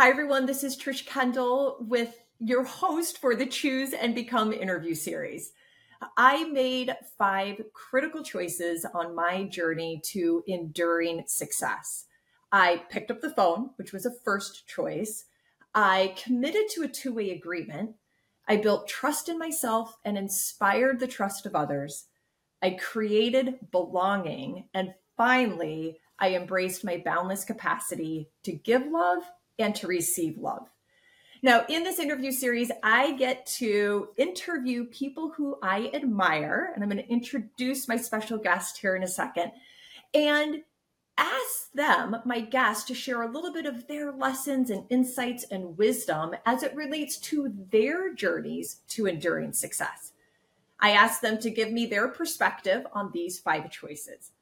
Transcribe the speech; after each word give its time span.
Hi, 0.00 0.08
everyone. 0.08 0.46
This 0.46 0.64
is 0.64 0.78
Trish 0.78 1.04
Kendall 1.04 1.76
with 1.78 2.22
your 2.38 2.64
host 2.64 3.18
for 3.18 3.36
the 3.36 3.44
Choose 3.44 3.92
and 3.92 4.14
Become 4.14 4.54
interview 4.54 4.94
series. 4.94 5.52
I 6.16 6.44
made 6.44 6.96
five 7.18 7.60
critical 7.74 8.22
choices 8.22 8.86
on 8.94 9.14
my 9.14 9.44
journey 9.44 10.00
to 10.06 10.42
enduring 10.46 11.24
success. 11.26 12.06
I 12.50 12.84
picked 12.88 13.10
up 13.10 13.20
the 13.20 13.34
phone, 13.34 13.72
which 13.76 13.92
was 13.92 14.06
a 14.06 14.18
first 14.24 14.66
choice. 14.66 15.26
I 15.74 16.14
committed 16.16 16.70
to 16.70 16.82
a 16.84 16.88
two 16.88 17.12
way 17.12 17.32
agreement. 17.32 17.96
I 18.48 18.56
built 18.56 18.88
trust 18.88 19.28
in 19.28 19.38
myself 19.38 19.98
and 20.02 20.16
inspired 20.16 20.98
the 20.98 21.08
trust 21.08 21.44
of 21.44 21.54
others. 21.54 22.06
I 22.62 22.70
created 22.70 23.70
belonging. 23.70 24.70
And 24.72 24.94
finally, 25.18 25.98
I 26.18 26.36
embraced 26.36 26.84
my 26.86 27.02
boundless 27.04 27.44
capacity 27.44 28.30
to 28.44 28.52
give 28.52 28.86
love 28.86 29.24
and 29.60 29.74
to 29.76 29.86
receive 29.86 30.38
love. 30.38 30.68
Now, 31.42 31.64
in 31.68 31.84
this 31.84 31.98
interview 31.98 32.32
series, 32.32 32.70
I 32.82 33.12
get 33.12 33.46
to 33.58 34.08
interview 34.18 34.84
people 34.84 35.30
who 35.30 35.56
I 35.62 35.90
admire, 35.94 36.72
and 36.74 36.82
I'm 36.82 36.90
going 36.90 37.02
to 37.02 37.10
introduce 37.10 37.88
my 37.88 37.96
special 37.96 38.36
guest 38.36 38.78
here 38.78 38.94
in 38.94 39.02
a 39.02 39.08
second, 39.08 39.52
and 40.12 40.62
ask 41.16 41.72
them, 41.74 42.16
my 42.24 42.40
guests, 42.40 42.84
to 42.84 42.94
share 42.94 43.22
a 43.22 43.30
little 43.30 43.52
bit 43.52 43.64
of 43.66 43.86
their 43.86 44.12
lessons 44.12 44.68
and 44.70 44.84
insights 44.90 45.44
and 45.44 45.78
wisdom 45.78 46.34
as 46.44 46.62
it 46.62 46.74
relates 46.74 47.18
to 47.18 47.52
their 47.70 48.12
journeys 48.12 48.80
to 48.88 49.06
enduring 49.06 49.52
success. 49.52 50.12
I 50.78 50.90
ask 50.90 51.20
them 51.20 51.38
to 51.38 51.50
give 51.50 51.70
me 51.72 51.86
their 51.86 52.08
perspective 52.08 52.86
on 52.92 53.12
these 53.12 53.38
five 53.38 53.70
choices. 53.70 54.32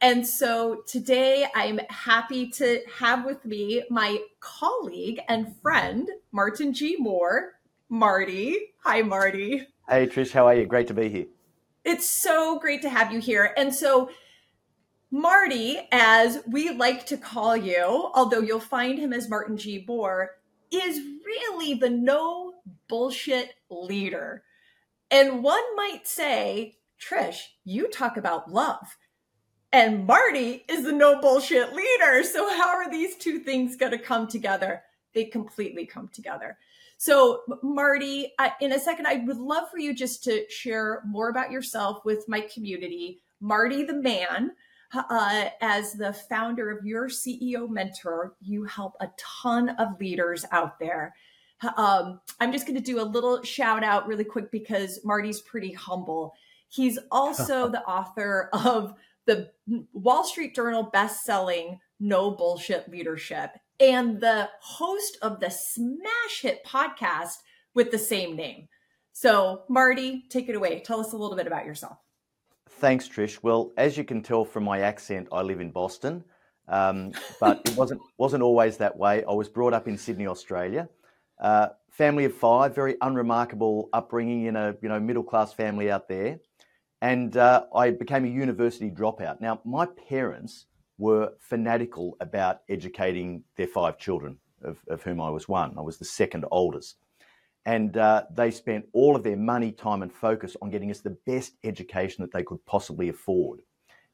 And 0.00 0.26
so 0.26 0.82
today 0.86 1.46
I'm 1.54 1.80
happy 1.90 2.50
to 2.50 2.80
have 2.98 3.24
with 3.24 3.44
me 3.44 3.82
my 3.90 4.18
colleague 4.38 5.20
and 5.28 5.56
friend, 5.60 6.08
Martin 6.30 6.72
G. 6.72 6.96
Moore. 6.98 7.54
Marty. 7.88 8.74
Hi, 8.84 9.02
Marty. 9.02 9.66
Hey, 9.88 10.06
Trish. 10.06 10.30
How 10.30 10.46
are 10.46 10.54
you? 10.54 10.66
Great 10.66 10.86
to 10.88 10.94
be 10.94 11.08
here. 11.08 11.26
It's 11.84 12.08
so 12.08 12.58
great 12.58 12.82
to 12.82 12.90
have 12.90 13.12
you 13.12 13.18
here. 13.18 13.54
And 13.56 13.74
so, 13.74 14.10
Marty, 15.10 15.80
as 15.90 16.42
we 16.46 16.70
like 16.70 17.06
to 17.06 17.16
call 17.16 17.56
you, 17.56 18.10
although 18.14 18.40
you'll 18.40 18.60
find 18.60 18.98
him 18.98 19.12
as 19.14 19.28
Martin 19.28 19.56
G. 19.56 19.84
Moore, 19.88 20.32
is 20.70 21.00
really 21.24 21.74
the 21.74 21.88
no 21.88 22.52
bullshit 22.88 23.54
leader. 23.70 24.42
And 25.10 25.42
one 25.42 25.64
might 25.76 26.06
say, 26.06 26.76
Trish, 27.00 27.40
you 27.64 27.88
talk 27.88 28.18
about 28.18 28.52
love 28.52 28.98
and 29.72 30.06
Marty 30.06 30.64
is 30.68 30.84
the 30.84 30.92
no 30.92 31.20
bullshit 31.20 31.74
leader. 31.74 32.22
So 32.22 32.48
how 32.56 32.68
are 32.68 32.90
these 32.90 33.16
two 33.16 33.38
things 33.40 33.76
going 33.76 33.92
to 33.92 33.98
come 33.98 34.26
together? 34.26 34.82
They 35.14 35.24
completely 35.24 35.86
come 35.86 36.08
together. 36.12 36.58
So 36.96 37.42
Marty, 37.62 38.32
in 38.60 38.72
a 38.72 38.78
second, 38.78 39.06
I 39.06 39.22
would 39.26 39.36
love 39.36 39.70
for 39.70 39.78
you 39.78 39.94
just 39.94 40.24
to 40.24 40.44
share 40.48 41.02
more 41.06 41.28
about 41.28 41.52
yourself 41.52 42.04
with 42.04 42.24
my 42.28 42.40
community. 42.40 43.20
Marty 43.40 43.84
the 43.84 43.94
man, 43.94 44.52
uh, 44.92 45.48
as 45.60 45.92
the 45.92 46.12
founder 46.12 46.70
of 46.70 46.84
your 46.84 47.08
CEO 47.08 47.68
mentor, 47.68 48.34
you 48.40 48.64
help 48.64 48.96
a 49.00 49.08
ton 49.16 49.70
of 49.70 50.00
leaders 50.00 50.44
out 50.50 50.78
there. 50.80 51.14
Um, 51.76 52.20
I'm 52.40 52.52
just 52.52 52.66
going 52.66 52.78
to 52.78 52.84
do 52.84 53.00
a 53.00 53.02
little 53.02 53.42
shout 53.42 53.84
out 53.84 54.06
really 54.06 54.24
quick 54.24 54.50
because 54.50 55.00
Marty's 55.04 55.40
pretty 55.40 55.72
humble. 55.72 56.34
He's 56.68 56.98
also 57.10 57.68
the 57.70 57.82
author 57.82 58.48
of 58.52 58.94
the 59.28 59.50
Wall 59.92 60.24
Street 60.24 60.54
Journal 60.54 60.84
best-selling 60.84 61.78
No 62.00 62.30
Bullshit 62.30 62.88
Leadership 62.88 63.50
and 63.78 64.18
the 64.20 64.48
host 64.62 65.18
of 65.20 65.38
the 65.38 65.50
smash 65.50 66.40
hit 66.40 66.64
podcast 66.64 67.34
with 67.74 67.90
the 67.90 67.98
same 67.98 68.36
name. 68.36 68.68
So, 69.12 69.64
Marty, 69.68 70.24
take 70.30 70.48
it 70.48 70.56
away. 70.56 70.80
Tell 70.80 70.98
us 70.98 71.12
a 71.12 71.16
little 71.16 71.36
bit 71.36 71.46
about 71.46 71.66
yourself. 71.66 71.98
Thanks, 72.70 73.06
Trish. 73.06 73.42
Well, 73.42 73.72
as 73.76 73.98
you 73.98 74.04
can 74.04 74.22
tell 74.22 74.46
from 74.46 74.64
my 74.64 74.80
accent, 74.80 75.28
I 75.30 75.42
live 75.42 75.60
in 75.60 75.72
Boston, 75.72 76.24
um, 76.66 77.12
but 77.40 77.60
it 77.66 77.76
wasn't 77.76 78.00
wasn't 78.16 78.42
always 78.42 78.78
that 78.78 78.96
way. 78.96 79.24
I 79.24 79.32
was 79.32 79.48
brought 79.50 79.74
up 79.74 79.88
in 79.88 79.98
Sydney, 79.98 80.26
Australia. 80.26 80.88
Uh, 81.38 81.68
family 81.90 82.24
of 82.24 82.34
five, 82.34 82.74
very 82.74 82.96
unremarkable 83.02 83.90
upbringing 83.92 84.46
in 84.46 84.56
a 84.56 84.74
you 84.80 84.88
know 84.88 84.98
middle 84.98 85.22
class 85.22 85.52
family 85.52 85.90
out 85.90 86.08
there 86.08 86.38
and 87.00 87.36
uh, 87.36 87.64
I 87.74 87.90
became 87.90 88.24
a 88.24 88.28
university 88.28 88.90
dropout. 88.90 89.40
Now, 89.40 89.60
my 89.64 89.86
parents 90.08 90.66
were 90.98 91.32
fanatical 91.38 92.16
about 92.20 92.60
educating 92.68 93.44
their 93.56 93.68
five 93.68 93.98
children, 93.98 94.38
of, 94.62 94.78
of 94.88 95.02
whom 95.02 95.20
I 95.20 95.30
was 95.30 95.48
one. 95.48 95.78
I 95.78 95.82
was 95.82 95.98
the 95.98 96.04
second 96.04 96.44
oldest. 96.50 96.96
And 97.64 97.96
uh, 97.96 98.24
they 98.34 98.50
spent 98.50 98.86
all 98.92 99.14
of 99.14 99.22
their 99.22 99.36
money, 99.36 99.72
time, 99.72 100.02
and 100.02 100.12
focus 100.12 100.56
on 100.60 100.70
getting 100.70 100.90
us 100.90 101.00
the 101.00 101.16
best 101.26 101.54
education 101.62 102.22
that 102.22 102.32
they 102.32 102.42
could 102.42 102.64
possibly 102.66 103.08
afford. 103.08 103.60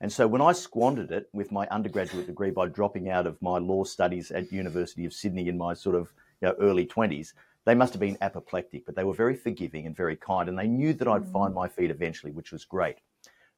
And 0.01 0.13
so 0.13 0.27
when 0.27 0.43
I 0.43 0.53
squandered 0.53 1.13
it 1.13 1.29
with 1.33 1.53
my 1.53 1.67
undergraduate 1.69 2.27
degree 2.27 2.51
by 2.51 2.67
dropping 2.67 3.09
out 3.09 3.27
of 3.27 3.41
my 3.41 3.59
law 3.59 3.85
studies 3.85 4.31
at 4.31 4.53
University 4.53 5.07
of 5.07 5.15
Sydney 5.15 5.49
in 5.49 5.57
my 5.57 5.73
sort 5.73 5.97
of 5.97 6.13
you 6.43 6.49
know, 6.49 6.55
early 6.61 6.85
20s, 6.85 7.33
they 7.65 7.75
must 7.75 7.93
have 7.95 8.01
been 8.01 8.19
apoplectic, 8.21 8.85
but 8.85 8.95
they 8.95 9.05
were 9.05 9.15
very 9.15 9.35
forgiving 9.35 9.87
and 9.87 9.97
very 9.97 10.17
kind. 10.17 10.49
And 10.49 10.59
they 10.59 10.67
knew 10.67 10.93
that 10.95 11.09
I'd 11.09 11.27
find 11.27 11.53
mm. 11.53 11.57
my 11.57 11.69
feet 11.69 11.91
eventually, 11.91 12.33
which 12.33 12.53
was 12.53 12.65
great. 12.65 12.97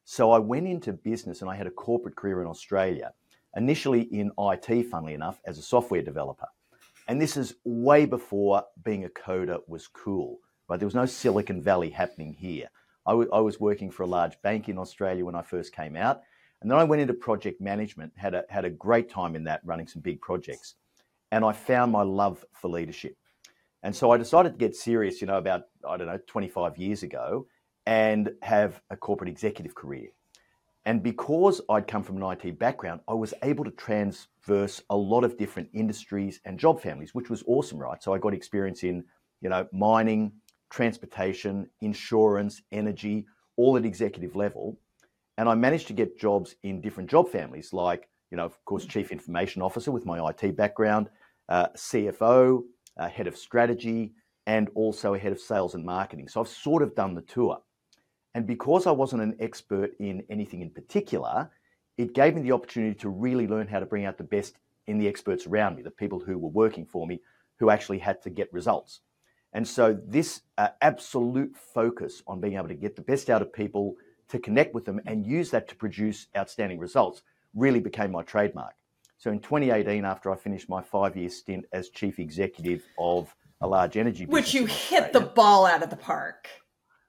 So 0.05 0.31
I 0.31 0.39
went 0.39 0.69
into 0.69 0.93
business 0.93 1.41
and 1.41 1.51
I 1.51 1.57
had 1.57 1.67
a 1.67 1.71
corporate 1.71 2.15
career 2.15 2.41
in 2.41 2.47
Australia, 2.47 3.13
initially 3.57 4.03
in 4.03 4.31
IT, 4.39 4.87
funnily 4.87 5.15
enough, 5.15 5.41
as 5.45 5.59
a 5.59 5.63
software 5.63 6.03
developer. 6.03 6.47
And 7.09 7.21
this 7.21 7.37
is 7.37 7.55
way 7.65 8.05
before 8.07 8.65
being 8.85 9.05
a 9.05 9.09
coder 9.09 9.61
was 9.67 9.89
cool, 9.89 10.39
right? 10.69 10.79
There 10.79 10.87
was 10.87 10.95
no 10.95 11.07
Silicon 11.07 11.61
Valley 11.61 11.91
happening 11.91 12.33
here. 12.33 12.69
I, 13.07 13.13
w- 13.13 13.31
I 13.33 13.41
was 13.41 13.61
working 13.61 13.91
for 13.91 14.03
a 14.05 14.09
large 14.09 14.41
bank 14.43 14.69
in 14.69 14.79
Australia 14.79 15.25
when 15.25 15.35
I 15.35 15.43
first 15.43 15.75
came 15.75 15.97
out. 15.97 16.23
And 16.61 16.71
then 16.71 16.79
I 16.79 16.85
went 16.85 17.03
into 17.03 17.15
project 17.15 17.61
management, 17.61 18.13
had 18.17 18.35
a, 18.35 18.45
had 18.49 18.65
a 18.65 18.71
great 18.71 19.11
time 19.11 19.37
in 19.37 19.45
that, 19.45 19.61
running 19.65 19.87
some 19.87 20.03
big 20.03 20.21
projects. 20.21 20.75
And 21.31 21.45
I 21.45 21.53
found 21.53 21.93
my 21.93 22.03
love 22.03 22.45
for 22.53 22.69
leadership. 22.69 23.17
And 23.87 23.95
so 23.95 24.11
I 24.11 24.17
decided 24.17 24.51
to 24.51 24.59
get 24.59 24.75
serious, 24.75 25.21
you 25.21 25.29
know, 25.29 25.39
about, 25.39 25.67
I 25.89 25.97
don't 25.97 26.09
know, 26.09 26.19
25 26.27 26.77
years 26.77 27.05
ago 27.05 27.47
and 27.87 28.33
have 28.43 28.83
a 28.91 28.97
corporate 28.97 29.31
executive 29.31 29.77
career. 29.77 30.09
And 30.87 31.05
because 31.05 31.61
I'd 31.71 31.87
come 31.87 32.03
from 32.03 32.21
an 32.21 32.37
IT 32.37 32.59
background, 32.59 33.03
I 33.07 33.15
was 33.15 33.33
able 33.45 33.63
to 33.63 33.71
transverse 33.71 34.83
a 34.91 34.97
lot 34.97 35.23
of 35.23 35.39
different 35.39 35.69
industries 35.73 36.41
and 36.45 36.59
job 36.59 36.81
families, 36.81 37.15
which 37.15 37.31
was 37.31 37.45
awesome, 37.47 37.79
right? 37.79 38.03
So 38.03 38.13
I 38.13 38.19
got 38.19 38.35
experience 38.35 38.83
in, 38.83 39.05
you 39.41 39.51
know, 39.51 39.69
mining, 39.73 40.33
transportation, 40.69 41.71
insurance, 41.81 42.63
energy, 42.73 43.25
all 43.57 43.77
at 43.77 43.85
executive 43.85 44.35
level. 44.35 44.81
And 45.39 45.49
I 45.49 45.55
managed 45.55 45.87
to 45.87 45.93
get 45.93 46.19
jobs 46.19 46.57
in 46.65 46.81
different 46.81 47.09
job 47.09 47.29
families, 47.29 47.73
like, 47.73 48.09
you 48.33 48.37
know, 48.37 48.47
of 48.47 48.65
course, 48.65 48.85
chief 48.85 49.13
information 49.13 49.63
officer 49.63 49.93
with 49.93 50.05
my 50.05 50.29
IT 50.29 50.57
background, 50.57 51.09
uh, 51.49 51.69
CFO, 51.77 52.65
uh, 52.97 53.09
head 53.09 53.27
of 53.27 53.37
strategy, 53.37 54.13
and 54.47 54.69
also 54.75 55.15
a 55.15 55.19
head 55.19 55.33
of 55.33 55.41
sales 55.41 55.75
and 55.75 55.85
marketing. 55.85 56.29
So 56.29 56.41
I've 56.41 56.49
sort 56.49 56.83
of 56.83 56.95
done 56.95 57.15
the 57.15 57.23
tour. 57.23 57.61
And 58.35 58.47
because 58.47 58.87
I 58.87 58.91
wasn't 58.91 59.23
an 59.23 59.37
expert 59.41 59.93
in 59.99 60.23
anything 60.29 60.61
in 60.61 60.71
particular, 60.71 61.51
it 61.97 62.15
gave 62.15 62.35
me 62.35 62.43
the 62.43 62.53
opportunity 62.53 62.95
to 62.97 63.09
really 63.09 63.47
learn 63.47 63.67
how 63.67 63.81
to 63.81 63.87
bring 63.87 64.05
out 64.05 64.19
the 64.19 64.25
best 64.25 64.57
in 64.87 64.99
the 64.99 65.09
experts 65.09 65.47
around 65.47 65.77
me, 65.77 65.83
the 65.83 65.91
people 65.91 66.21
who 66.21 66.39
were 66.39 66.51
working 66.51 66.85
for 66.85 67.07
me, 67.07 67.21
who 67.59 67.71
actually 67.71 67.99
had 67.99 68.23
to 68.23 68.31
get 68.31 68.53
results. 68.53 69.01
And 69.53 69.67
so, 69.67 69.99
this 70.07 70.43
uh, 70.59 70.69
absolute 70.83 71.57
focus 71.57 72.23
on 72.27 72.41
being 72.41 72.57
able 72.57 72.69
to 72.69 72.75
get 72.75 72.95
the 72.95 73.03
best 73.03 73.31
out 73.31 73.43
of 73.43 73.53
people, 73.53 73.95
to 74.29 74.39
connect 74.39 74.75
with 74.75 74.85
them, 74.85 75.01
and 75.07 75.27
use 75.27 75.51
that 75.51 75.69
to 75.69 75.77
produce 75.77 76.27
outstanding 76.37 76.79
results 76.79 77.23
really 77.55 77.81
became 77.81 78.11
my 78.11 78.23
trademark. 78.23 78.75
So 79.19 79.31
in 79.31 79.41
2018, 79.41 80.05
after 80.05 80.31
I 80.31 80.37
finished 80.37 80.69
my 80.69 80.83
five 80.83 81.17
year 81.17 81.31
stint 81.31 81.65
as 81.73 81.89
chief 81.89 82.19
executive 82.19 82.87
of 82.99 83.35
a 83.63 83.67
large 83.67 83.97
energy 83.97 84.27
which 84.27 84.53
you 84.53 84.67
hit 84.67 85.13
the 85.13 85.21
ball 85.21 85.65
out 85.65 85.83
of 85.83 85.91
the 85.91 85.97
park. 85.97 86.49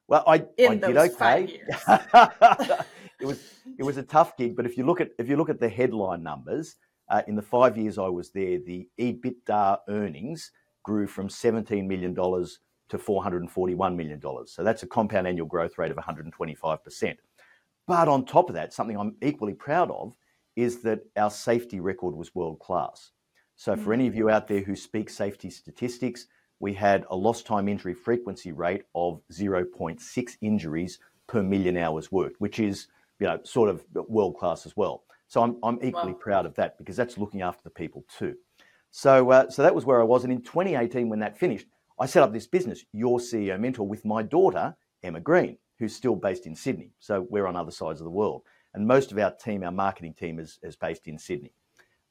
Well, 0.07 0.24
I, 0.25 0.45
in 0.57 0.83
I 0.83 0.88
did 0.88 0.98
okay. 0.98 1.62
it 3.19 3.25
was 3.25 3.44
it 3.77 3.83
was 3.83 3.98
a 3.98 4.04
tough 4.04 4.38
gig, 4.38 4.56
but 4.56 4.65
if 4.65 4.77
you 4.77 4.86
look 4.86 5.01
at 5.01 5.09
if 5.19 5.27
you 5.27 5.36
look 5.36 5.50
at 5.50 5.59
the 5.59 5.68
headline 5.68 6.24
numbers, 6.24 6.75
uh, 7.09 7.24
in 7.27 7.36
the 7.36 7.42
five 7.42 7.77
years 7.77 7.98
I 7.98 8.07
was 8.07 8.31
there, 8.31 8.59
the 8.59 8.88
EBITDA 8.98 9.80
earnings 9.89 10.51
grew 10.83 11.07
from 11.07 11.30
17 11.30 11.86
million 11.86 12.13
dollars 12.13 12.59
to 12.88 12.98
441 12.98 13.98
million 13.98 14.19
dollars. 14.19 14.54
So 14.54 14.63
that's 14.63 14.83
a 14.83 14.88
compound 14.88 15.27
annual 15.27 15.45
growth 15.45 15.77
rate 15.77 15.92
of 15.92 15.98
125 15.98 16.83
percent. 16.83 17.19
But 17.86 18.07
on 18.07 18.25
top 18.25 18.50
of 18.50 18.56
that, 18.56 18.74
something 18.74 18.98
I'm 18.98 19.15
equally 19.21 19.54
proud 19.54 19.92
of 19.92 20.13
is 20.57 20.81
that 20.81 21.00
our 21.15 21.31
safety 21.31 21.80
record 21.80 22.15
was 22.15 22.36
world 22.36 22.59
class. 22.59 23.12
So, 23.56 23.75
for 23.75 23.94
any 23.94 24.07
of 24.07 24.15
you 24.15 24.30
out 24.30 24.48
there 24.48 24.62
who 24.62 24.75
speak 24.75 25.09
safety 25.09 25.50
statistics, 25.50 26.27
we 26.59 26.74
had 26.74 27.06
a 27.09 27.15
lost 27.15 27.45
time 27.45 27.68
injury 27.69 27.94
frequency 27.94 28.51
rate 28.51 28.83
of 28.94 29.21
0.6 29.31 30.38
injuries 30.42 31.00
per 31.27 31.42
million 31.42 31.77
hours 31.77 32.12
worked, 32.12 32.42
which 32.42 32.59
is 32.59 32.88
you 33.19 33.27
know 33.27 33.39
sort 33.44 33.69
of 33.69 33.86
world 34.09 34.36
class 34.38 34.65
as 34.65 34.75
well. 34.75 35.04
So 35.27 35.42
I'm, 35.42 35.57
I'm 35.63 35.75
equally 35.83 36.13
wow. 36.13 36.19
proud 36.19 36.45
of 36.45 36.56
that 36.56 36.77
because 36.77 36.95
that's 36.95 37.18
looking 37.18 37.42
after 37.42 37.62
the 37.63 37.69
people 37.69 38.06
too. 38.18 38.36
So, 38.92 39.30
uh, 39.30 39.50
so 39.50 39.62
that 39.62 39.75
was 39.75 39.86
where 39.86 40.01
I 40.01 40.06
was. 40.06 40.24
And 40.24 40.31
in 40.31 40.42
2018, 40.42 41.09
when 41.09 41.19
that 41.19 41.38
finished, 41.38 41.68
I 42.00 42.06
set 42.06 42.24
up 42.24 42.31
this 42.31 42.48
business, 42.48 42.86
Your 42.94 43.19
CEO 43.19 43.59
Mentor, 43.59 43.88
with 43.88 44.06
my 44.06 44.24
daughter, 44.24 44.75
Emma 45.04 45.19
Green, 45.19 45.57
who's 45.80 45.95
still 45.95 46.15
based 46.15 46.45
in 46.45 46.56
Sydney. 46.56 46.92
So 47.00 47.27
we're 47.30 47.48
on 47.48 47.56
other 47.56 47.71
sides 47.71 48.00
of 48.00 48.06
the 48.06 48.12
world. 48.12 48.44
And 48.77 48.85
most 48.88 49.12
of 49.12 49.18
our 49.18 49.31
team, 49.31 49.63
our 49.63 49.71
marketing 49.71 50.13
team, 50.13 50.38
is, 50.38 50.59
is 50.62 50.75
based 50.75 51.07
in 51.07 51.18
Sydney. 51.18 51.51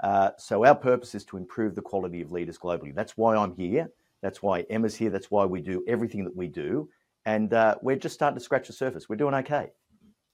Uh, 0.00 0.30
so 0.36 0.64
our 0.64 0.74
purpose 0.74 1.14
is 1.14 1.24
to 1.26 1.36
improve 1.36 1.76
the 1.76 1.80
quality 1.80 2.20
of 2.20 2.32
leaders 2.32 2.58
globally. 2.58 2.92
That's 2.92 3.16
why 3.16 3.36
I'm 3.36 3.54
here. 3.54 3.88
That's 4.20 4.42
why 4.42 4.62
Emma's 4.62 4.96
here. 4.96 5.10
That's 5.10 5.30
why 5.30 5.44
we 5.44 5.60
do 5.60 5.84
everything 5.86 6.24
that 6.24 6.34
we 6.34 6.48
do. 6.48 6.88
And 7.24 7.54
uh, 7.54 7.76
we're 7.82 7.94
just 7.94 8.16
starting 8.16 8.36
to 8.36 8.44
scratch 8.44 8.66
the 8.66 8.72
surface. 8.72 9.08
We're 9.08 9.14
doing 9.14 9.34
okay. 9.34 9.70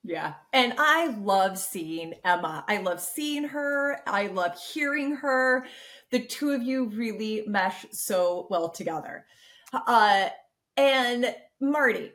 Yeah. 0.05 0.33
And 0.55 0.73
I 0.79 1.09
love 1.09 1.59
seeing 1.59 2.15
Emma. 2.25 2.65
I 2.67 2.79
love 2.79 3.03
seeing 3.03 3.45
her. 3.45 4.01
I 4.07 4.29
love 4.29 4.59
hearing 4.59 5.17
her. 5.17 5.67
The 6.13 6.21
two 6.21 6.53
of 6.53 6.63
you 6.63 6.87
really 6.87 7.45
mesh 7.47 7.85
so 7.91 8.47
well 8.49 8.71
together. 8.71 9.27
Uh, 9.75 10.31
and 10.79 11.35
Marty, 11.61 12.13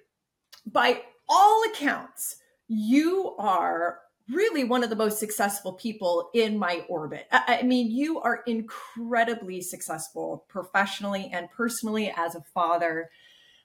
by 0.66 1.04
all 1.30 1.64
accounts, 1.72 2.38
you 2.68 3.36
are 3.38 4.00
really 4.30 4.64
one 4.64 4.84
of 4.84 4.90
the 4.90 4.96
most 4.96 5.20
successful 5.20 5.74
people 5.74 6.30
in 6.34 6.58
my 6.58 6.86
orbit. 6.90 7.28
I, 7.32 7.60
I 7.60 7.64
mean, 7.64 7.92
you 7.92 8.20
are 8.20 8.44
incredibly 8.46 9.62
successful 9.62 10.46
professionally 10.48 11.30
and 11.34 11.50
personally 11.52 12.14
as 12.16 12.36
a 12.36 12.42
father, 12.54 13.10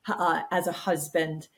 uh, 0.08 0.42
as 0.50 0.66
a 0.66 0.72
husband. 0.72 1.48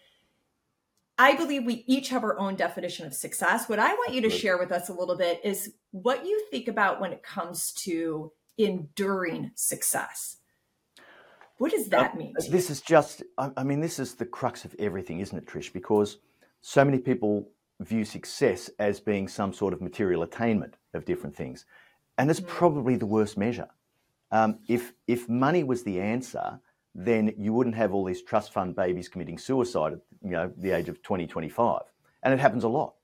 I 1.17 1.37
believe 1.37 1.65
we 1.65 1.85
each 1.87 2.09
have 2.09 2.25
our 2.25 2.39
own 2.39 2.57
definition 2.57 3.07
of 3.07 3.15
success. 3.15 3.69
What 3.69 3.79
I 3.79 3.93
want 3.95 4.15
you 4.15 4.23
to 4.23 4.31
share 4.31 4.59
with 4.59 4.73
us 4.73 4.89
a 4.89 4.93
little 4.93 5.17
bit 5.17 5.41
is 5.45 5.75
what 5.93 6.27
you 6.27 6.45
think 6.51 6.67
about 6.67 7.01
when 7.01 7.13
it 7.13 7.23
comes 7.23 7.73
to 7.85 8.33
enduring 8.59 9.53
success. 9.55 10.39
What 11.59 11.71
does 11.71 11.89
that 11.91 12.15
uh, 12.15 12.17
mean? 12.17 12.35
This 12.51 12.69
is 12.69 12.81
just, 12.81 13.23
I 13.39 13.63
mean, 13.63 13.81
this 13.81 14.01
is 14.01 14.15
the 14.15 14.27
crux 14.27 14.65
of 14.65 14.75
everything, 14.79 15.21
isn't 15.21 15.37
it, 15.37 15.47
Trish? 15.47 15.73
Because 15.73 16.19
so 16.63 16.85
many 16.85 16.99
people 16.99 17.49
view 17.81 18.05
success 18.05 18.71
as 18.79 19.01
being 19.01 19.29
some 19.29 19.53
sort 19.53 19.73
of 19.73 19.81
material 19.81 20.23
attainment 20.23 20.77
of 20.95 21.05
different 21.05 21.37
things. 21.37 21.67
And 22.19 22.31
it's 22.31 22.41
mm. 22.41 22.47
probably 22.47 22.97
the 22.97 23.07
worst 23.07 23.37
measure. 23.37 23.69
Um, 24.31 24.59
if, 24.69 24.93
if 25.07 25.29
money 25.29 25.65
was 25.65 25.83
the 25.83 26.01
answer, 26.01 26.61
then 26.95 27.33
you 27.37 27.53
wouldn't 27.53 27.77
have 27.77 27.93
all 27.93 28.05
these 28.05 28.23
trust 28.23 28.53
fund 28.53 28.77
babies 28.77 29.09
committing 29.09 29.39
suicide 29.39 29.95
at 29.95 29.99
you 30.23 30.31
know 30.31 30.53
the 30.57 30.71
age 30.71 30.89
of 30.89 31.03
20, 31.03 31.27
25. 31.27 31.83
And 32.23 32.33
it 32.33 32.41
happens 32.41 32.65
a 32.65 32.69
lot. 32.69 32.95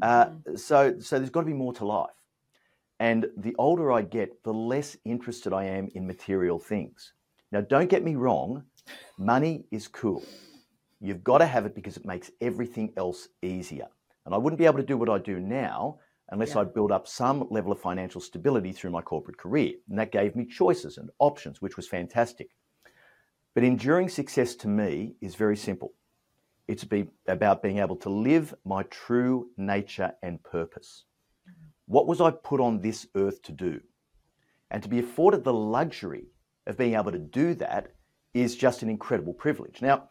Uh, 0.00 0.26
mm-hmm. 0.26 0.56
so, 0.56 0.98
so 1.00 1.18
there's 1.18 1.30
got 1.30 1.40
to 1.40 1.46
be 1.46 1.52
more 1.52 1.72
to 1.74 1.84
life. 1.84 2.10
And 3.00 3.26
the 3.36 3.54
older 3.58 3.90
I 3.90 4.02
get, 4.02 4.42
the 4.44 4.52
less 4.52 4.96
interested 5.04 5.52
I 5.52 5.64
am 5.64 5.88
in 5.94 6.06
material 6.06 6.58
things. 6.58 7.14
Now, 7.50 7.60
don't 7.60 7.90
get 7.90 8.04
me 8.04 8.14
wrong, 8.14 8.62
money 9.18 9.64
is 9.70 9.88
cool. 9.88 10.24
You've 11.00 11.24
got 11.24 11.38
to 11.38 11.46
have 11.46 11.66
it 11.66 11.74
because 11.74 11.96
it 11.96 12.06
makes 12.06 12.30
everything 12.40 12.92
else 12.96 13.28
easier. 13.42 13.88
And 14.24 14.34
I 14.34 14.38
wouldn't 14.38 14.58
be 14.58 14.66
able 14.66 14.78
to 14.78 14.84
do 14.84 14.96
what 14.96 15.08
I 15.08 15.18
do 15.18 15.40
now 15.40 15.98
unless 16.30 16.54
yeah. 16.54 16.60
I'd 16.60 16.74
built 16.74 16.92
up 16.92 17.06
some 17.06 17.46
level 17.50 17.72
of 17.72 17.80
financial 17.80 18.20
stability 18.20 18.72
through 18.72 18.90
my 18.90 19.02
corporate 19.02 19.36
career. 19.36 19.74
And 19.88 19.98
that 19.98 20.12
gave 20.12 20.34
me 20.34 20.46
choices 20.46 20.96
and 20.96 21.10
options, 21.18 21.60
which 21.60 21.76
was 21.76 21.88
fantastic. 21.88 22.50
But 23.54 23.64
enduring 23.64 24.08
success 24.08 24.54
to 24.56 24.68
me 24.68 25.14
is 25.20 25.34
very 25.34 25.56
simple. 25.56 25.92
It's 26.68 26.84
be 26.84 27.08
about 27.26 27.62
being 27.62 27.78
able 27.78 27.96
to 27.96 28.08
live 28.08 28.54
my 28.64 28.84
true 28.84 29.48
nature 29.56 30.12
and 30.22 30.42
purpose. 30.42 31.04
Mm-hmm. 31.48 31.66
What 31.86 32.06
was 32.06 32.20
I 32.20 32.30
put 32.30 32.60
on 32.60 32.80
this 32.80 33.06
earth 33.14 33.42
to 33.42 33.52
do? 33.52 33.80
And 34.70 34.82
to 34.82 34.88
be 34.88 35.00
afforded 35.00 35.44
the 35.44 35.52
luxury 35.52 36.28
of 36.66 36.78
being 36.78 36.94
able 36.94 37.12
to 37.12 37.18
do 37.18 37.54
that 37.56 37.92
is 38.32 38.56
just 38.56 38.82
an 38.82 38.88
incredible 38.88 39.34
privilege. 39.34 39.82
Now, 39.82 40.08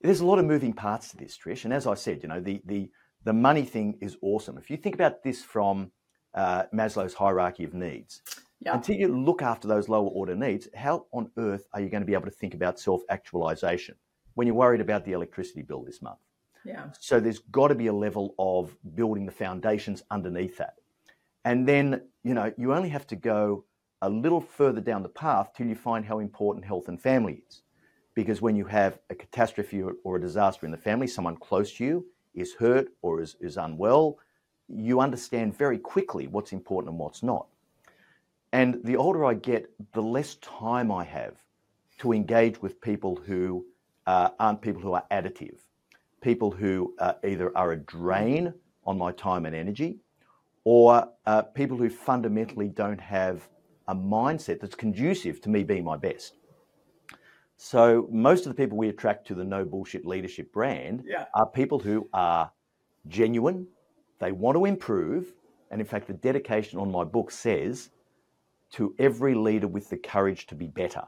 there's 0.00 0.20
a 0.20 0.26
lot 0.26 0.38
of 0.38 0.44
moving 0.44 0.72
parts 0.72 1.10
to 1.10 1.16
this, 1.16 1.36
Trish. 1.36 1.64
And 1.64 1.72
as 1.74 1.86
I 1.86 1.94
said, 1.94 2.22
you 2.22 2.28
know, 2.28 2.40
the, 2.40 2.62
the, 2.66 2.90
the 3.26 3.32
money 3.32 3.64
thing 3.64 3.98
is 4.00 4.16
awesome. 4.22 4.56
If 4.56 4.70
you 4.70 4.76
think 4.76 4.94
about 4.94 5.24
this 5.24 5.42
from 5.42 5.90
uh, 6.32 6.62
Maslow's 6.72 7.12
hierarchy 7.12 7.64
of 7.64 7.74
needs, 7.74 8.22
yeah. 8.60 8.74
Until 8.74 8.96
you 8.96 9.08
look 9.08 9.42
after 9.42 9.68
those 9.68 9.86
lower 9.88 10.08
order 10.08 10.34
needs, 10.34 10.66
how 10.74 11.04
on 11.12 11.30
earth 11.36 11.66
are 11.74 11.80
you 11.80 11.90
going 11.90 12.00
to 12.00 12.06
be 12.06 12.14
able 12.14 12.24
to 12.24 12.30
think 12.30 12.54
about 12.54 12.80
self 12.80 13.02
actualization 13.10 13.96
when 14.32 14.46
you're 14.46 14.56
worried 14.56 14.80
about 14.80 15.04
the 15.04 15.12
electricity 15.12 15.60
bill 15.60 15.82
this 15.84 16.00
month? 16.00 16.20
Yeah. 16.64 16.86
So 16.98 17.20
there's 17.20 17.40
got 17.40 17.68
to 17.68 17.74
be 17.74 17.88
a 17.88 17.92
level 17.92 18.34
of 18.38 18.74
building 18.94 19.26
the 19.26 19.32
foundations 19.32 20.04
underneath 20.10 20.56
that. 20.56 20.76
And 21.44 21.68
then, 21.68 22.00
you 22.24 22.32
know, 22.32 22.50
you 22.56 22.72
only 22.72 22.88
have 22.88 23.06
to 23.08 23.16
go 23.16 23.66
a 24.00 24.08
little 24.08 24.40
further 24.40 24.80
down 24.80 25.02
the 25.02 25.10
path 25.10 25.50
till 25.54 25.66
you 25.66 25.74
find 25.74 26.06
how 26.06 26.18
important 26.18 26.64
health 26.64 26.88
and 26.88 26.98
family 26.98 27.42
is. 27.46 27.60
Because 28.14 28.40
when 28.40 28.56
you 28.56 28.64
have 28.64 28.98
a 29.10 29.14
catastrophe 29.14 29.82
or 29.82 30.16
a 30.16 30.20
disaster 30.20 30.64
in 30.64 30.72
the 30.72 30.78
family, 30.78 31.06
someone 31.06 31.36
close 31.36 31.74
to 31.74 31.84
you 31.84 32.06
is 32.36 32.54
hurt 32.54 32.88
or 33.02 33.20
is, 33.20 33.36
is 33.40 33.56
unwell, 33.56 34.18
you 34.68 35.00
understand 35.00 35.56
very 35.56 35.78
quickly 35.78 36.26
what's 36.26 36.52
important 36.52 36.90
and 36.90 36.98
what's 36.98 37.22
not. 37.22 37.46
And 38.52 38.80
the 38.84 38.96
older 38.96 39.24
I 39.24 39.34
get, 39.34 39.70
the 39.92 40.02
less 40.02 40.36
time 40.36 40.90
I 40.92 41.04
have 41.04 41.34
to 41.98 42.12
engage 42.12 42.60
with 42.62 42.80
people 42.80 43.16
who 43.16 43.66
uh, 44.06 44.30
aren't 44.38 44.62
people 44.62 44.82
who 44.82 44.92
are 44.92 45.04
additive, 45.10 45.58
people 46.20 46.50
who 46.50 46.94
uh, 46.98 47.14
either 47.24 47.56
are 47.56 47.72
a 47.72 47.76
drain 47.76 48.52
on 48.84 48.98
my 48.98 49.12
time 49.12 49.46
and 49.46 49.54
energy, 49.54 49.98
or 50.64 51.08
uh, 51.26 51.42
people 51.42 51.76
who 51.76 51.88
fundamentally 51.88 52.68
don't 52.68 53.00
have 53.00 53.48
a 53.88 53.94
mindset 53.94 54.60
that's 54.60 54.74
conducive 54.74 55.40
to 55.40 55.48
me 55.48 55.62
being 55.62 55.84
my 55.84 55.96
best. 55.96 56.34
So 57.56 58.08
most 58.10 58.46
of 58.46 58.54
the 58.54 58.62
people 58.62 58.76
we 58.76 58.88
attract 58.88 59.26
to 59.28 59.34
the 59.34 59.44
no 59.44 59.64
bullshit 59.64 60.04
leadership 60.04 60.52
brand 60.52 61.04
yeah. 61.06 61.24
are 61.34 61.46
people 61.46 61.78
who 61.78 62.08
are 62.12 62.50
genuine, 63.08 63.66
they 64.18 64.32
want 64.32 64.56
to 64.56 64.64
improve, 64.64 65.32
and 65.70 65.80
in 65.80 65.86
fact, 65.86 66.06
the 66.06 66.14
dedication 66.14 66.78
on 66.78 66.90
my 66.90 67.04
book 67.04 67.30
says 67.30 67.90
to 68.72 68.94
every 68.98 69.34
leader 69.34 69.68
with 69.68 69.88
the 69.88 69.96
courage 69.96 70.46
to 70.46 70.54
be 70.54 70.66
better. 70.66 71.02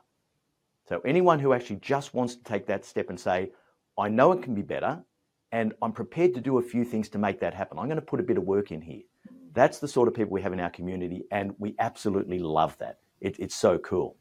So, 0.88 1.00
anyone 1.04 1.38
who 1.38 1.52
actually 1.52 1.76
just 1.76 2.14
wants 2.14 2.34
to 2.34 2.42
take 2.44 2.66
that 2.66 2.84
step 2.84 3.10
and 3.10 3.20
say, 3.20 3.50
I 3.98 4.08
know 4.08 4.32
it 4.32 4.42
can 4.42 4.54
be 4.54 4.62
better, 4.62 5.02
and 5.52 5.74
I'm 5.82 5.92
prepared 5.92 6.34
to 6.34 6.40
do 6.40 6.58
a 6.58 6.62
few 6.62 6.84
things 6.84 7.08
to 7.10 7.18
make 7.18 7.40
that 7.40 7.52
happen. 7.52 7.78
I'm 7.78 7.86
going 7.86 7.96
to 7.96 8.02
put 8.02 8.20
a 8.20 8.22
bit 8.22 8.38
of 8.38 8.44
work 8.44 8.72
in 8.72 8.80
here. 8.80 9.02
That's 9.52 9.80
the 9.80 9.88
sort 9.88 10.08
of 10.08 10.14
people 10.14 10.32
we 10.32 10.42
have 10.42 10.52
in 10.52 10.60
our 10.60 10.70
community, 10.70 11.24
and 11.30 11.54
we 11.58 11.74
absolutely 11.78 12.38
love 12.38 12.76
that. 12.78 12.98
It, 13.20 13.38
it's 13.38 13.56
so 13.56 13.78
cool. 13.78 14.16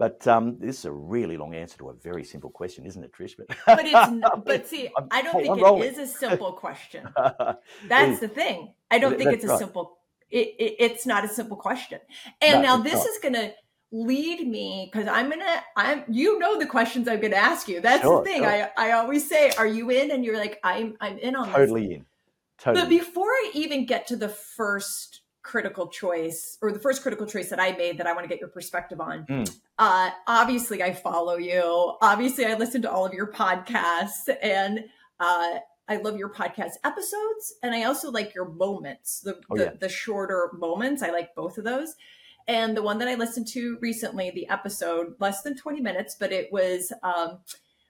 But 0.00 0.26
um, 0.26 0.56
this 0.58 0.78
is 0.78 0.84
a 0.86 0.92
really 0.92 1.36
long 1.36 1.54
answer 1.54 1.76
to 1.76 1.90
a 1.90 1.92
very 1.92 2.24
simple 2.24 2.48
question, 2.48 2.86
isn't 2.86 3.04
it, 3.04 3.12
Trish? 3.12 3.34
But, 3.36 3.54
but 3.66 3.84
it's 3.84 4.26
but 4.46 4.66
see, 4.66 4.88
I 5.10 5.20
don't 5.20 5.34
hey, 5.34 5.42
think 5.42 5.52
I'm 5.52 5.58
it 5.58 5.62
rolling. 5.62 5.82
is 5.90 5.98
a 5.98 6.06
simple 6.06 6.54
question. 6.54 7.06
That's 7.86 8.18
the 8.18 8.28
thing. 8.28 8.72
I 8.90 8.98
don't 8.98 9.18
think 9.18 9.30
it's 9.30 9.44
a 9.44 9.48
right. 9.48 9.58
simple 9.58 9.98
it, 10.30 10.54
it, 10.58 10.76
it's 10.78 11.04
not 11.04 11.26
a 11.26 11.28
simple 11.28 11.58
question. 11.58 12.00
And 12.40 12.62
no, 12.62 12.76
now 12.76 12.82
this 12.82 12.94
not. 12.94 13.06
is 13.08 13.18
going 13.22 13.34
to 13.34 13.52
lead 13.92 14.48
me 14.48 14.88
because 14.90 15.06
I'm 15.06 15.28
gonna 15.28 15.62
I'm 15.76 16.04
you 16.08 16.38
know 16.38 16.58
the 16.58 16.64
questions 16.64 17.06
I'm 17.06 17.20
gonna 17.20 17.36
ask 17.36 17.68
you. 17.68 17.82
That's 17.82 18.00
sure, 18.00 18.20
the 18.20 18.24
thing. 18.24 18.42
Sure. 18.42 18.48
I 18.48 18.70
I 18.78 18.92
always 18.92 19.28
say, 19.28 19.50
are 19.58 19.66
you 19.66 19.90
in? 19.90 20.12
And 20.12 20.24
you're 20.24 20.38
like, 20.38 20.60
I'm 20.64 20.96
I'm 21.02 21.18
in 21.18 21.36
on 21.36 21.52
totally 21.52 21.88
this. 21.88 21.96
in. 21.96 22.06
Totally. 22.56 22.82
But 22.82 22.88
before 22.88 23.28
I 23.28 23.50
even 23.52 23.84
get 23.84 24.06
to 24.06 24.16
the 24.16 24.30
first 24.30 25.20
critical 25.42 25.88
choice 25.88 26.58
or 26.60 26.72
the 26.72 26.78
first 26.78 27.02
critical 27.02 27.26
choice 27.26 27.48
that 27.50 27.60
I 27.60 27.72
made 27.72 27.98
that 27.98 28.06
I 28.06 28.12
want 28.12 28.24
to 28.24 28.28
get 28.28 28.40
your 28.40 28.48
perspective 28.48 29.00
on. 29.00 29.26
Mm. 29.26 29.56
Uh, 29.78 30.10
obviously, 30.26 30.82
I 30.82 30.92
follow 30.92 31.36
you. 31.36 31.96
Obviously, 32.02 32.44
I 32.44 32.54
listen 32.54 32.82
to 32.82 32.90
all 32.90 33.06
of 33.06 33.14
your 33.14 33.32
podcasts, 33.32 34.28
and 34.42 34.84
uh, 35.18 35.58
I 35.90 35.96
love 35.96 36.16
your 36.16 36.32
podcast 36.32 36.74
episodes 36.84 37.54
and 37.64 37.74
I 37.74 37.82
also 37.82 38.12
like 38.12 38.32
your 38.32 38.48
moments, 38.48 39.20
the, 39.20 39.40
oh, 39.50 39.56
the, 39.56 39.64
yeah. 39.64 39.70
the, 39.80 39.88
shorter 39.88 40.50
moments. 40.56 41.02
I 41.02 41.10
like 41.10 41.34
both 41.34 41.58
of 41.58 41.64
those. 41.64 41.96
And 42.46 42.76
the 42.76 42.82
one 42.82 42.98
that 42.98 43.08
I 43.08 43.16
listened 43.16 43.48
to 43.48 43.76
recently, 43.80 44.30
the 44.30 44.48
episode, 44.48 45.14
less 45.18 45.42
than 45.42 45.56
20 45.56 45.80
minutes, 45.80 46.16
but 46.18 46.30
it 46.30 46.52
was 46.52 46.92
um, 47.02 47.40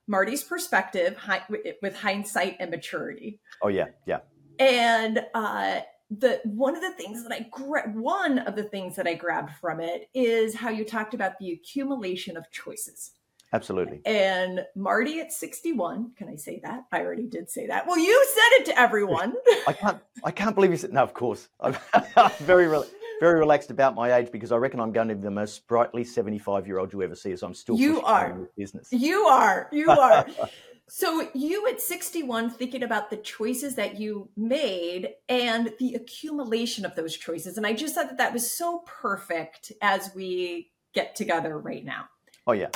Marty's 0.07 0.43
perspective 0.43 1.15
hi- 1.19 1.45
with 1.83 1.95
hindsight 1.95 2.57
and 2.59 2.71
maturity. 2.71 3.39
Oh, 3.63 3.69
yeah. 3.69 3.89
Yeah. 4.07 4.21
And 4.59 5.21
uh, 5.35 5.81
the 6.11 6.41
one 6.45 6.75
of 6.75 6.83
the 6.83 6.93
things 6.93 7.23
that 7.23 7.33
I 7.33 7.47
gra- 7.51 7.91
one 7.93 8.41
of 8.41 8.57
the 8.57 8.65
things 8.65 8.97
that 8.97 9.07
I 9.07 9.15
grabbed 9.15 9.55
from 9.57 9.81
it 9.81 10.09
is 10.13 10.55
how 10.55 10.71
you 10.71 10.85
talked 10.85 11.15
about 11.15 11.39
the 11.39 11.53
accumulation 11.53 12.37
of 12.37 12.51
choices. 12.51 13.13
Absolutely. 13.53 14.01
And 14.05 14.65
Marty 14.77 15.19
at 15.21 15.33
61, 15.33 16.13
can 16.17 16.29
I 16.29 16.37
say 16.37 16.61
that? 16.63 16.85
I 16.93 17.01
already 17.01 17.27
did 17.27 17.51
say 17.51 17.67
that. 17.67 17.85
Well, 17.87 17.99
you 17.99 18.27
said 18.33 18.61
it 18.61 18.65
to 18.67 18.79
everyone. 18.79 19.35
I 19.67 19.73
can't 19.73 19.99
I 20.25 20.31
can't 20.31 20.55
believe 20.55 20.71
you 20.71 20.77
said 20.77 20.93
no, 20.93 21.03
of 21.03 21.15
course. 21.15 21.49
I'm 21.61 21.75
very 22.41 22.69
re- 22.69 22.85
very 23.21 23.39
relaxed 23.39 23.71
about 23.71 23.95
my 23.95 24.15
age 24.15 24.33
because 24.33 24.51
I 24.51 24.57
reckon 24.57 24.81
I'm 24.81 24.93
going 24.93 25.09
to 25.09 25.15
be 25.15 25.23
the 25.23 25.31
most 25.31 25.55
sprightly 25.55 26.05
75 26.05 26.67
year 26.67 26.79
old 26.79 26.93
you 26.93 27.03
ever 27.03 27.15
see 27.15 27.33
as 27.33 27.43
I'm 27.43 27.55
still 27.55 27.77
you 27.77 28.01
are 28.03 28.49
business. 28.57 28.89
You 28.91 29.27
are. 29.27 29.69
You 29.71 29.91
are. 29.91 30.27
so 30.91 31.29
you 31.35 31.69
at 31.69 31.81
61 31.81 32.51
thinking 32.51 32.83
about 32.83 33.11
the 33.11 33.17
choices 33.17 33.77
that 33.77 33.99
you 33.99 34.29
made 34.37 35.11
and 35.29 35.73
the 35.79 35.95
accumulation 35.95 36.85
of 36.85 36.95
those 36.97 37.17
choices 37.17 37.57
and 37.57 37.67
i 37.67 37.73
just 37.73 37.95
thought 37.95 38.09
that 38.09 38.19
that 38.19 38.33
was 38.33 38.51
so 38.51 38.83
perfect 38.87 39.73
as 39.81 40.11
we 40.15 40.71
get 40.93 41.15
together 41.15 41.59
right 41.59 41.85
now. 41.85 42.07
Oh 42.47 42.53
yeah. 42.53 42.69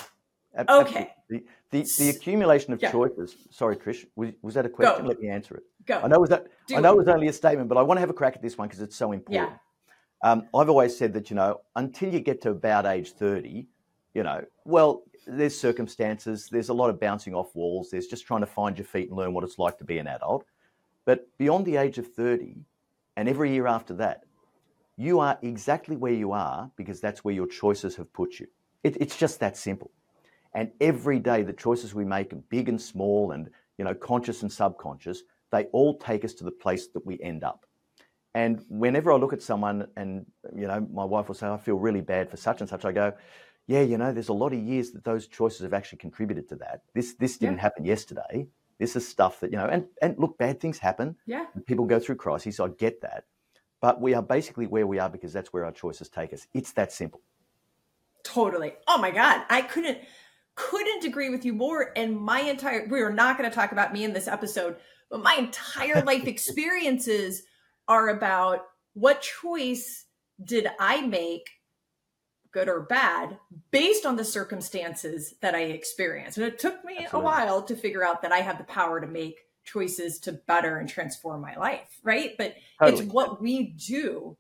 Okay. 0.68 1.11
The, 1.28 1.44
the, 1.71 1.83
the 1.99 2.11
accumulation 2.11 2.73
of 2.73 2.80
yeah. 2.80 2.92
choices. 2.92 3.37
Sorry, 3.50 3.76
Trish. 3.76 4.06
Was, 4.14 4.30
was 4.40 4.54
that 4.54 4.64
a 4.64 4.68
question? 4.68 5.02
Go. 5.02 5.09
Let 5.09 5.21
me 5.21 5.28
answer 5.28 5.56
it. 5.56 5.64
Go. 5.85 6.00
I 6.00 6.06
know 6.06 6.16
it 6.16 6.21
was 6.21 6.30
that. 6.30 6.47
Do 6.68 6.76
I 6.76 6.80
know 6.80 6.92
it 6.92 6.99
was 6.99 7.09
only 7.09 7.26
a 7.26 7.33
statement, 7.33 7.68
but 7.68 7.76
I 7.76 7.83
want 7.83 7.97
to 7.97 8.00
have 8.00 8.11
a 8.11 8.14
crack 8.14 8.37
at 8.37 8.42
this 8.42 8.56
one 8.56 8.68
because 8.68 8.80
it's 8.80 8.97
so 8.97 9.12
important. 9.12 9.52
Yeah. 9.52 10.30
Um, 10.30 10.49
I've 10.54 10.68
always 10.68 10.97
said 10.97 11.12
that 11.14 11.28
you 11.28 11.37
know 11.37 11.61
until 11.75 12.12
you 12.12 12.21
get 12.21 12.40
to 12.42 12.50
about 12.50 12.87
age 12.87 13.12
thirty, 13.12 13.66
you 14.14 14.23
know, 14.23 14.44
well, 14.64 15.02
there's 15.26 15.59
circumstances, 15.59 16.49
there's 16.50 16.69
a 16.69 16.75
lot 16.75 16.90
of 16.90 17.00
bouncing 17.00 17.35
off 17.35 17.54
walls, 17.54 17.90
there's 17.90 18.07
just 18.07 18.26
trying 18.26 18.40
to 18.40 18.47
find 18.47 18.78
your 18.78 18.87
feet 18.87 19.09
and 19.09 19.16
learn 19.16 19.33
what 19.35 19.45
it's 19.45 19.59
like 19.59 19.78
to 19.78 19.85
be 19.85 19.99
an 19.99 20.07
adult. 20.07 20.45
But 21.04 21.26
beyond 21.38 21.66
the 21.66 21.76
age 21.76 21.99
of 21.99 22.12
30, 22.12 22.57
and 23.16 23.28
every 23.28 23.52
year 23.52 23.66
after 23.66 23.95
that, 23.95 24.25
you 24.97 25.21
are 25.21 25.38
exactly 25.43 25.97
where 25.97 26.12
you 26.12 26.33
are 26.33 26.71
because 26.76 27.00
that's 27.00 27.25
where 27.25 27.35
your 27.35 27.47
choices 27.47 27.97
have 27.97 28.12
put 28.12 28.38
you. 28.38 28.47
It, 28.83 28.97
it's 29.00 29.16
just 29.16 29.40
that 29.40 29.57
simple. 29.57 29.90
And 30.54 30.71
every 30.81 31.19
day, 31.19 31.43
the 31.43 31.52
choices 31.52 31.95
we 31.95 32.04
make, 32.04 32.33
big 32.49 32.69
and 32.69 32.81
small, 32.81 33.33
and 33.33 33.50
you 33.76 33.85
know, 33.85 33.95
conscious 33.95 34.43
and 34.43 34.52
subconscious, 34.52 35.23
they 35.50 35.64
all 35.66 35.99
take 35.99 36.25
us 36.25 36.33
to 36.35 36.45
the 36.45 36.50
place 36.50 36.88
that 36.88 37.04
we 37.04 37.21
end 37.21 37.43
up. 37.43 37.66
And 38.35 38.64
whenever 38.69 39.12
I 39.12 39.16
look 39.16 39.33
at 39.33 39.43
someone 39.43 39.87
and, 39.97 40.26
you 40.54 40.66
know, 40.66 40.87
my 40.93 41.04
wife 41.04 41.28
will 41.28 41.35
say, 41.35 41.47
I 41.47 41.57
feel 41.57 41.76
really 41.76 42.00
bad 42.00 42.31
for 42.31 42.37
such 42.37 42.61
and 42.61 42.69
such, 42.69 42.85
I 42.85 42.93
go, 42.93 43.12
yeah, 43.66 43.80
you 43.80 43.97
know, 43.97 44.12
there's 44.12 44.28
a 44.28 44.35
lot 44.35 44.52
of 44.52 44.59
years 44.59 44.90
that 44.92 45.04
those 45.04 45.26
choices 45.26 45.61
have 45.62 45.73
actually 45.73 45.99
contributed 45.99 46.49
to 46.50 46.56
that. 46.56 46.83
This 46.94 47.14
this 47.14 47.38
didn't 47.38 47.56
yeah. 47.56 47.62
happen 47.62 47.85
yesterday. 47.85 48.47
This 48.78 48.97
is 48.97 49.06
stuff 49.06 49.40
that, 49.40 49.50
you 49.52 49.56
know, 49.56 49.66
and, 49.66 49.85
and 50.02 50.18
look, 50.18 50.37
bad 50.37 50.61
things 50.61 50.78
happen. 50.78 51.16
Yeah. 51.26 51.47
People 51.66 51.85
go 51.85 52.00
through 52.00 52.16
crises. 52.16 52.59
I 52.59 52.68
get 52.68 53.00
that. 53.02 53.25
But 53.80 54.00
we 54.00 54.14
are 54.14 54.23
basically 54.23 54.66
where 54.66 54.87
we 54.87 54.99
are 54.99 55.09
because 55.09 55.33
that's 55.33 55.52
where 55.52 55.64
our 55.64 55.73
choices 55.73 56.09
take 56.09 56.33
us. 56.33 56.47
It's 56.54 56.73
that 56.73 56.92
simple. 56.92 57.21
Totally. 58.25 58.75
Oh 58.88 58.99
my 58.99 59.11
God. 59.11 59.42
I 59.49 59.62
couldn't 59.62 59.99
couldn't 60.56 61.04
agree 61.04 61.30
with 61.30 61.44
you 61.44 61.52
more. 61.52 61.92
And 61.97 62.16
my 62.16 62.40
entire 62.40 62.87
we 62.90 63.00
are 63.00 63.12
not 63.12 63.38
going 63.38 63.49
to 63.49 63.54
talk 63.54 63.73
about 63.73 63.92
me 63.92 64.04
in 64.04 64.12
this 64.12 64.28
episode, 64.28 64.76
but 65.11 65.23
my 65.23 65.35
entire 65.35 66.02
life 66.06 66.26
experiences 66.26 67.42
are 67.87 68.09
about 68.09 68.66
what 68.94 69.21
choice 69.21 70.06
did 70.42 70.68
I 70.80 71.02
make, 71.02 71.49
good 72.54 72.68
or 72.68 72.80
bad, 72.80 73.37
based 73.73 74.06
on 74.06 74.16
the 74.16 74.25
circumstances 74.25 75.34
that 75.42 75.56
I 75.56 75.62
experienced. 75.62 76.38
And 76.38 76.46
it 76.46 76.58
took 76.58 76.84
me 76.84 76.99
Absolutely. 77.00 77.20
a 77.20 77.23
while 77.23 77.62
to 77.62 77.76
figure 77.76 78.06
out 78.06 78.23
that 78.23 78.32
I 78.32 78.38
have 78.38 78.58
the 78.58 78.64
power 78.64 79.00
to 79.00 79.06
make 79.08 79.40
choices 79.64 80.20
to 80.20 80.32
better 80.32 80.78
and 80.78 80.88
transform 80.88 81.40
my 81.40 81.56
life, 81.56 81.99
right? 82.04 82.34
But 82.38 82.54
totally. 82.78 83.02
it's 83.02 83.12
what 83.12 83.42
we 83.42 83.64
do 83.64 84.37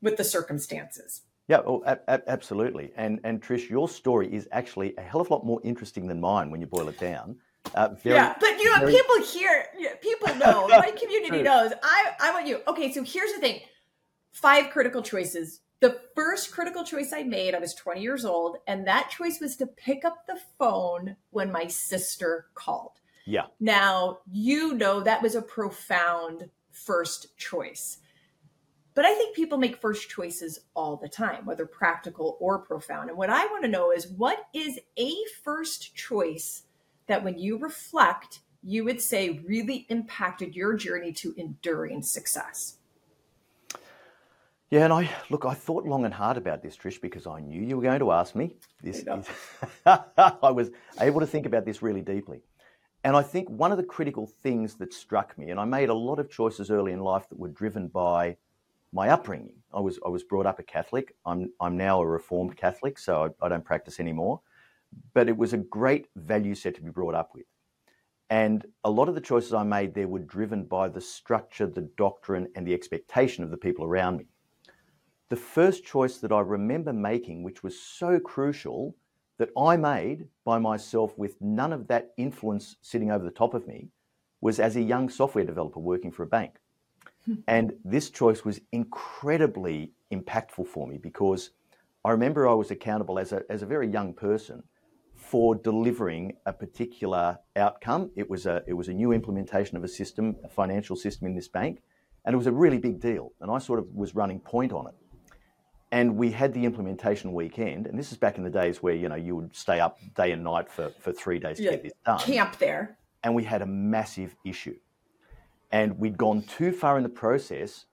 with 0.00 0.16
the 0.16 0.24
circumstances. 0.24 1.22
Yeah, 1.48 1.60
oh, 1.66 1.82
a- 1.84 1.98
a- 2.06 2.22
absolutely. 2.28 2.92
And 2.96 3.20
and 3.24 3.42
Trish, 3.42 3.68
your 3.68 3.88
story 3.88 4.32
is 4.32 4.48
actually 4.52 4.94
a 4.96 5.02
hell 5.02 5.20
of 5.20 5.28
a 5.28 5.34
lot 5.34 5.44
more 5.44 5.60
interesting 5.64 6.06
than 6.06 6.20
mine 6.20 6.50
when 6.50 6.60
you 6.60 6.66
boil 6.66 6.88
it 6.88 6.98
down. 6.98 7.36
Uh, 7.74 7.88
very, 8.02 8.16
yeah, 8.16 8.34
but 8.40 8.58
you 8.58 8.70
know, 8.70 8.78
very... 8.80 8.92
people 8.92 9.22
here, 9.22 9.66
people 10.00 10.34
know, 10.36 10.68
my 10.68 10.90
community 10.92 11.42
knows. 11.50 11.72
I, 11.82 12.12
I 12.20 12.32
want 12.32 12.46
you. 12.46 12.60
Okay, 12.68 12.92
so 12.92 13.02
here's 13.02 13.32
the 13.32 13.40
thing: 13.40 13.60
five 14.32 14.70
critical 14.70 15.02
choices. 15.02 15.60
The 15.84 16.00
first 16.14 16.50
critical 16.50 16.82
choice 16.82 17.12
I 17.12 17.24
made, 17.24 17.54
I 17.54 17.58
was 17.58 17.74
20 17.74 18.00
years 18.00 18.24
old, 18.24 18.56
and 18.66 18.86
that 18.86 19.10
choice 19.10 19.38
was 19.38 19.54
to 19.56 19.66
pick 19.66 20.02
up 20.02 20.26
the 20.26 20.40
phone 20.58 21.16
when 21.28 21.52
my 21.52 21.66
sister 21.66 22.46
called. 22.54 22.92
Yeah. 23.26 23.48
Now 23.60 24.20
you 24.32 24.72
know 24.72 25.02
that 25.02 25.20
was 25.20 25.34
a 25.34 25.42
profound 25.42 26.48
first 26.70 27.36
choice. 27.36 27.98
But 28.94 29.04
I 29.04 29.14
think 29.14 29.36
people 29.36 29.58
make 29.58 29.76
first 29.76 30.08
choices 30.08 30.60
all 30.72 30.96
the 30.96 31.06
time, 31.06 31.44
whether 31.44 31.66
practical 31.66 32.38
or 32.40 32.60
profound. 32.60 33.10
And 33.10 33.18
what 33.18 33.28
I 33.28 33.44
want 33.44 33.64
to 33.64 33.70
know 33.70 33.92
is 33.92 34.08
what 34.08 34.38
is 34.54 34.80
a 34.96 35.12
first 35.42 35.94
choice 35.94 36.62
that 37.08 37.22
when 37.22 37.38
you 37.38 37.58
reflect, 37.58 38.40
you 38.62 38.84
would 38.84 39.02
say 39.02 39.42
really 39.46 39.84
impacted 39.90 40.56
your 40.56 40.78
journey 40.78 41.12
to 41.12 41.34
enduring 41.36 42.00
success? 42.00 42.78
Yeah, 44.74 44.84
and 44.84 44.92
I 44.92 45.08
look, 45.30 45.44
I 45.44 45.54
thought 45.54 45.84
long 45.84 46.04
and 46.04 46.12
hard 46.12 46.36
about 46.36 46.60
this, 46.60 46.76
Trish, 46.76 47.00
because 47.00 47.28
I 47.28 47.38
knew 47.38 47.62
you 47.62 47.76
were 47.76 47.82
going 47.82 48.00
to 48.00 48.10
ask 48.10 48.34
me. 48.34 48.56
This 48.82 49.04
is, 49.06 49.28
I 49.86 50.50
was 50.50 50.72
able 51.00 51.20
to 51.20 51.26
think 51.28 51.46
about 51.46 51.64
this 51.64 51.80
really 51.80 52.02
deeply. 52.02 52.42
And 53.04 53.16
I 53.16 53.22
think 53.22 53.48
one 53.48 53.70
of 53.70 53.78
the 53.78 53.84
critical 53.84 54.26
things 54.26 54.74
that 54.78 54.92
struck 54.92 55.38
me, 55.38 55.50
and 55.50 55.60
I 55.60 55.64
made 55.64 55.90
a 55.90 55.94
lot 55.94 56.18
of 56.18 56.28
choices 56.28 56.72
early 56.72 56.90
in 56.90 56.98
life 56.98 57.28
that 57.28 57.38
were 57.38 57.50
driven 57.50 57.86
by 57.86 58.36
my 58.92 59.10
upbringing. 59.10 59.54
I 59.72 59.78
was 59.78 60.00
I 60.04 60.08
was 60.08 60.24
brought 60.24 60.46
up 60.46 60.58
a 60.58 60.64
Catholic. 60.64 61.14
I'm 61.24 61.52
I'm 61.60 61.76
now 61.76 62.00
a 62.00 62.06
Reformed 62.06 62.56
Catholic, 62.56 62.98
so 62.98 63.32
I, 63.40 63.46
I 63.46 63.48
don't 63.48 63.64
practice 63.64 64.00
anymore 64.00 64.40
but 65.12 65.28
it 65.28 65.36
was 65.36 65.52
a 65.52 65.58
great 65.58 66.08
value 66.16 66.54
set 66.54 66.74
to 66.76 66.82
be 66.82 66.90
brought 66.90 67.14
up 67.14 67.30
with. 67.34 67.46
And 68.30 68.64
a 68.84 68.90
lot 68.90 69.08
of 69.08 69.14
the 69.14 69.20
choices 69.20 69.52
I 69.52 69.62
made 69.62 69.94
there 69.94 70.08
were 70.08 70.20
driven 70.20 70.64
by 70.64 70.88
the 70.88 71.00
structure, 71.00 71.66
the 71.66 71.88
doctrine, 71.96 72.48
and 72.56 72.66
the 72.66 72.74
expectation 72.74 73.44
of 73.44 73.50
the 73.50 73.56
people 73.56 73.84
around 73.84 74.16
me. 74.16 74.26
The 75.30 75.36
first 75.36 75.84
choice 75.84 76.18
that 76.18 76.32
I 76.32 76.40
remember 76.40 76.92
making, 76.92 77.42
which 77.42 77.62
was 77.62 77.80
so 77.80 78.20
crucial 78.20 78.96
that 79.38 79.50
I 79.58 79.76
made 79.76 80.28
by 80.44 80.58
myself 80.58 81.16
with 81.18 81.40
none 81.40 81.72
of 81.72 81.88
that 81.88 82.12
influence 82.16 82.76
sitting 82.82 83.10
over 83.10 83.24
the 83.24 83.30
top 83.30 83.54
of 83.54 83.66
me, 83.66 83.88
was 84.40 84.60
as 84.60 84.76
a 84.76 84.82
young 84.82 85.08
software 85.08 85.44
developer 85.44 85.80
working 85.80 86.12
for 86.12 86.22
a 86.22 86.26
bank. 86.26 86.60
Hmm. 87.24 87.34
And 87.48 87.72
this 87.84 88.10
choice 88.10 88.44
was 88.44 88.60
incredibly 88.72 89.92
impactful 90.12 90.66
for 90.68 90.86
me 90.86 90.98
because 90.98 91.50
I 92.04 92.10
remember 92.10 92.46
I 92.46 92.52
was 92.54 92.70
accountable 92.70 93.18
as 93.18 93.32
a, 93.32 93.42
as 93.48 93.62
a 93.62 93.66
very 93.66 93.88
young 93.88 94.12
person 94.12 94.62
for 95.14 95.54
delivering 95.54 96.36
a 96.44 96.52
particular 96.52 97.38
outcome. 97.56 98.10
It 98.14 98.28
was 98.28 98.44
a, 98.44 98.62
it 98.66 98.74
was 98.74 98.88
a 98.88 98.92
new 98.92 99.12
implementation 99.12 99.78
of 99.78 99.84
a 99.84 99.88
system, 99.88 100.36
a 100.44 100.48
financial 100.48 100.96
system 100.96 101.26
in 101.26 101.34
this 101.34 101.48
bank, 101.48 101.82
and 102.26 102.34
it 102.34 102.36
was 102.36 102.46
a 102.46 102.52
really 102.52 102.78
big 102.78 103.00
deal. 103.00 103.32
And 103.40 103.50
I 103.50 103.58
sort 103.58 103.78
of 103.78 103.86
was 103.94 104.14
running 104.14 104.38
point 104.38 104.72
on 104.72 104.86
it. 104.86 104.94
And 105.94 106.16
we 106.16 106.32
had 106.32 106.52
the 106.52 106.64
implementation 106.64 107.32
weekend, 107.32 107.86
and 107.86 107.96
this 107.96 108.10
is 108.10 108.18
back 108.18 108.36
in 108.36 108.42
the 108.42 108.50
days 108.50 108.82
where 108.82 108.94
you 108.94 109.08
know 109.08 109.14
you 109.14 109.36
would 109.36 109.54
stay 109.54 109.78
up 109.78 110.00
day 110.16 110.32
and 110.32 110.42
night 110.42 110.68
for, 110.68 110.90
for 110.98 111.12
three 111.12 111.38
days 111.38 111.58
to 111.58 111.62
yeah, 111.62 111.70
get 111.70 111.84
this 111.84 111.92
done. 112.04 112.18
Camp 112.18 112.58
there. 112.58 112.98
And 113.22 113.32
we 113.32 113.44
had 113.44 113.62
a 113.62 113.66
massive 113.66 114.34
issue. 114.44 114.76
And 115.70 115.96
we'd 115.96 116.18
gone 116.18 116.42
too 116.42 116.72
far 116.72 116.96
in 116.96 117.04
the 117.04 117.08
process 117.08 117.84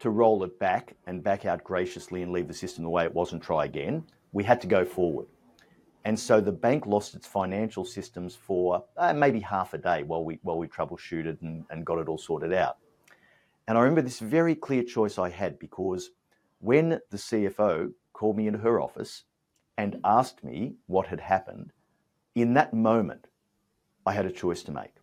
to 0.00 0.10
roll 0.10 0.44
it 0.44 0.58
back 0.58 0.96
and 1.06 1.24
back 1.24 1.46
out 1.46 1.64
graciously 1.64 2.20
and 2.20 2.30
leave 2.30 2.46
the 2.46 2.52
system 2.52 2.84
the 2.84 2.90
way 2.90 3.04
it 3.04 3.14
was 3.14 3.32
and 3.32 3.40
try 3.40 3.64
again. 3.64 4.04
We 4.32 4.44
had 4.44 4.60
to 4.60 4.66
go 4.66 4.84
forward. 4.84 5.26
And 6.04 6.20
so 6.20 6.42
the 6.42 6.52
bank 6.52 6.84
lost 6.84 7.14
its 7.14 7.26
financial 7.26 7.86
systems 7.86 8.36
for 8.36 8.84
uh, 8.98 9.14
maybe 9.14 9.40
half 9.40 9.72
a 9.72 9.78
day 9.78 10.02
while 10.02 10.22
we, 10.22 10.38
while 10.42 10.58
we 10.58 10.68
troubleshooted 10.68 11.40
and, 11.40 11.64
and 11.70 11.86
got 11.86 12.00
it 12.00 12.06
all 12.06 12.18
sorted 12.18 12.52
out. 12.52 12.76
And 13.66 13.78
I 13.78 13.80
remember 13.80 14.02
this 14.02 14.18
very 14.18 14.54
clear 14.54 14.82
choice 14.82 15.16
I 15.16 15.30
had 15.30 15.58
because 15.58 16.10
when 16.66 16.88
the 17.10 17.16
CFO 17.16 17.92
called 18.12 18.36
me 18.36 18.48
into 18.48 18.58
her 18.58 18.80
office 18.80 19.22
and 19.78 20.00
asked 20.02 20.42
me 20.42 20.74
what 20.86 21.06
had 21.06 21.20
happened, 21.20 21.72
in 22.34 22.54
that 22.54 22.74
moment, 22.74 23.28
I 24.04 24.12
had 24.12 24.26
a 24.26 24.32
choice 24.32 24.64
to 24.64 24.72
make. 24.72 24.96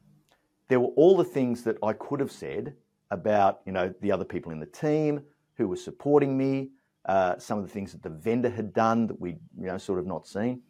There 0.68 0.82
were 0.82 0.94
all 0.98 1.16
the 1.16 1.24
things 1.24 1.64
that 1.64 1.78
I 1.82 1.94
could 1.94 2.20
have 2.20 2.34
said 2.34 2.76
about, 3.12 3.62
you 3.66 3.72
know, 3.72 3.94
the 4.02 4.12
other 4.12 4.26
people 4.26 4.52
in 4.52 4.60
the 4.60 4.66
team 4.66 5.22
who 5.56 5.70
were 5.70 5.78
supporting 5.78 6.38
me, 6.38 6.72
uh, 7.06 7.38
some 7.38 7.60
of 7.60 7.64
the 7.64 7.72
things 7.72 7.94
that 7.94 8.04
the 8.04 8.10
vendor 8.10 8.50
had 8.50 8.74
done 8.74 9.08
that 9.08 9.22
we, 9.22 9.38
you 9.58 9.68
know, 9.68 9.78
sort 9.78 10.00
of 10.00 10.06
not 10.06 10.28
seen. 10.28 10.62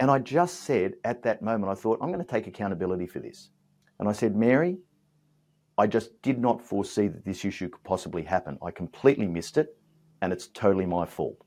And 0.00 0.10
I 0.10 0.18
just 0.18 0.64
said 0.64 0.96
at 1.04 1.22
that 1.22 1.40
moment, 1.40 1.72
I 1.72 1.74
thought, 1.74 1.98
I'm 2.02 2.12
going 2.12 2.22
to 2.24 2.30
take 2.30 2.46
accountability 2.46 3.06
for 3.06 3.20
this. 3.20 3.48
And 3.98 4.06
I 4.06 4.12
said, 4.12 4.36
Mary, 4.36 4.76
I 5.78 5.86
just 5.86 6.20
did 6.20 6.38
not 6.38 6.60
foresee 6.60 7.08
that 7.08 7.24
this 7.24 7.42
issue 7.42 7.70
could 7.70 7.84
possibly 7.84 8.22
happen. 8.22 8.58
I 8.62 8.70
completely 8.70 9.26
missed 9.26 9.56
it, 9.56 9.74
and 10.22 10.32
it's 10.32 10.48
totally 10.48 10.86
my 10.86 11.06
fault. 11.06 11.44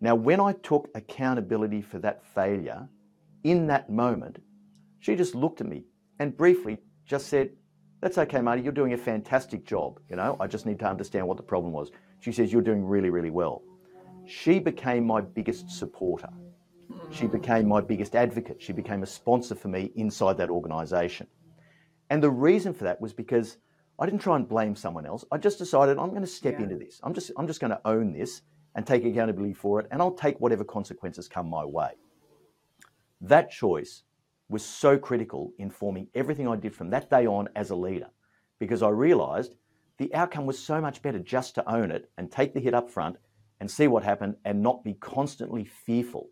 Now, 0.00 0.14
when 0.14 0.40
I 0.40 0.52
took 0.52 0.88
accountability 0.94 1.82
for 1.82 1.98
that 1.98 2.24
failure 2.24 2.88
in 3.44 3.66
that 3.66 3.90
moment, 3.90 4.38
she 4.98 5.14
just 5.14 5.34
looked 5.34 5.60
at 5.60 5.66
me 5.66 5.84
and 6.18 6.36
briefly 6.36 6.78
just 7.04 7.26
said, 7.28 7.50
That's 8.00 8.16
okay, 8.18 8.40
Marty, 8.40 8.62
you're 8.62 8.72
doing 8.72 8.94
a 8.94 8.98
fantastic 8.98 9.64
job. 9.66 10.00
You 10.08 10.16
know, 10.16 10.36
I 10.40 10.46
just 10.46 10.64
need 10.64 10.78
to 10.78 10.86
understand 10.88 11.26
what 11.26 11.36
the 11.36 11.42
problem 11.42 11.72
was. 11.72 11.90
She 12.20 12.32
says, 12.32 12.52
You're 12.52 12.62
doing 12.62 12.84
really, 12.84 13.10
really 13.10 13.30
well. 13.30 13.62
She 14.26 14.58
became 14.58 15.06
my 15.06 15.20
biggest 15.20 15.70
supporter. 15.70 16.28
She 17.10 17.26
became 17.26 17.68
my 17.68 17.80
biggest 17.80 18.14
advocate. 18.14 18.62
She 18.62 18.72
became 18.72 19.02
a 19.02 19.06
sponsor 19.06 19.54
for 19.54 19.68
me 19.68 19.90
inside 19.96 20.36
that 20.38 20.50
organization. 20.50 21.26
And 22.08 22.22
the 22.22 22.30
reason 22.30 22.72
for 22.72 22.84
that 22.84 23.00
was 23.00 23.12
because 23.12 23.58
I 24.00 24.06
didn't 24.06 24.22
try 24.22 24.36
and 24.36 24.48
blame 24.48 24.74
someone 24.74 25.04
else. 25.04 25.26
I 25.30 25.36
just 25.36 25.58
decided 25.58 25.98
I'm 25.98 26.10
going 26.10 26.22
to 26.22 26.26
step 26.26 26.54
yeah. 26.54 26.64
into 26.64 26.76
this. 26.76 27.00
I'm 27.02 27.12
just 27.12 27.30
I'm 27.36 27.46
just 27.46 27.60
going 27.60 27.70
to 27.70 27.80
own 27.84 28.12
this 28.12 28.42
and 28.74 28.86
take 28.86 29.04
accountability 29.04 29.52
for 29.52 29.80
it 29.80 29.86
and 29.90 30.00
I'll 30.00 30.14
take 30.14 30.40
whatever 30.40 30.64
consequences 30.64 31.28
come 31.28 31.48
my 31.48 31.64
way. 31.64 31.90
That 33.20 33.50
choice 33.50 34.04
was 34.48 34.64
so 34.64 34.98
critical 34.98 35.52
in 35.58 35.70
forming 35.70 36.08
everything 36.14 36.48
I 36.48 36.56
did 36.56 36.74
from 36.74 36.90
that 36.90 37.10
day 37.10 37.26
on 37.26 37.48
as 37.54 37.70
a 37.70 37.76
leader 37.76 38.08
because 38.58 38.82
I 38.82 38.88
realized 38.88 39.54
the 39.98 40.12
outcome 40.14 40.46
was 40.46 40.58
so 40.58 40.80
much 40.80 41.02
better 41.02 41.18
just 41.18 41.54
to 41.56 41.70
own 41.70 41.90
it 41.90 42.10
and 42.16 42.32
take 42.32 42.54
the 42.54 42.60
hit 42.60 42.74
up 42.74 42.90
front 42.90 43.16
and 43.60 43.70
see 43.70 43.86
what 43.86 44.02
happened 44.02 44.36
and 44.46 44.62
not 44.62 44.82
be 44.82 44.94
constantly 44.94 45.64
fearful 45.64 46.30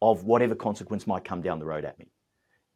of 0.00 0.24
whatever 0.24 0.54
consequence 0.54 1.06
might 1.06 1.24
come 1.24 1.42
down 1.42 1.58
the 1.58 1.66
road 1.66 1.84
at 1.84 1.98
me. 1.98 2.06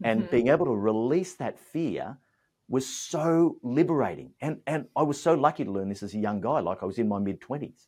And 0.02 0.22
mm-hmm. 0.22 0.30
being 0.30 0.48
able 0.48 0.66
to 0.66 0.74
release 0.74 1.34
that 1.34 1.58
fear 1.58 2.18
was 2.68 2.86
so 2.86 3.56
liberating. 3.62 4.32
And, 4.40 4.60
and 4.66 4.86
I 4.96 5.02
was 5.02 5.20
so 5.20 5.34
lucky 5.34 5.64
to 5.64 5.70
learn 5.70 5.88
this 5.88 6.02
as 6.02 6.14
a 6.14 6.18
young 6.18 6.40
guy, 6.40 6.60
like 6.60 6.82
I 6.82 6.86
was 6.86 6.98
in 6.98 7.08
my 7.08 7.18
mid 7.18 7.40
20s. 7.40 7.86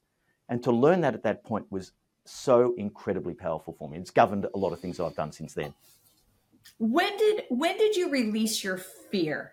And 0.48 0.62
to 0.62 0.70
learn 0.70 1.00
that 1.00 1.14
at 1.14 1.22
that 1.24 1.44
point 1.44 1.66
was 1.70 1.92
so 2.24 2.74
incredibly 2.76 3.34
powerful 3.34 3.74
for 3.78 3.88
me. 3.88 3.98
It's 3.98 4.10
governed 4.10 4.46
a 4.52 4.58
lot 4.58 4.72
of 4.72 4.80
things 4.80 5.00
I've 5.00 5.14
done 5.14 5.32
since 5.32 5.54
then. 5.54 5.74
When 6.78 7.16
did 7.16 7.44
when 7.48 7.78
did 7.78 7.96
you 7.96 8.10
release 8.10 8.62
your 8.64 8.76
fear? 8.76 9.52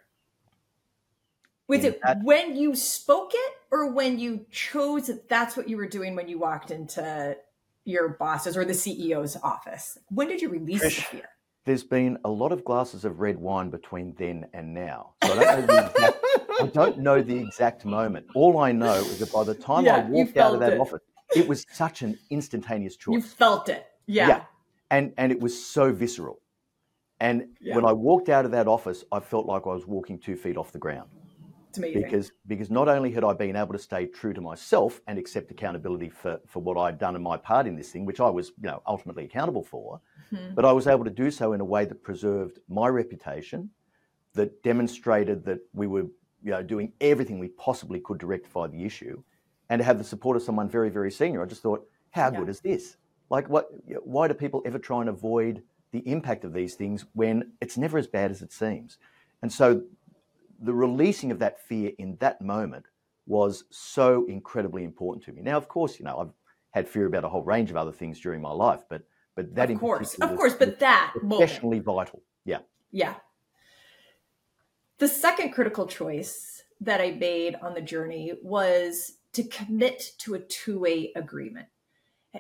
Was 1.67 1.83
it 1.85 2.01
when 2.21 2.55
you 2.55 2.75
spoke 2.75 3.31
it 3.33 3.53
or 3.71 3.91
when 3.91 4.19
you 4.19 4.45
chose 4.51 5.07
that 5.07 5.29
that's 5.29 5.55
what 5.55 5.69
you 5.69 5.77
were 5.77 5.87
doing 5.87 6.15
when 6.15 6.27
you 6.27 6.37
walked 6.37 6.71
into 6.71 7.37
your 7.85 8.09
boss's 8.09 8.57
or 8.57 8.65
the 8.65 8.73
CEO's 8.73 9.37
office? 9.41 9.97
When 10.09 10.27
did 10.27 10.41
you 10.41 10.49
release 10.49 10.83
Trish, 10.83 10.95
the 10.95 11.01
fear? 11.01 11.29
There's 11.65 11.83
been 11.83 12.17
a 12.25 12.29
lot 12.29 12.51
of 12.51 12.65
glasses 12.65 13.05
of 13.05 13.19
red 13.19 13.37
wine 13.37 13.69
between 13.69 14.13
then 14.17 14.45
and 14.53 14.73
now. 14.73 15.13
So 15.23 15.39
I 15.39 15.43
don't 15.43 15.67
know 15.67 15.67
the 15.67 15.85
exact, 15.85 16.25
I 16.61 16.67
don't 16.67 16.97
know 16.99 17.21
the 17.21 17.37
exact 17.37 17.85
moment. 17.85 18.25
All 18.35 18.57
I 18.57 18.71
know 18.73 18.95
is 18.95 19.19
that 19.19 19.31
by 19.31 19.43
the 19.43 19.55
time 19.55 19.85
yeah, 19.85 19.97
I 19.97 19.99
walked 20.01 20.37
out 20.37 20.53
of 20.53 20.59
that 20.59 20.73
it. 20.73 20.79
office, 20.79 20.99
it 21.35 21.47
was 21.47 21.65
such 21.71 22.01
an 22.01 22.19
instantaneous 22.29 22.97
choice. 22.97 23.13
You 23.13 23.21
felt 23.21 23.69
it. 23.69 23.87
Yeah. 24.07 24.27
yeah. 24.27 24.43
And 24.91 25.13
and 25.17 25.31
it 25.31 25.39
was 25.39 25.65
so 25.65 25.93
visceral. 25.93 26.41
And 27.19 27.47
yeah. 27.61 27.75
when 27.75 27.85
I 27.85 27.93
walked 27.93 28.27
out 28.27 28.43
of 28.43 28.51
that 28.51 28.67
office, 28.67 29.05
I 29.11 29.21
felt 29.21 29.45
like 29.45 29.63
I 29.65 29.69
was 29.69 29.87
walking 29.87 30.19
two 30.19 30.35
feet 30.35 30.57
off 30.57 30.73
the 30.73 30.79
ground. 30.79 31.09
It's 31.73 31.79
amazing. 31.79 32.03
Because 32.03 32.31
because 32.45 32.69
not 32.69 32.87
only 32.87 33.11
had 33.11 33.23
I 33.23 33.33
been 33.33 33.55
able 33.55 33.73
to 33.73 33.79
stay 33.79 34.05
true 34.05 34.31
to 34.33 34.41
myself 34.41 35.01
and 35.07 35.17
accept 35.17 35.49
accountability 35.49 36.09
for, 36.09 36.39
for 36.45 36.61
what 36.61 36.77
I'd 36.77 36.99
done 36.99 37.15
and 37.15 37.23
my 37.23 37.35
part 37.35 37.65
in 37.65 37.75
this 37.75 37.89
thing, 37.91 38.05
which 38.05 38.19
I 38.19 38.29
was, 38.29 38.49
you 38.61 38.67
know, 38.67 38.83
ultimately 38.85 39.25
accountable 39.25 39.63
for, 39.63 39.99
mm-hmm. 40.31 40.53
but 40.53 40.65
I 40.65 40.71
was 40.71 40.85
able 40.85 41.03
to 41.03 41.09
do 41.09 41.31
so 41.31 41.53
in 41.53 41.61
a 41.61 41.65
way 41.65 41.85
that 41.85 42.03
preserved 42.03 42.59
my 42.69 42.87
reputation, 42.87 43.71
that 44.35 44.61
demonstrated 44.61 45.43
that 45.45 45.61
we 45.73 45.87
were, 45.87 46.05
you 46.43 46.51
know, 46.51 46.61
doing 46.61 46.93
everything 47.01 47.39
we 47.39 47.47
possibly 47.47 47.99
could 47.99 48.19
to 48.19 48.27
rectify 48.27 48.67
the 48.67 48.83
issue, 48.83 49.23
and 49.69 49.79
to 49.79 49.83
have 49.83 49.97
the 49.97 50.03
support 50.03 50.37
of 50.37 50.43
someone 50.43 50.69
very, 50.69 50.91
very 50.91 51.11
senior. 51.11 51.41
I 51.41 51.47
just 51.47 51.63
thought, 51.63 51.87
how 52.11 52.31
yeah. 52.31 52.37
good 52.37 52.49
is 52.49 52.59
this? 52.59 52.97
Like, 53.31 53.49
what? 53.49 53.69
Why 54.03 54.27
do 54.27 54.35
people 54.35 54.61
ever 54.63 54.77
try 54.77 54.99
and 54.99 55.09
avoid 55.09 55.63
the 55.93 55.99
impact 55.99 56.43
of 56.43 56.53
these 56.53 56.73
things 56.73 57.05
when 57.13 57.53
it's 57.61 57.77
never 57.77 57.97
as 57.97 58.07
bad 58.07 58.31
as 58.31 58.41
it 58.41 58.51
seems. 58.51 58.97
And 59.41 59.53
so 59.53 59.83
the 60.61 60.73
releasing 60.73 61.31
of 61.31 61.39
that 61.39 61.59
fear 61.59 61.91
in 61.97 62.17
that 62.19 62.41
moment 62.41 62.85
was 63.25 63.63
so 63.69 64.25
incredibly 64.27 64.83
important 64.83 65.23
to 65.25 65.31
me. 65.31 65.41
Now, 65.41 65.57
of 65.57 65.67
course, 65.67 65.99
you 65.99 66.05
know, 66.05 66.17
I've 66.19 66.33
had 66.71 66.87
fear 66.87 67.05
about 67.05 67.23
a 67.23 67.29
whole 67.29 67.43
range 67.43 67.69
of 67.69 67.77
other 67.77 67.91
things 67.91 68.19
during 68.19 68.41
my 68.41 68.51
life, 68.51 68.81
but 68.89 69.03
but 69.35 69.55
that 69.55 69.71
of 69.71 69.79
course, 69.79 70.13
of 70.15 70.35
course, 70.35 70.53
but 70.53 70.79
that 70.79 71.13
especially 71.31 71.79
vital. 71.79 72.21
Yeah. 72.45 72.59
Yeah. 72.91 73.15
The 74.99 75.07
second 75.07 75.51
critical 75.51 75.87
choice 75.87 76.63
that 76.81 77.01
I 77.01 77.11
made 77.11 77.55
on 77.61 77.73
the 77.73 77.81
journey 77.81 78.33
was 78.43 79.13
to 79.33 79.43
commit 79.43 80.11
to 80.19 80.35
a 80.35 80.39
two-way 80.39 81.11
agreement. 81.15 81.67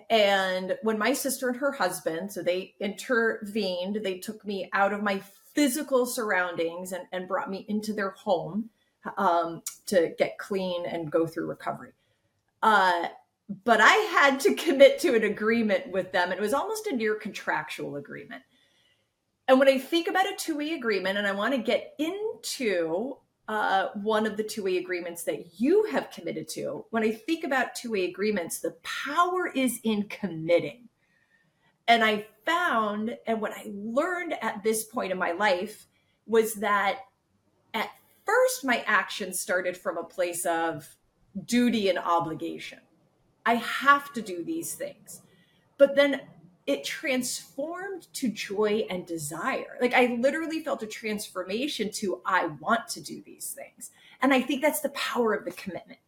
And 0.09 0.77
when 0.81 0.97
my 0.97 1.13
sister 1.13 1.49
and 1.49 1.57
her 1.57 1.71
husband, 1.71 2.31
so 2.31 2.41
they 2.41 2.75
intervened, 2.79 3.99
they 4.03 4.17
took 4.17 4.45
me 4.45 4.69
out 4.73 4.91
of 4.91 5.03
my 5.03 5.21
physical 5.53 6.05
surroundings 6.05 6.91
and, 6.91 7.05
and 7.11 7.27
brought 7.27 7.49
me 7.49 7.65
into 7.67 7.93
their 7.93 8.11
home 8.11 8.69
um, 9.17 9.61
to 9.85 10.13
get 10.17 10.37
clean 10.37 10.85
and 10.85 11.11
go 11.11 11.27
through 11.27 11.45
recovery. 11.45 11.91
Uh, 12.61 13.07
but 13.63 13.81
I 13.81 13.93
had 13.93 14.39
to 14.41 14.53
commit 14.55 14.99
to 14.99 15.15
an 15.15 15.23
agreement 15.23 15.91
with 15.91 16.11
them. 16.11 16.31
It 16.31 16.39
was 16.39 16.53
almost 16.53 16.87
a 16.87 16.95
near 16.95 17.15
contractual 17.15 17.97
agreement. 17.97 18.43
And 19.47 19.59
when 19.59 19.67
I 19.67 19.77
think 19.77 20.07
about 20.07 20.25
a 20.25 20.35
two 20.37 20.57
way 20.57 20.73
agreement, 20.73 21.17
and 21.17 21.27
I 21.27 21.33
want 21.33 21.53
to 21.53 21.59
get 21.59 21.93
into 21.99 23.17
uh, 23.47 23.87
one 23.95 24.25
of 24.25 24.37
the 24.37 24.43
two 24.43 24.63
way 24.63 24.77
agreements 24.77 25.23
that 25.23 25.59
you 25.59 25.85
have 25.91 26.11
committed 26.11 26.47
to. 26.49 26.85
When 26.91 27.03
I 27.03 27.11
think 27.11 27.43
about 27.43 27.75
two 27.75 27.91
way 27.91 28.05
agreements, 28.05 28.59
the 28.59 28.75
power 28.83 29.47
is 29.47 29.79
in 29.83 30.03
committing. 30.03 30.89
And 31.87 32.03
I 32.03 32.25
found, 32.45 33.17
and 33.27 33.41
what 33.41 33.51
I 33.51 33.65
learned 33.73 34.35
at 34.41 34.63
this 34.63 34.85
point 34.85 35.11
in 35.11 35.17
my 35.17 35.33
life 35.33 35.87
was 36.25 36.55
that 36.55 36.99
at 37.73 37.89
first 38.25 38.63
my 38.63 38.83
actions 38.87 39.39
started 39.39 39.75
from 39.75 39.97
a 39.97 40.03
place 40.03 40.45
of 40.45 40.95
duty 41.45 41.89
and 41.89 41.99
obligation. 41.99 42.79
I 43.45 43.55
have 43.55 44.13
to 44.13 44.21
do 44.21 44.43
these 44.43 44.73
things. 44.73 45.21
But 45.77 45.95
then 45.95 46.21
it 46.65 46.83
transformed 46.83 48.07
to 48.13 48.29
joy 48.29 48.85
and 48.89 49.05
desire. 49.05 49.77
Like 49.81 49.93
I 49.93 50.17
literally 50.19 50.61
felt 50.61 50.83
a 50.83 50.87
transformation 50.87 51.91
to 51.93 52.21
I 52.25 52.47
want 52.47 52.87
to 52.89 53.01
do 53.01 53.21
these 53.25 53.51
things. 53.51 53.91
And 54.21 54.33
I 54.33 54.41
think 54.41 54.61
that's 54.61 54.79
the 54.79 54.89
power 54.89 55.33
of 55.33 55.43
the 55.43 55.51
commitment. 55.51 55.99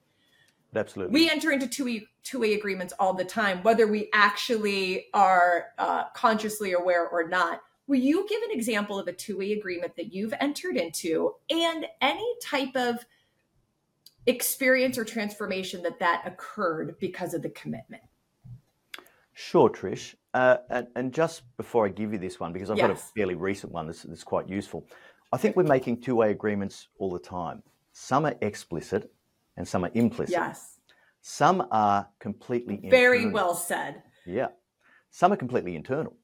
Absolutely. 0.74 1.14
We 1.14 1.30
enter 1.30 1.52
into 1.52 1.68
two 1.68 2.02
two 2.24 2.40
way 2.40 2.54
agreements 2.54 2.94
all 3.00 3.14
the 3.14 3.26
time, 3.26 3.64
whether 3.64 3.88
we 3.88 4.10
actually 4.14 5.08
are 5.14 5.68
uh, 5.78 6.06
consciously 6.14 6.74
aware 6.74 7.08
or 7.08 7.28
not. 7.28 7.62
Will 7.88 8.00
you 8.00 8.26
give 8.28 8.42
an 8.42 8.52
example 8.52 8.98
of 8.98 9.08
a 9.08 9.14
two 9.14 9.38
way 9.38 9.54
agreement 9.54 9.96
that 9.96 10.14
you've 10.14 10.34
entered 10.40 10.76
into 10.76 11.36
and 11.50 11.86
any 12.02 12.36
type 12.42 12.76
of 12.76 13.06
experience 14.26 14.98
or 14.98 15.06
transformation 15.06 15.84
that 15.84 16.00
that 16.00 16.24
occurred 16.26 16.96
because 17.00 17.34
of 17.34 17.42
the 17.42 17.50
commitment? 17.50 18.04
Sure, 19.34 19.70
Trish. 19.70 20.16
Uh, 20.36 20.58
and, 20.70 20.88
and, 20.98 21.14
just 21.14 21.44
before 21.56 21.86
I 21.86 21.90
give 21.90 22.12
you 22.12 22.20
this 22.20 22.42
one, 22.42 22.52
because 22.52 22.70
I've 22.70 22.76
yes. 22.76 22.88
got 22.88 22.98
a 22.98 23.02
fairly 23.16 23.36
recent 23.36 23.72
one 23.72 23.86
that's, 23.86 24.04
that's 24.04 24.26
quite 24.26 24.50
useful, 24.50 24.86
I 25.32 25.38
think 25.38 25.56
we're 25.56 25.64
making 25.64 26.02
two 26.02 26.16
way 26.16 26.32
agreements 26.32 26.90
all 27.00 27.10
the 27.10 27.20
time. 27.20 27.64
Some 27.94 28.26
are 28.26 28.36
explicit 28.42 29.14
and 29.56 29.66
some 29.66 29.86
are 29.86 29.92
implicit. 29.94 30.34
Yes. 30.34 30.80
Some 31.22 31.66
are 31.72 32.10
completely 32.20 32.82
Very 32.84 33.20
internal. 33.20 33.34
well 33.34 33.56
said. 33.56 34.04
Yeah. 34.26 34.48
Some 35.10 35.32
are 35.32 35.38
completely 35.38 35.74
internal. 35.74 36.18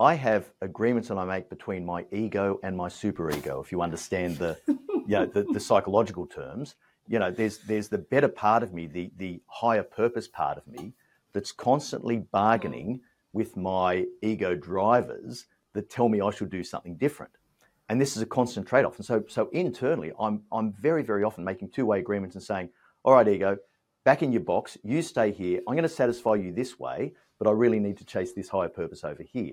I 0.00 0.14
have 0.14 0.50
agreements 0.62 1.08
that 1.08 1.18
I 1.18 1.26
make 1.26 1.50
between 1.50 1.84
my 1.84 2.06
ego 2.10 2.58
and 2.62 2.74
my 2.74 2.88
superego, 2.88 3.62
if 3.62 3.70
you 3.70 3.82
understand 3.82 4.38
the, 4.38 4.56
you 4.66 5.04
know, 5.08 5.26
the, 5.26 5.42
the 5.52 5.60
psychological 5.60 6.26
terms. 6.26 6.74
You 7.06 7.18
know, 7.18 7.30
there's, 7.30 7.58
there's 7.58 7.90
the 7.90 7.98
better 7.98 8.28
part 8.28 8.62
of 8.62 8.72
me, 8.72 8.86
the, 8.86 9.12
the 9.18 9.42
higher 9.46 9.82
purpose 9.82 10.26
part 10.26 10.56
of 10.56 10.66
me 10.66 10.94
that's 11.34 11.52
constantly 11.52 12.16
bargaining 12.16 13.00
with 13.32 13.56
my 13.56 14.06
ego 14.22 14.54
drivers 14.54 15.46
that 15.74 15.90
tell 15.90 16.08
me 16.08 16.20
I 16.20 16.30
should 16.30 16.50
do 16.50 16.62
something 16.62 16.96
different. 16.96 17.32
And 17.88 18.00
this 18.00 18.16
is 18.16 18.22
a 18.22 18.26
constant 18.26 18.66
trade 18.66 18.84
off. 18.84 18.96
And 18.96 19.04
so, 19.04 19.24
so 19.28 19.48
internally, 19.52 20.12
I'm, 20.18 20.42
I'm 20.50 20.72
very, 20.72 21.02
very 21.02 21.24
often 21.24 21.44
making 21.44 21.70
two 21.70 21.86
way 21.86 21.98
agreements 21.98 22.34
and 22.34 22.44
saying, 22.44 22.70
all 23.04 23.14
right, 23.14 23.26
ego, 23.26 23.58
back 24.04 24.22
in 24.22 24.32
your 24.32 24.42
box, 24.42 24.78
you 24.82 25.02
stay 25.02 25.30
here. 25.30 25.60
I'm 25.66 25.74
going 25.74 25.82
to 25.82 25.88
satisfy 25.88 26.34
you 26.36 26.52
this 26.52 26.78
way, 26.78 27.12
but 27.38 27.48
I 27.48 27.52
really 27.52 27.80
need 27.80 27.98
to 27.98 28.04
chase 28.04 28.32
this 28.32 28.48
higher 28.48 28.68
purpose 28.68 29.04
over 29.04 29.22
here. 29.22 29.52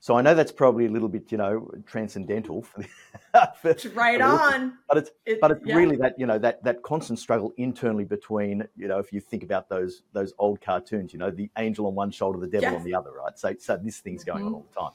So 0.00 0.16
I 0.16 0.22
know 0.22 0.34
that's 0.34 0.52
probably 0.52 0.86
a 0.86 0.90
little 0.90 1.08
bit, 1.08 1.32
you 1.32 1.38
know, 1.38 1.68
transcendental. 1.84 2.62
For 2.62 2.82
the, 2.82 3.52
for, 3.74 3.88
right 3.90 4.20
on. 4.20 4.78
But 4.88 4.98
it's 4.98 5.10
it, 5.26 5.40
but 5.40 5.50
it's 5.50 5.66
yeah. 5.66 5.76
really 5.76 5.96
that 5.96 6.18
you 6.18 6.26
know 6.26 6.38
that 6.38 6.62
that 6.62 6.82
constant 6.82 7.18
struggle 7.18 7.52
internally 7.56 8.04
between 8.04 8.66
you 8.76 8.86
know 8.86 8.98
if 8.98 9.12
you 9.12 9.20
think 9.20 9.42
about 9.42 9.68
those 9.68 10.02
those 10.12 10.32
old 10.38 10.60
cartoons, 10.60 11.12
you 11.12 11.18
know, 11.18 11.30
the 11.30 11.50
angel 11.58 11.86
on 11.86 11.94
one 11.94 12.12
shoulder, 12.12 12.38
the 12.38 12.46
devil 12.46 12.70
yes. 12.70 12.78
on 12.78 12.84
the 12.84 12.94
other, 12.94 13.10
right? 13.10 13.36
So 13.36 13.54
so 13.58 13.76
this 13.76 13.98
thing's 13.98 14.22
going 14.22 14.38
mm-hmm. 14.38 14.48
on 14.48 14.54
all 14.54 14.66
the 14.72 14.80
time. 14.80 14.92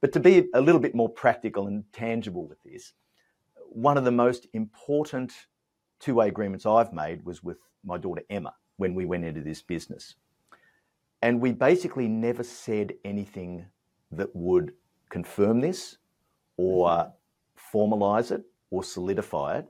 But 0.00 0.12
to 0.12 0.20
be 0.20 0.48
a 0.54 0.60
little 0.60 0.80
bit 0.80 0.94
more 0.94 1.08
practical 1.08 1.66
and 1.66 1.84
tangible 1.92 2.46
with 2.46 2.62
this, 2.62 2.92
one 3.70 3.98
of 3.98 4.04
the 4.04 4.12
most 4.12 4.46
important 4.52 5.32
two-way 5.98 6.28
agreements 6.28 6.66
I've 6.66 6.92
made 6.92 7.24
was 7.24 7.42
with 7.42 7.58
my 7.84 7.96
daughter 7.96 8.22
Emma 8.30 8.54
when 8.76 8.94
we 8.94 9.06
went 9.06 9.24
into 9.24 9.40
this 9.40 9.62
business. 9.62 10.14
And 11.22 11.40
we 11.40 11.52
basically 11.52 12.08
never 12.08 12.42
said 12.42 12.92
anything 13.04 13.66
that 14.12 14.34
would 14.34 14.72
confirm 15.08 15.60
this 15.60 15.98
or 16.56 16.88
mm-hmm. 16.88 17.78
formalize 17.78 18.30
it 18.30 18.44
or 18.70 18.82
solidify 18.82 19.58
it. 19.58 19.68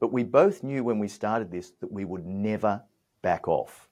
But 0.00 0.12
we 0.12 0.24
both 0.24 0.62
knew 0.62 0.84
when 0.84 0.98
we 0.98 1.08
started 1.08 1.50
this 1.50 1.72
that 1.80 1.90
we 1.90 2.04
would 2.04 2.26
never 2.26 2.82
back 3.22 3.48
off. 3.48 3.88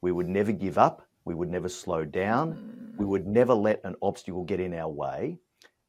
We 0.00 0.12
would 0.12 0.28
never 0.28 0.52
give 0.52 0.78
up. 0.78 1.06
We 1.24 1.34
would 1.34 1.50
never 1.50 1.68
slow 1.68 2.04
down. 2.04 2.94
We 2.96 3.04
would 3.04 3.26
never 3.26 3.54
let 3.54 3.80
an 3.84 3.94
obstacle 4.00 4.44
get 4.44 4.60
in 4.60 4.74
our 4.74 4.88
way. 4.88 5.38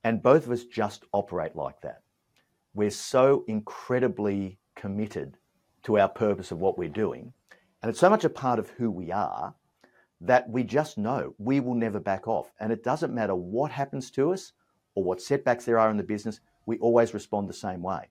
And 0.04 0.22
both 0.22 0.46
of 0.46 0.52
us 0.52 0.66
just 0.66 1.06
operate 1.14 1.56
like 1.56 1.82
that. 1.82 2.02
We're 2.74 2.92
so 2.92 3.44
incredibly 3.48 4.58
committed 4.76 5.38
to 5.84 6.00
our 6.00 6.10
purpose 6.10 6.52
of 6.52 6.60
what 6.60 6.78
we're 6.78 6.90
doing. 6.90 7.34
And 7.82 7.90
it's 7.90 8.00
so 8.00 8.10
much 8.10 8.24
a 8.24 8.30
part 8.30 8.60
of 8.60 8.70
who 8.72 8.92
we 8.92 9.12
are 9.12 9.56
that 10.22 10.50
we 10.50 10.64
just 10.64 10.98
know 10.98 11.34
we 11.38 11.60
will 11.60 11.74
never 11.74 12.00
back 12.00 12.28
off. 12.28 12.52
And 12.60 12.72
it 12.72 12.84
doesn't 12.84 13.14
matter 13.14 13.36
what 13.36 13.72
happens 13.72 14.12
to 14.12 14.32
us 14.34 14.54
or 14.96 15.04
what 15.04 15.22
setbacks 15.22 15.66
there 15.66 15.80
are 15.80 15.90
in 15.90 15.98
the 15.98 16.04
business, 16.04 16.40
we 16.66 16.78
always 16.78 17.14
respond 17.14 17.50
the 17.50 17.54
same 17.54 17.82
way. 17.82 18.10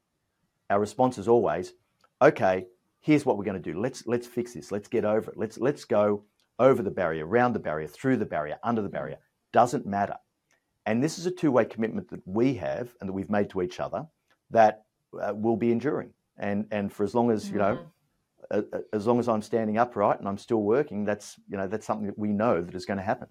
Our 0.69 0.81
response 0.81 1.19
is 1.19 1.29
always, 1.29 1.75
okay, 2.21 2.67
here's 3.01 3.25
what 3.25 3.39
we're 3.39 3.45
going 3.45 3.63
to 3.63 3.73
do. 3.73 3.81
Let's 3.81 4.07
let's 4.07 4.27
fix 4.27 4.55
this. 4.55 4.73
Let's 4.73 4.89
get 4.89 5.05
over 5.05 5.31
it. 5.31 5.37
Let's 5.37 5.59
let's 5.59 5.85
go 5.85 6.25
over 6.59 6.83
the 6.83 6.91
barrier, 6.91 7.27
around 7.27 7.55
the 7.55 7.59
barrier, 7.59 7.89
through 7.89 8.19
the 8.19 8.27
barrier, 8.27 8.59
under 8.63 8.83
the 8.83 8.89
barrier, 8.89 9.19
doesn't 9.53 9.87
matter. 9.87 10.17
And 10.87 11.03
this 11.03 11.19
is 11.19 11.27
a 11.27 11.31
two 11.31 11.51
way 11.51 11.65
commitment 11.65 12.09
that 12.11 12.21
we 12.27 12.55
have 12.55 12.95
and 13.01 13.09
that 13.09 13.13
we've 13.13 13.31
made 13.31 13.51
to 13.51 13.63
each 13.63 13.81
other 13.81 14.07
that 14.51 14.85
uh, 15.21 15.33
will 15.35 15.57
be 15.57 15.73
enduring. 15.73 16.13
And, 16.39 16.67
and 16.71 16.93
for 16.93 17.05
as 17.05 17.15
long 17.15 17.31
as, 17.31 17.51
you 17.51 17.59
know, 17.59 17.77
mm-hmm. 17.77 17.89
As 18.93 19.07
long 19.07 19.19
as 19.19 19.29
I'm 19.29 19.43
standing 19.43 19.79
upright 19.79 20.19
and 20.19 20.29
I'm 20.29 20.39
still 20.39 20.63
working, 20.63 21.05
that's, 21.05 21.39
you 21.49 21.57
know, 21.57 21.69
that's 21.69 21.87
something 21.87 22.07
that 22.07 22.19
we 22.19 22.29
know 22.29 22.61
that 22.63 22.75
is 22.75 22.87
going 22.87 22.99
to 22.99 23.05
happen. 23.05 23.29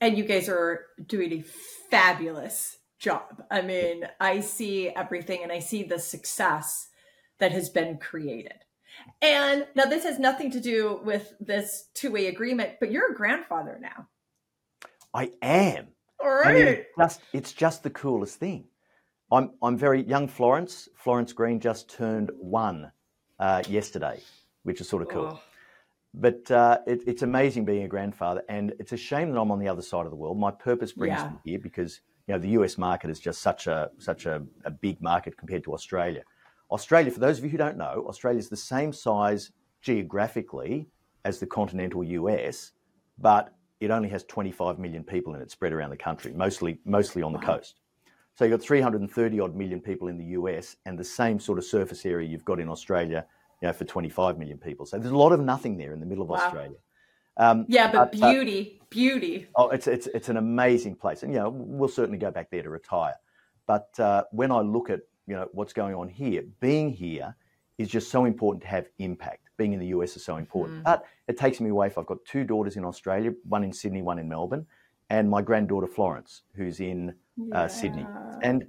And 0.00 0.18
you 0.18 0.24
guys 0.24 0.48
are 0.48 0.86
doing 1.06 1.32
a 1.32 1.44
fabulous 1.90 2.78
job. 2.98 3.44
I 3.50 3.62
mean, 3.62 4.06
I 4.20 4.40
see 4.40 4.88
everything 4.88 5.42
and 5.42 5.52
I 5.52 5.60
see 5.60 5.84
the 5.84 5.98
success 5.98 6.88
that 7.38 7.52
has 7.52 7.70
been 7.70 7.98
created. 7.98 8.64
And 9.20 9.66
now 9.74 9.84
this 9.84 10.04
has 10.04 10.18
nothing 10.18 10.50
to 10.52 10.60
do 10.60 11.00
with 11.04 11.34
this 11.40 11.88
two-way 11.94 12.26
agreement, 12.26 12.74
but 12.80 12.90
you're 12.90 13.12
a 13.12 13.14
grandfather 13.14 13.78
now. 13.80 14.08
I 15.14 15.30
am. 15.40 15.88
All 16.22 16.30
right. 16.30 16.46
I 16.46 16.64
mean, 16.64 16.84
just, 16.98 17.20
it's 17.32 17.52
just 17.52 17.82
the 17.82 17.90
coolest 17.90 18.38
thing. 18.38 18.64
I'm, 19.30 19.52
I'm 19.62 19.78
very 19.78 20.02
young 20.02 20.28
Florence. 20.28 20.88
Florence 20.96 21.32
Green 21.32 21.58
just 21.58 21.88
turned 21.88 22.30
one 22.38 22.92
uh, 23.42 23.60
yesterday, 23.68 24.20
which 24.62 24.80
is 24.80 24.88
sort 24.88 25.02
of 25.02 25.08
cool. 25.08 25.30
Oh. 25.32 25.40
But 26.14 26.48
uh, 26.50 26.78
it, 26.86 27.02
it's 27.06 27.22
amazing 27.22 27.64
being 27.64 27.82
a 27.82 27.88
grandfather, 27.88 28.42
and 28.48 28.72
it's 28.78 28.92
a 28.92 28.96
shame 28.96 29.32
that 29.32 29.40
I'm 29.40 29.50
on 29.50 29.58
the 29.58 29.68
other 29.68 29.82
side 29.82 30.04
of 30.04 30.10
the 30.10 30.16
world. 30.16 30.38
My 30.38 30.52
purpose 30.52 30.92
brings 30.92 31.18
yeah. 31.18 31.30
me 31.30 31.36
here 31.44 31.58
because 31.58 32.00
you 32.28 32.34
know 32.34 32.38
the 32.38 32.50
US 32.50 32.78
market 32.78 33.10
is 33.10 33.18
just 33.18 33.42
such 33.42 33.66
a 33.66 33.90
such 33.98 34.26
a, 34.26 34.42
a 34.64 34.70
big 34.70 35.02
market 35.02 35.36
compared 35.36 35.64
to 35.64 35.74
Australia. 35.74 36.22
Australia, 36.70 37.10
for 37.10 37.18
those 37.18 37.38
of 37.38 37.44
you 37.44 37.50
who 37.50 37.58
don't 37.58 37.76
know, 37.76 38.04
Australia 38.08 38.38
is 38.38 38.48
the 38.48 38.56
same 38.56 38.92
size 38.92 39.50
geographically 39.80 40.88
as 41.24 41.40
the 41.40 41.46
continental 41.46 42.04
US, 42.04 42.72
but 43.18 43.54
it 43.80 43.90
only 43.90 44.08
has 44.08 44.22
25 44.24 44.78
million 44.78 45.02
people 45.02 45.34
in 45.34 45.42
it 45.42 45.50
spread 45.50 45.72
around 45.72 45.90
the 45.90 45.96
country, 45.96 46.32
mostly 46.32 46.78
mostly 46.84 47.22
on 47.22 47.32
the 47.32 47.40
wow. 47.40 47.56
coast. 47.56 47.80
So 48.34 48.44
you've 48.44 48.58
got 48.58 48.64
330 48.64 49.40
odd 49.40 49.54
million 49.54 49.80
people 49.80 50.08
in 50.08 50.16
the 50.16 50.24
US 50.24 50.76
and 50.86 50.98
the 50.98 51.04
same 51.04 51.38
sort 51.38 51.58
of 51.58 51.64
surface 51.64 52.06
area 52.06 52.28
you've 52.28 52.44
got 52.44 52.60
in 52.60 52.68
Australia, 52.68 53.26
you 53.60 53.68
know, 53.68 53.72
for 53.72 53.84
25 53.84 54.38
million 54.38 54.58
people. 54.58 54.86
So 54.86 54.98
there's 54.98 55.12
a 55.12 55.16
lot 55.16 55.32
of 55.32 55.40
nothing 55.40 55.76
there 55.76 55.92
in 55.92 56.00
the 56.00 56.06
middle 56.06 56.24
of 56.24 56.30
wow. 56.30 56.36
Australia. 56.36 56.76
Um, 57.36 57.66
yeah, 57.68 57.90
but, 57.90 58.12
but 58.12 58.12
beauty, 58.12 58.78
uh, 58.80 58.84
beauty. 58.90 59.46
Oh, 59.56 59.68
it's, 59.68 59.86
it's, 59.86 60.06
it's 60.08 60.28
an 60.28 60.36
amazing 60.36 60.96
place. 60.96 61.22
And, 61.22 61.32
you 61.32 61.38
know, 61.38 61.50
we'll 61.50 61.88
certainly 61.88 62.18
go 62.18 62.30
back 62.30 62.50
there 62.50 62.62
to 62.62 62.70
retire. 62.70 63.14
But 63.66 63.88
uh, 63.98 64.24
when 64.32 64.50
I 64.50 64.60
look 64.60 64.90
at, 64.90 65.00
you 65.26 65.36
know, 65.36 65.48
what's 65.52 65.72
going 65.72 65.94
on 65.94 66.08
here, 66.08 66.42
being 66.60 66.90
here 66.90 67.36
is 67.78 67.88
just 67.88 68.10
so 68.10 68.24
important 68.24 68.62
to 68.62 68.68
have 68.68 68.88
impact. 68.98 69.48
Being 69.56 69.72
in 69.72 69.78
the 69.78 69.88
US 69.88 70.16
is 70.16 70.24
so 70.24 70.36
important. 70.36 70.80
Mm. 70.80 70.84
But 70.84 71.04
it 71.28 71.36
takes 71.36 71.60
me 71.60 71.70
away. 71.70 71.86
If 71.86 71.98
I've 71.98 72.06
got 72.06 72.18
two 72.24 72.44
daughters 72.44 72.76
in 72.76 72.84
Australia, 72.84 73.32
one 73.44 73.64
in 73.64 73.72
Sydney, 73.72 74.02
one 74.02 74.18
in 74.18 74.28
Melbourne, 74.28 74.66
and 75.12 75.28
my 75.28 75.42
granddaughter 75.42 75.86
Florence, 75.86 76.42
who's 76.56 76.80
in 76.80 77.14
yeah. 77.36 77.64
uh, 77.64 77.68
Sydney. 77.68 78.06
And 78.42 78.66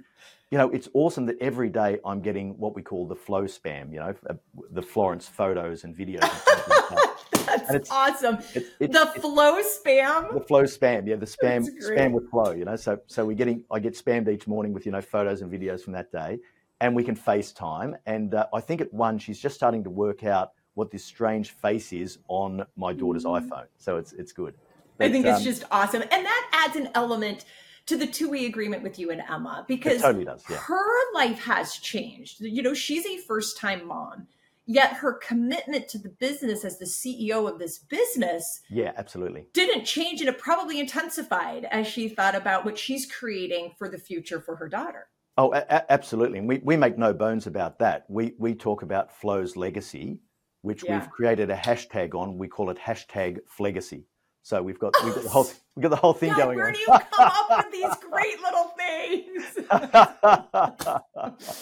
you 0.50 0.58
know, 0.58 0.68
it's 0.70 0.88
awesome 0.92 1.24
that 1.26 1.36
every 1.40 1.70
day 1.70 1.98
I'm 2.04 2.20
getting 2.20 2.56
what 2.58 2.76
we 2.76 2.82
call 2.82 3.08
the 3.08 3.16
flow 3.16 3.44
spam. 3.44 3.90
You 3.90 4.00
know, 4.00 4.14
uh, 4.28 4.34
the 4.70 4.82
Florence 4.82 5.26
photos 5.26 5.84
and 5.84 5.96
videos. 5.96 6.22
And 6.22 6.98
That's 7.46 7.68
and 7.68 7.76
it's, 7.76 7.90
awesome. 7.90 8.38
It's, 8.54 8.68
it's, 8.78 8.92
the 8.92 9.20
flow 9.20 9.62
spam. 9.62 10.34
The 10.34 10.40
flow 10.40 10.64
spam, 10.64 11.06
yeah, 11.06 11.16
the 11.16 11.26
spam 11.26 11.66
spam 11.82 12.12
with 12.12 12.30
flow. 12.30 12.52
You 12.52 12.66
know, 12.66 12.76
so 12.76 13.00
so 13.06 13.24
we're 13.24 13.36
getting 13.36 13.64
I 13.70 13.78
get 13.78 13.94
spammed 13.94 14.28
each 14.28 14.46
morning 14.46 14.74
with 14.74 14.84
you 14.84 14.92
know 14.92 15.00
photos 15.00 15.40
and 15.40 15.50
videos 15.50 15.82
from 15.82 15.94
that 15.94 16.12
day, 16.12 16.38
and 16.80 16.94
we 16.94 17.04
can 17.04 17.16
FaceTime. 17.16 17.94
And 18.04 18.34
uh, 18.34 18.46
I 18.52 18.60
think 18.60 18.82
at 18.82 18.92
one 18.92 19.18
she's 19.18 19.40
just 19.40 19.54
starting 19.54 19.82
to 19.84 19.90
work 19.90 20.24
out 20.24 20.52
what 20.74 20.90
this 20.90 21.04
strange 21.04 21.52
face 21.52 21.92
is 21.92 22.18
on 22.28 22.66
my 22.76 22.92
daughter's 22.92 23.24
mm. 23.24 23.40
iPhone. 23.40 23.66
So 23.78 23.96
it's 23.96 24.12
it's 24.12 24.32
good. 24.32 24.54
But, 24.96 25.08
I 25.08 25.10
think 25.10 25.26
it's 25.26 25.38
um, 25.38 25.44
just 25.44 25.64
awesome, 25.70 26.02
and 26.02 26.10
that 26.24 26.66
adds 26.66 26.76
an 26.76 26.90
element 26.94 27.44
to 27.86 27.96
the 27.96 28.06
two-way 28.06 28.46
agreement 28.46 28.82
with 28.82 28.98
you 28.98 29.10
and 29.10 29.22
Emma 29.28 29.64
because 29.68 30.00
totally 30.00 30.24
does, 30.24 30.42
yeah. 30.48 30.56
her 30.56 31.12
life 31.14 31.38
has 31.40 31.76
changed. 31.76 32.40
You 32.40 32.62
know, 32.62 32.74
she's 32.74 33.04
a 33.04 33.18
first-time 33.18 33.86
mom, 33.86 34.28
yet 34.66 34.94
her 34.94 35.12
commitment 35.12 35.88
to 35.88 35.98
the 35.98 36.08
business 36.08 36.64
as 36.64 36.78
the 36.78 36.86
CEO 36.86 37.50
of 37.50 37.58
this 37.58 37.78
business, 37.78 38.60
yeah, 38.70 38.92
absolutely, 38.96 39.48
didn't 39.52 39.84
change, 39.84 40.20
and 40.20 40.28
it 40.28 40.38
probably 40.38 40.80
intensified 40.80 41.66
as 41.70 41.86
she 41.86 42.08
thought 42.08 42.34
about 42.34 42.64
what 42.64 42.78
she's 42.78 43.10
creating 43.10 43.72
for 43.78 43.88
the 43.88 43.98
future 43.98 44.40
for 44.40 44.56
her 44.56 44.68
daughter. 44.68 45.08
Oh, 45.36 45.52
a- 45.52 45.92
absolutely, 45.92 46.38
and 46.38 46.48
we 46.48 46.58
we 46.58 46.76
make 46.76 46.96
no 46.96 47.12
bones 47.12 47.46
about 47.46 47.80
that. 47.80 48.04
We 48.08 48.34
we 48.38 48.54
talk 48.54 48.82
about 48.82 49.12
Flow's 49.12 49.56
legacy, 49.56 50.20
which 50.62 50.84
yeah. 50.84 51.00
we've 51.00 51.10
created 51.10 51.50
a 51.50 51.56
hashtag 51.56 52.14
on. 52.14 52.38
We 52.38 52.48
call 52.48 52.70
it 52.70 52.78
hashtag 52.78 53.38
Flegacy. 53.58 54.04
So 54.44 54.62
we've 54.62 54.78
got 54.78 54.94
we've 55.02 55.14
got 55.14 55.24
the 55.24 55.30
whole 55.30 55.50
we've 55.74 55.82
got 55.82 55.88
the 55.88 55.96
whole 55.96 56.12
thing 56.12 56.28
God, 56.30 56.38
going 56.38 56.56
where 56.56 56.66
on. 56.66 56.74
Where 56.74 56.74
do 56.74 56.80
you 56.80 56.86
come 56.86 57.32
up 57.32 57.48
with 57.50 57.72
these 57.72 57.94
great 58.10 58.40
little 58.42 58.74
things? 58.76 59.58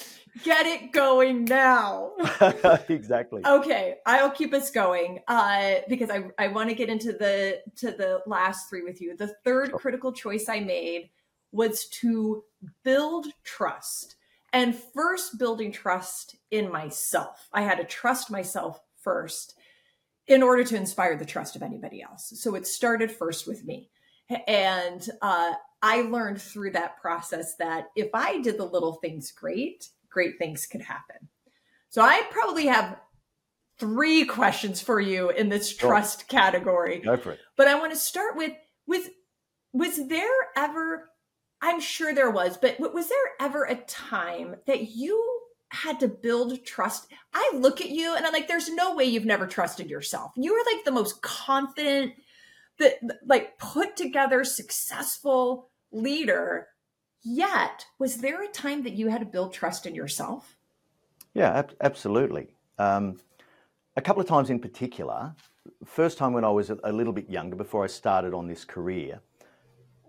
Get 0.43 0.67
it 0.67 0.93
going 0.93 1.45
now. 1.45 2.13
exactly. 2.89 3.43
Okay, 3.47 3.99
I'll 4.05 4.31
keep 4.31 4.53
us 4.53 4.71
going 4.73 5.21
uh, 5.29 5.75
because 5.89 6.11
I 6.11 6.25
I 6.39 6.49
want 6.49 6.71
to 6.71 6.75
get 6.75 6.89
into 6.89 7.13
the 7.13 7.61
to 7.77 7.93
the 7.93 8.23
last 8.27 8.69
three 8.69 8.83
with 8.83 9.01
you. 9.01 9.17
The 9.17 9.33
third 9.45 9.71
sure. 9.71 9.79
critical 9.79 10.13
choice 10.13 10.49
I 10.49 10.59
made 10.59 11.11
was 11.53 11.87
to 12.01 12.43
build 12.83 13.29
trust. 13.45 14.17
And 14.55 14.75
first 14.75 15.39
building 15.39 15.71
trust 15.71 16.37
in 16.51 16.71
myself. 16.71 17.49
I 17.53 17.63
had 17.63 17.77
to 17.77 17.85
trust 17.85 18.31
myself 18.31 18.83
first 19.01 19.55
in 20.27 20.43
order 20.43 20.65
to 20.65 20.77
inspire 20.77 21.17
the 21.17 21.25
trust 21.25 21.57
of 21.57 21.63
anybody 21.63 22.03
else. 22.03 22.33
So 22.37 22.55
it 22.55 22.67
started 22.67 23.11
first 23.11 23.47
with 23.47 23.65
me. 23.65 23.91
And 24.47 25.07
uh, 25.21 25.53
I 25.83 26.03
learned 26.03 26.41
through 26.41 26.73
that 26.73 27.01
process 27.01 27.57
that 27.57 27.87
if 27.97 28.09
I 28.15 28.41
did 28.41 28.57
the 28.57 28.65
little 28.65 28.95
things 28.95 29.33
great, 29.33 29.89
great 30.11 30.39
things 30.39 30.67
could 30.67 30.83
happen. 30.83 31.29
So 31.89 32.03
I 32.03 32.23
probably 32.31 32.67
have 32.67 32.99
three 33.79 34.25
questions 34.25 34.81
for 34.81 35.01
you 35.01 35.31
in 35.31 35.49
this 35.49 35.75
trust 35.75 36.21
sure. 36.21 36.41
category. 36.41 37.01
Go 37.01 37.17
for 37.17 37.33
it. 37.33 37.41
But 37.57 37.69
I 37.69 37.79
want 37.79 37.93
to 37.93 37.99
start 37.99 38.37
with 38.37 38.53
with 38.87 39.11
was 39.73 40.09
there 40.09 40.31
ever 40.57 41.11
I'm 41.61 41.81
sure 41.81 42.13
there 42.13 42.31
was, 42.31 42.57
but 42.57 42.81
was 42.81 43.09
there 43.09 43.19
ever 43.41 43.65
a 43.65 43.77
time 43.77 44.57
that 44.67 44.91
you 44.91 45.42
had 45.73 46.01
to 46.01 46.09
build 46.09 46.65
trust. 46.65 47.09
I 47.33 47.51
look 47.55 47.81
at 47.81 47.91
you 47.91 48.15
and 48.15 48.27
I'm 48.27 48.33
like, 48.33 48.47
there's 48.47 48.69
no 48.69 48.95
way 48.95 49.05
you've 49.05 49.25
never 49.25 49.47
trusted 49.47 49.89
yourself. 49.89 50.33
You 50.37 50.53
are 50.55 50.75
like 50.75 50.85
the 50.85 50.91
most 50.91 51.23
confident, 51.23 52.13
that 52.79 52.99
like 53.27 53.59
put 53.59 53.97
together, 53.97 54.45
successful 54.45 55.71
leader. 55.91 56.69
Yet, 57.23 57.87
was 57.99 58.19
there 58.19 58.43
a 58.43 58.49
time 58.49 58.83
that 58.83 58.95
you 58.95 59.09
had 59.09 59.21
to 59.21 59.27
build 59.27 59.53
trust 59.53 59.87
in 59.87 59.95
yourself? 59.95 60.57
Yeah, 61.35 61.59
ab- 61.59 61.77
absolutely. 61.81 62.55
Um, 62.79 63.21
a 63.97 64.03
couple 64.03 64.21
of 64.21 64.29
times 64.29 64.51
in 64.51 64.59
particular. 64.59 65.35
First 65.85 66.19
time 66.19 66.33
when 66.33 66.45
I 66.45 66.51
was 66.51 66.71
a 66.71 66.93
little 66.93 67.13
bit 67.13 67.31
younger, 67.31 67.55
before 67.55 67.85
I 67.85 67.87
started 67.87 68.35
on 68.35 68.49
this 68.49 68.65
career, 68.65 69.21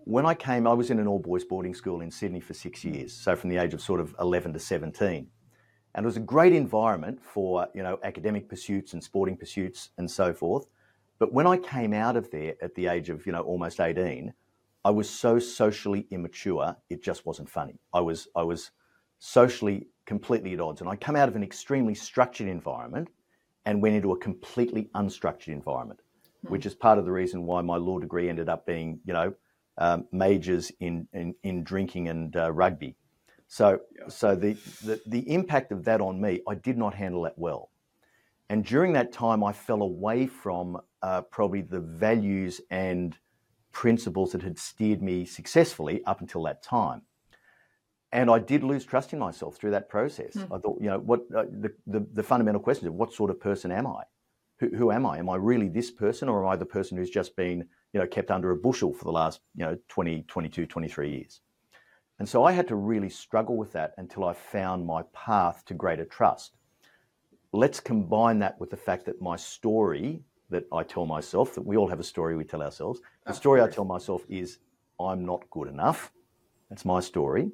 when 0.04 0.26
I 0.26 0.34
came, 0.34 0.66
I 0.66 0.72
was 0.72 0.90
in 0.90 0.98
an 0.98 1.06
all 1.06 1.20
boys 1.20 1.44
boarding 1.44 1.74
school 1.74 2.00
in 2.00 2.10
Sydney 2.10 2.40
for 2.40 2.54
six 2.54 2.84
years, 2.84 3.12
so 3.12 3.36
from 3.36 3.50
the 3.50 3.56
age 3.56 3.72
of 3.72 3.80
sort 3.80 4.00
of 4.00 4.14
11 4.18 4.52
to 4.52 4.58
17 4.58 5.28
and 5.94 6.04
it 6.04 6.06
was 6.06 6.16
a 6.16 6.20
great 6.20 6.52
environment 6.52 7.20
for 7.22 7.68
you 7.74 7.82
know 7.82 7.98
academic 8.02 8.48
pursuits 8.48 8.92
and 8.92 9.02
sporting 9.02 9.36
pursuits 9.36 9.90
and 9.98 10.10
so 10.10 10.32
forth. 10.32 10.66
But 11.18 11.32
when 11.32 11.46
I 11.46 11.56
came 11.56 11.92
out 11.92 12.16
of 12.16 12.30
there 12.30 12.54
at 12.60 12.74
the 12.74 12.88
age 12.88 13.10
of 13.10 13.26
you 13.26 13.32
know 13.32 13.42
almost 13.42 13.80
18, 13.80 14.32
I 14.84 14.90
was 14.90 15.08
so 15.08 15.38
socially 15.38 16.06
immature, 16.10 16.76
it 16.90 17.02
just 17.02 17.24
wasn't 17.24 17.48
funny. 17.48 17.78
I 17.92 18.00
was 18.00 18.28
I 18.34 18.42
was 18.42 18.70
socially 19.18 19.88
completely 20.06 20.52
at 20.54 20.60
odds, 20.60 20.80
and 20.80 20.90
I 20.90 20.96
come 20.96 21.16
out 21.16 21.28
of 21.28 21.36
an 21.36 21.44
extremely 21.44 21.94
structured 21.94 22.48
environment 22.48 23.08
and 23.64 23.80
went 23.80 23.96
into 23.96 24.12
a 24.12 24.18
completely 24.18 24.90
unstructured 24.94 25.48
environment, 25.48 26.00
hmm. 26.42 26.50
which 26.50 26.66
is 26.66 26.74
part 26.74 26.98
of 26.98 27.04
the 27.04 27.12
reason 27.12 27.46
why 27.46 27.62
my 27.62 27.76
law 27.76 27.98
degree 27.98 28.28
ended 28.28 28.48
up 28.48 28.66
being 28.66 29.00
you 29.04 29.12
know 29.12 29.34
um, 29.78 30.06
majors 30.12 30.70
in, 30.80 31.08
in, 31.12 31.34
in 31.42 31.64
drinking 31.64 32.08
and 32.08 32.36
uh, 32.36 32.52
rugby 32.52 32.96
so, 33.54 33.78
yeah. 33.96 34.08
so 34.08 34.34
the, 34.34 34.54
the, 34.82 35.00
the 35.06 35.32
impact 35.32 35.70
of 35.70 35.84
that 35.84 36.00
on 36.00 36.20
me, 36.20 36.40
I 36.48 36.56
did 36.56 36.76
not 36.76 36.92
handle 36.92 37.22
that 37.22 37.38
well. 37.38 37.70
And 38.50 38.64
during 38.64 38.94
that 38.94 39.12
time, 39.12 39.44
I 39.44 39.52
fell 39.52 39.82
away 39.82 40.26
from 40.26 40.76
uh, 41.02 41.20
probably 41.20 41.60
the 41.60 41.78
values 41.78 42.60
and 42.72 43.16
principles 43.70 44.32
that 44.32 44.42
had 44.42 44.58
steered 44.58 45.02
me 45.02 45.24
successfully 45.24 46.02
up 46.04 46.20
until 46.20 46.42
that 46.42 46.64
time. 46.64 47.02
And 48.10 48.28
I 48.28 48.40
did 48.40 48.64
lose 48.64 48.84
trust 48.84 49.12
in 49.12 49.20
myself 49.20 49.56
through 49.56 49.70
that 49.70 49.88
process. 49.88 50.34
Mm. 50.34 50.46
I 50.46 50.58
thought, 50.58 50.78
you 50.80 50.88
know, 50.88 50.98
what 50.98 51.20
uh, 51.32 51.44
the, 51.48 51.72
the, 51.86 52.04
the, 52.12 52.24
fundamental 52.24 52.60
question 52.60 52.88
is 52.88 52.90
what 52.90 53.12
sort 53.12 53.30
of 53.30 53.38
person 53.38 53.70
am 53.70 53.86
I? 53.86 54.02
Who, 54.58 54.70
who 54.76 54.90
am 54.90 55.06
I? 55.06 55.18
Am 55.18 55.30
I 55.30 55.36
really 55.36 55.68
this 55.68 55.92
person 55.92 56.28
or 56.28 56.44
am 56.44 56.50
I 56.50 56.56
the 56.56 56.66
person 56.66 56.98
who's 56.98 57.08
just 57.08 57.36
been, 57.36 57.64
you 57.92 58.00
know, 58.00 58.06
kept 58.08 58.32
under 58.32 58.50
a 58.50 58.56
bushel 58.56 58.92
for 58.92 59.04
the 59.04 59.12
last, 59.12 59.38
you 59.54 59.64
know, 59.64 59.78
20, 59.90 60.24
22, 60.26 60.66
23 60.66 61.08
years? 61.08 61.40
And 62.18 62.28
so 62.28 62.44
I 62.44 62.52
had 62.52 62.68
to 62.68 62.76
really 62.76 63.10
struggle 63.10 63.56
with 63.56 63.72
that 63.72 63.94
until 63.98 64.24
I 64.24 64.32
found 64.32 64.86
my 64.86 65.02
path 65.12 65.64
to 65.66 65.74
greater 65.74 66.04
trust. 66.04 66.56
Let's 67.52 67.80
combine 67.80 68.38
that 68.40 68.58
with 68.60 68.70
the 68.70 68.76
fact 68.76 69.06
that 69.06 69.20
my 69.20 69.36
story 69.36 70.22
that 70.50 70.64
I 70.72 70.82
tell 70.84 71.06
myself, 71.06 71.54
that 71.54 71.66
we 71.66 71.76
all 71.76 71.88
have 71.88 72.00
a 72.00 72.04
story 72.04 72.36
we 72.36 72.44
tell 72.44 72.62
ourselves. 72.62 73.00
The 73.26 73.32
story. 73.32 73.60
I 73.62 73.68
tell 73.68 73.84
myself 73.84 74.24
is, 74.28 74.58
I'm 75.00 75.24
not 75.24 75.48
good 75.50 75.68
enough. 75.68 76.12
That's 76.68 76.84
my 76.84 77.00
story. 77.00 77.50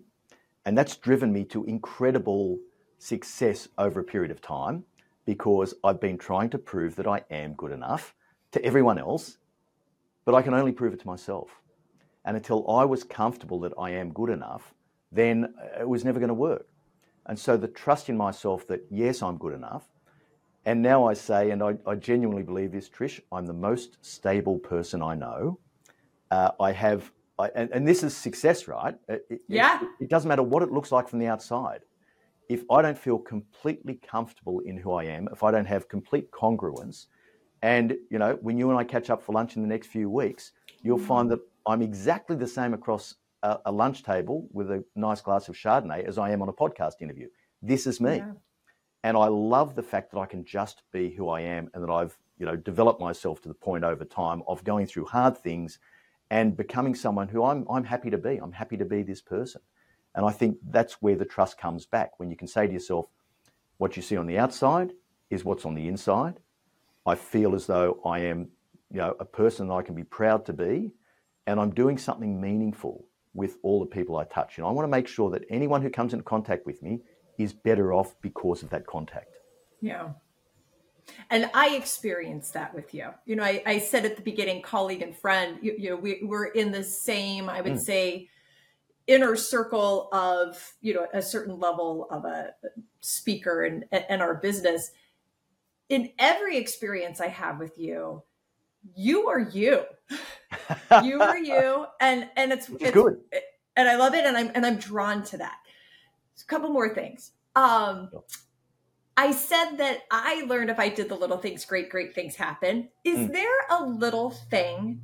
And 0.67 0.77
that's 0.77 0.97
driven 0.97 1.33
me 1.33 1.45
to 1.47 1.65
incredible 1.65 2.59
success 2.99 3.69
over 3.79 4.01
a 4.01 4.05
period 4.05 4.31
of 4.31 4.43
time 4.43 4.85
because 5.25 5.75
I've 5.83 6.01
been 6.01 6.19
trying 6.19 6.51
to 6.51 6.59
prove 6.59 6.97
that 6.97 7.07
I 7.07 7.23
am 7.31 7.55
good 7.55 7.73
enough 7.73 8.15
to 8.53 8.65
everyone 8.65 8.99
else, 8.99 9.39
but 10.25 10.35
I 10.35 10.43
can 10.43 10.55
only 10.55 10.73
prove 10.73 10.93
it 10.93 11.01
to 11.01 11.07
myself. 11.07 11.60
And 12.25 12.37
until 12.37 12.69
I 12.71 12.85
was 12.85 13.05
comfortable 13.05 13.61
that 13.61 13.73
I 13.79 13.91
am 13.91 14.13
good 14.13 14.31
enough, 14.31 14.75
then 15.11 15.55
it 15.79 15.89
was 15.89 16.05
never 16.05 16.19
going 16.19 16.29
to 16.29 16.35
work. 16.35 16.67
And 17.27 17.39
so 17.39 17.57
the 17.57 17.69
trust 17.69 18.09
in 18.09 18.17
myself 18.17 18.67
that, 18.69 18.85
yes, 18.91 19.23
I'm 19.23 19.37
good 19.37 19.55
enough. 19.55 19.89
And 20.67 20.83
now 20.83 21.09
I 21.09 21.15
say, 21.15 21.51
and 21.51 21.63
I, 21.63 21.77
I 21.87 21.95
genuinely 21.95 22.43
believe 22.43 22.73
this, 22.73 22.89
Trish, 22.89 23.21
I'm 23.33 23.47
the 23.47 23.55
most 23.55 23.97
stable 24.03 24.59
person 24.59 25.03
I 25.03 25.15
know. 25.15 25.59
Uh, 26.31 26.51
I 26.61 26.73
have, 26.73 27.11
I, 27.39 27.49
and, 27.55 27.71
and, 27.71 27.89
this 27.89 28.03
is 28.03 28.17
success, 28.17 28.69
right? 28.69 28.95
It, 29.09 29.43
yeah. 29.49 29.81
It, 29.83 30.05
it 30.05 30.11
doesn't 30.11 30.29
matter 30.29 30.43
what 30.43 30.63
it 30.63 30.71
looks 30.71 30.93
like 30.93 31.09
from 31.09 31.19
the 31.19 31.27
outside. 31.27 31.81
If 32.49 32.63
I 32.71 32.83
don't 32.83 32.99
feel 32.99 33.19
completely 33.19 33.95
comfortable 34.07 34.61
in 34.61 34.77
who 34.77 34.93
I 34.93 35.05
am, 35.05 35.29
if 35.33 35.43
I 35.43 35.51
don't 35.51 35.65
have 35.65 35.89
complete 35.89 36.31
congruence, 36.31 37.07
and 37.63 37.97
you 38.11 38.19
know, 38.19 38.39
when 38.41 38.59
you 38.59 38.71
and 38.71 38.79
I 38.79 38.85
catch 38.85 39.11
up 39.11 39.23
for 39.23 39.33
lunch 39.33 39.57
in 39.57 39.63
the 39.63 39.69
next 39.69 39.89
few 39.89 40.09
weeks, 40.09 40.53
you'll 40.83 40.99
find 40.99 41.29
mm. 41.29 41.31
that 41.31 41.41
I'm 41.71 41.83
exactly 41.83 42.37
the 42.37 42.49
same 42.49 42.75
across 42.75 43.15
a, 43.43 43.59
a, 43.67 43.73
lunch 43.73 44.03
table 44.03 44.49
with 44.53 44.71
a 44.71 44.85
nice 44.97 45.21
glass 45.21 45.49
of 45.49 45.55
Chardonnay 45.55 46.05
as 46.05 46.19
I 46.19 46.31
am 46.31 46.43
on 46.43 46.49
a 46.49 46.53
podcast 46.53 46.95
interview. 47.01 47.29
This 47.63 47.87
is 47.87 48.01
me. 48.01 48.17
Yeah. 48.17 48.33
And 49.05 49.17
I 49.17 49.29
love 49.29 49.77
the 49.77 49.83
fact 49.83 50.11
that 50.11 50.19
I 50.19 50.27
can 50.27 50.45
just 50.45 50.83
be 50.93 51.11
who 51.11 51.29
I 51.29 51.41
am 51.41 51.71
and 51.73 51.83
that 51.83 51.91
I've, 51.91 52.19
you 52.39 52.45
know, 52.45 52.57
developed 52.57 53.01
myself 53.01 53.41
to 53.43 53.49
the 53.49 53.55
point 53.55 53.85
over 53.85 54.05
time 54.05 54.43
of 54.49 54.65
going 54.65 54.87
through 54.87 55.07
hard 55.07 55.39
things 55.39 55.79
and 56.31 56.57
becoming 56.57 56.95
someone 56.95 57.29
who 57.29 57.45
I'm, 57.45 57.67
I'm 57.71 57.85
happy 57.85 58.11
to 58.11 58.19
be. 58.19 58.39
I'm 58.43 58.53
happy 58.53 58.77
to 58.77 58.85
be 58.85 59.03
this 59.03 59.21
person. 59.21 59.61
And 60.15 60.27
I 60.27 60.33
think 60.33 60.59
that's 60.71 61.01
where 61.01 61.17
the 61.17 61.25
trust 61.25 61.57
comes 61.57 61.87
back 61.87 62.19
when 62.19 62.31
you 62.31 62.37
can 62.37 62.49
say 62.49 62.67
to 62.67 62.73
yourself, 62.73 63.07
what 63.79 63.97
you 63.97 64.03
see 64.03 64.17
on 64.17 64.27
the 64.27 64.39
outside 64.39 64.93
is 65.31 65.45
what's 65.45 65.65
on 65.65 65.75
the 65.75 65.89
inside. 65.89 66.41
I 67.07 67.15
feel 67.15 67.55
as 67.55 67.67
though 67.67 68.01
I 68.05 68.19
am, 68.21 68.49
you 68.91 68.99
know, 68.99 69.15
a 69.21 69.25
person 69.25 69.69
that 69.69 69.75
I 69.75 69.83
can 69.83 69.95
be 69.95 70.05
proud 70.05 70.45
to 70.47 70.53
be, 70.53 70.93
and 71.47 71.61
I'm 71.61 71.71
doing 71.71 71.99
something 71.99 72.41
meaningful 72.41 73.07
with 73.35 73.59
all 73.63 73.81
the 73.81 73.87
people 73.87 74.17
I 74.17 74.25
touch. 74.25 74.59
And 74.59 74.67
I 74.67 74.71
want 74.71 74.85
to 74.85 74.91
make 74.91 75.07
sure 75.07 75.31
that 75.31 75.45
anyone 75.51 75.83
who 75.83 75.91
comes 75.91 76.13
into 76.13 76.25
contact 76.25 76.67
with 76.67 76.83
me 76.83 77.01
is 77.39 77.53
better 77.53 77.93
off 77.93 78.15
because 78.21 78.63
of 78.63 78.71
that 78.71 78.87
contact. 78.87 79.37
Yeah. 79.81 80.11
And 81.31 81.51
I 81.55 81.77
experienced 81.77 82.55
that 82.55 82.75
with 82.75 82.95
you. 82.95 83.09
You 83.25 83.37
know, 83.37 83.43
I, 83.43 83.63
I 83.67 83.79
said 83.79 84.05
at 84.05 84.17
the 84.17 84.23
beginning, 84.23 84.63
colleague 84.63 85.03
and 85.03 85.17
friend, 85.17 85.59
you, 85.63 85.75
you 85.79 85.91
know, 85.91 85.97
we, 85.97 86.21
we're 86.23 86.47
in 86.47 86.71
the 86.71 86.85
same, 86.85 87.49
I 87.49 87.61
would 87.61 87.75
mm. 87.75 87.81
say, 87.81 88.29
inner 89.07 89.35
circle 89.35 90.09
of, 90.13 90.75
you 90.81 90.95
know, 90.95 91.07
a 91.13 91.23
certain 91.23 91.59
level 91.59 92.07
of 92.11 92.25
a 92.25 92.51
speaker 93.01 93.65
and, 93.65 93.85
and 93.91 94.23
our 94.23 94.35
business. 94.35 94.91
In 95.89 96.11
every 96.19 96.57
experience 96.57 97.21
I 97.21 97.29
have 97.29 97.59
with 97.59 97.77
you, 97.77 98.23
you 98.95 99.29
are 99.29 99.41
you. 99.41 99.85
you 101.03 101.21
are 101.21 101.39
you, 101.53 101.87
and 102.01 102.29
and 102.37 102.53
it's, 102.53 102.69
it's 102.69 102.91
good, 102.91 103.19
and 103.77 103.89
I 103.89 103.97
love 103.97 104.15
it, 104.15 104.25
and 104.25 104.37
I'm 104.37 104.51
and 104.55 104.67
I'm 104.67 104.77
drawn 104.77 105.23
to 105.25 105.39
that. 105.39 105.59
a 106.41 106.45
couple 106.47 106.71
more 106.71 106.95
things. 106.95 107.33
Um, 107.57 108.11
I 109.17 109.33
said 109.33 109.77
that 109.77 110.05
I 110.11 110.45
learned 110.47 110.71
if 110.71 110.79
I 110.79 110.89
did 110.89 111.09
the 111.09 111.15
little 111.15 111.37
things, 111.37 111.65
great, 111.65 111.91
great 111.91 112.15
things 112.15 112.37
happen. 112.37 112.89
Is 113.05 113.19
mm. 113.19 113.33
there 113.33 113.67
a 113.71 113.85
little 113.85 114.31
thing 114.31 115.03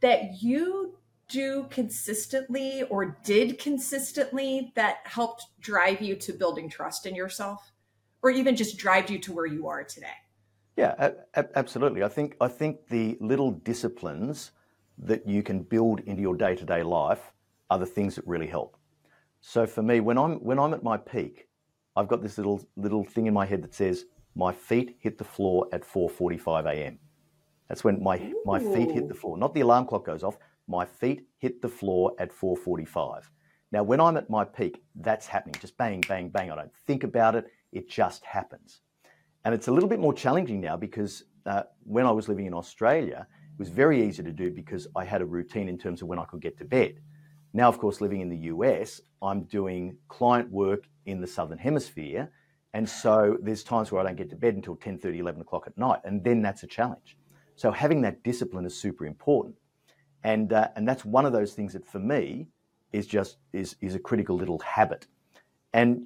that 0.00 0.42
you 0.42 0.96
do 1.28 1.66
consistently 1.70 2.84
or 2.84 3.18
did 3.24 3.58
consistently 3.58 4.72
that 4.76 4.98
helped 5.04 5.46
drive 5.60 6.00
you 6.00 6.14
to 6.16 6.32
building 6.32 6.68
trust 6.68 7.04
in 7.04 7.16
yourself, 7.16 7.72
or 8.22 8.30
even 8.30 8.54
just 8.54 8.78
drive 8.78 9.10
you 9.10 9.18
to 9.18 9.32
where 9.32 9.46
you 9.46 9.66
are 9.66 9.82
today? 9.82 10.21
Yeah, 10.76 11.10
absolutely. 11.54 12.02
I 12.02 12.08
think 12.08 12.36
I 12.40 12.48
think 12.48 12.88
the 12.88 13.18
little 13.20 13.50
disciplines 13.50 14.52
that 14.98 15.26
you 15.26 15.42
can 15.42 15.62
build 15.62 16.00
into 16.00 16.22
your 16.22 16.36
day-to-day 16.36 16.82
life 16.82 17.32
are 17.70 17.78
the 17.78 17.86
things 17.86 18.14
that 18.16 18.26
really 18.26 18.46
help. 18.46 18.76
So 19.40 19.66
for 19.66 19.82
me, 19.82 20.00
when 20.00 20.16
I'm 20.16 20.36
when 20.36 20.58
I'm 20.58 20.72
at 20.72 20.82
my 20.82 20.96
peak, 20.96 21.48
I've 21.96 22.08
got 22.08 22.22
this 22.22 22.38
little 22.38 22.66
little 22.76 23.04
thing 23.04 23.26
in 23.26 23.34
my 23.34 23.44
head 23.44 23.62
that 23.62 23.74
says 23.74 24.06
my 24.34 24.52
feet 24.52 24.96
hit 25.00 25.18
the 25.18 25.24
floor 25.24 25.66
at 25.72 25.82
4:45 25.82 26.66
a.m. 26.66 26.98
That's 27.68 27.84
when 27.84 28.02
my 28.02 28.18
Ooh. 28.18 28.42
my 28.46 28.58
feet 28.58 28.90
hit 28.90 29.08
the 29.08 29.14
floor. 29.14 29.36
Not 29.36 29.54
the 29.54 29.60
alarm 29.60 29.86
clock 29.86 30.06
goes 30.06 30.22
off. 30.22 30.38
My 30.68 30.86
feet 30.86 31.26
hit 31.38 31.60
the 31.60 31.68
floor 31.68 32.14
at 32.18 32.30
4:45. 32.32 33.30
Now, 33.72 33.82
when 33.82 34.00
I'm 34.00 34.16
at 34.18 34.28
my 34.28 34.44
peak, 34.44 34.82
that's 34.94 35.26
happening. 35.26 35.56
Just 35.60 35.76
bang, 35.78 36.02
bang, 36.06 36.28
bang. 36.28 36.50
I 36.50 36.56
don't 36.56 36.74
think 36.86 37.04
about 37.04 37.34
it. 37.34 37.46
It 37.72 37.88
just 37.88 38.24
happens. 38.24 38.82
And 39.44 39.54
it's 39.54 39.68
a 39.68 39.72
little 39.72 39.88
bit 39.88 39.98
more 39.98 40.14
challenging 40.14 40.60
now 40.60 40.76
because 40.76 41.24
uh, 41.46 41.62
when 41.84 42.06
I 42.06 42.10
was 42.10 42.28
living 42.28 42.46
in 42.46 42.54
Australia, 42.54 43.26
it 43.52 43.58
was 43.58 43.68
very 43.68 44.06
easy 44.06 44.22
to 44.22 44.32
do 44.32 44.50
because 44.50 44.86
I 44.94 45.04
had 45.04 45.20
a 45.20 45.26
routine 45.26 45.68
in 45.68 45.78
terms 45.78 46.02
of 46.02 46.08
when 46.08 46.18
I 46.18 46.24
could 46.24 46.40
get 46.40 46.56
to 46.58 46.64
bed. 46.64 47.00
Now, 47.52 47.68
of 47.68 47.78
course, 47.78 48.00
living 48.00 48.20
in 48.20 48.28
the 48.28 48.36
US, 48.36 49.00
I'm 49.20 49.42
doing 49.44 49.96
client 50.08 50.50
work 50.50 50.84
in 51.06 51.20
the 51.20 51.26
Southern 51.26 51.58
Hemisphere. 51.58 52.30
And 52.72 52.88
so 52.88 53.36
there's 53.42 53.62
times 53.62 53.92
where 53.92 54.00
I 54.00 54.04
don't 54.04 54.16
get 54.16 54.30
to 54.30 54.36
bed 54.36 54.54
until 54.54 54.76
10, 54.76 54.98
30, 54.98 55.18
11 55.18 55.40
o'clock 55.42 55.64
at 55.66 55.76
night. 55.76 56.00
And 56.04 56.24
then 56.24 56.40
that's 56.40 56.62
a 56.62 56.66
challenge. 56.66 57.18
So 57.56 57.70
having 57.70 58.00
that 58.02 58.22
discipline 58.22 58.64
is 58.64 58.80
super 58.80 59.04
important. 59.04 59.56
And, 60.24 60.52
uh, 60.52 60.68
and 60.76 60.88
that's 60.88 61.04
one 61.04 61.26
of 61.26 61.32
those 61.32 61.52
things 61.52 61.74
that 61.74 61.86
for 61.86 61.98
me 61.98 62.48
is 62.92 63.06
just 63.06 63.38
is, 63.52 63.76
is 63.80 63.94
a 63.94 63.98
critical 63.98 64.36
little 64.36 64.58
habit. 64.60 65.06
And 65.74 66.02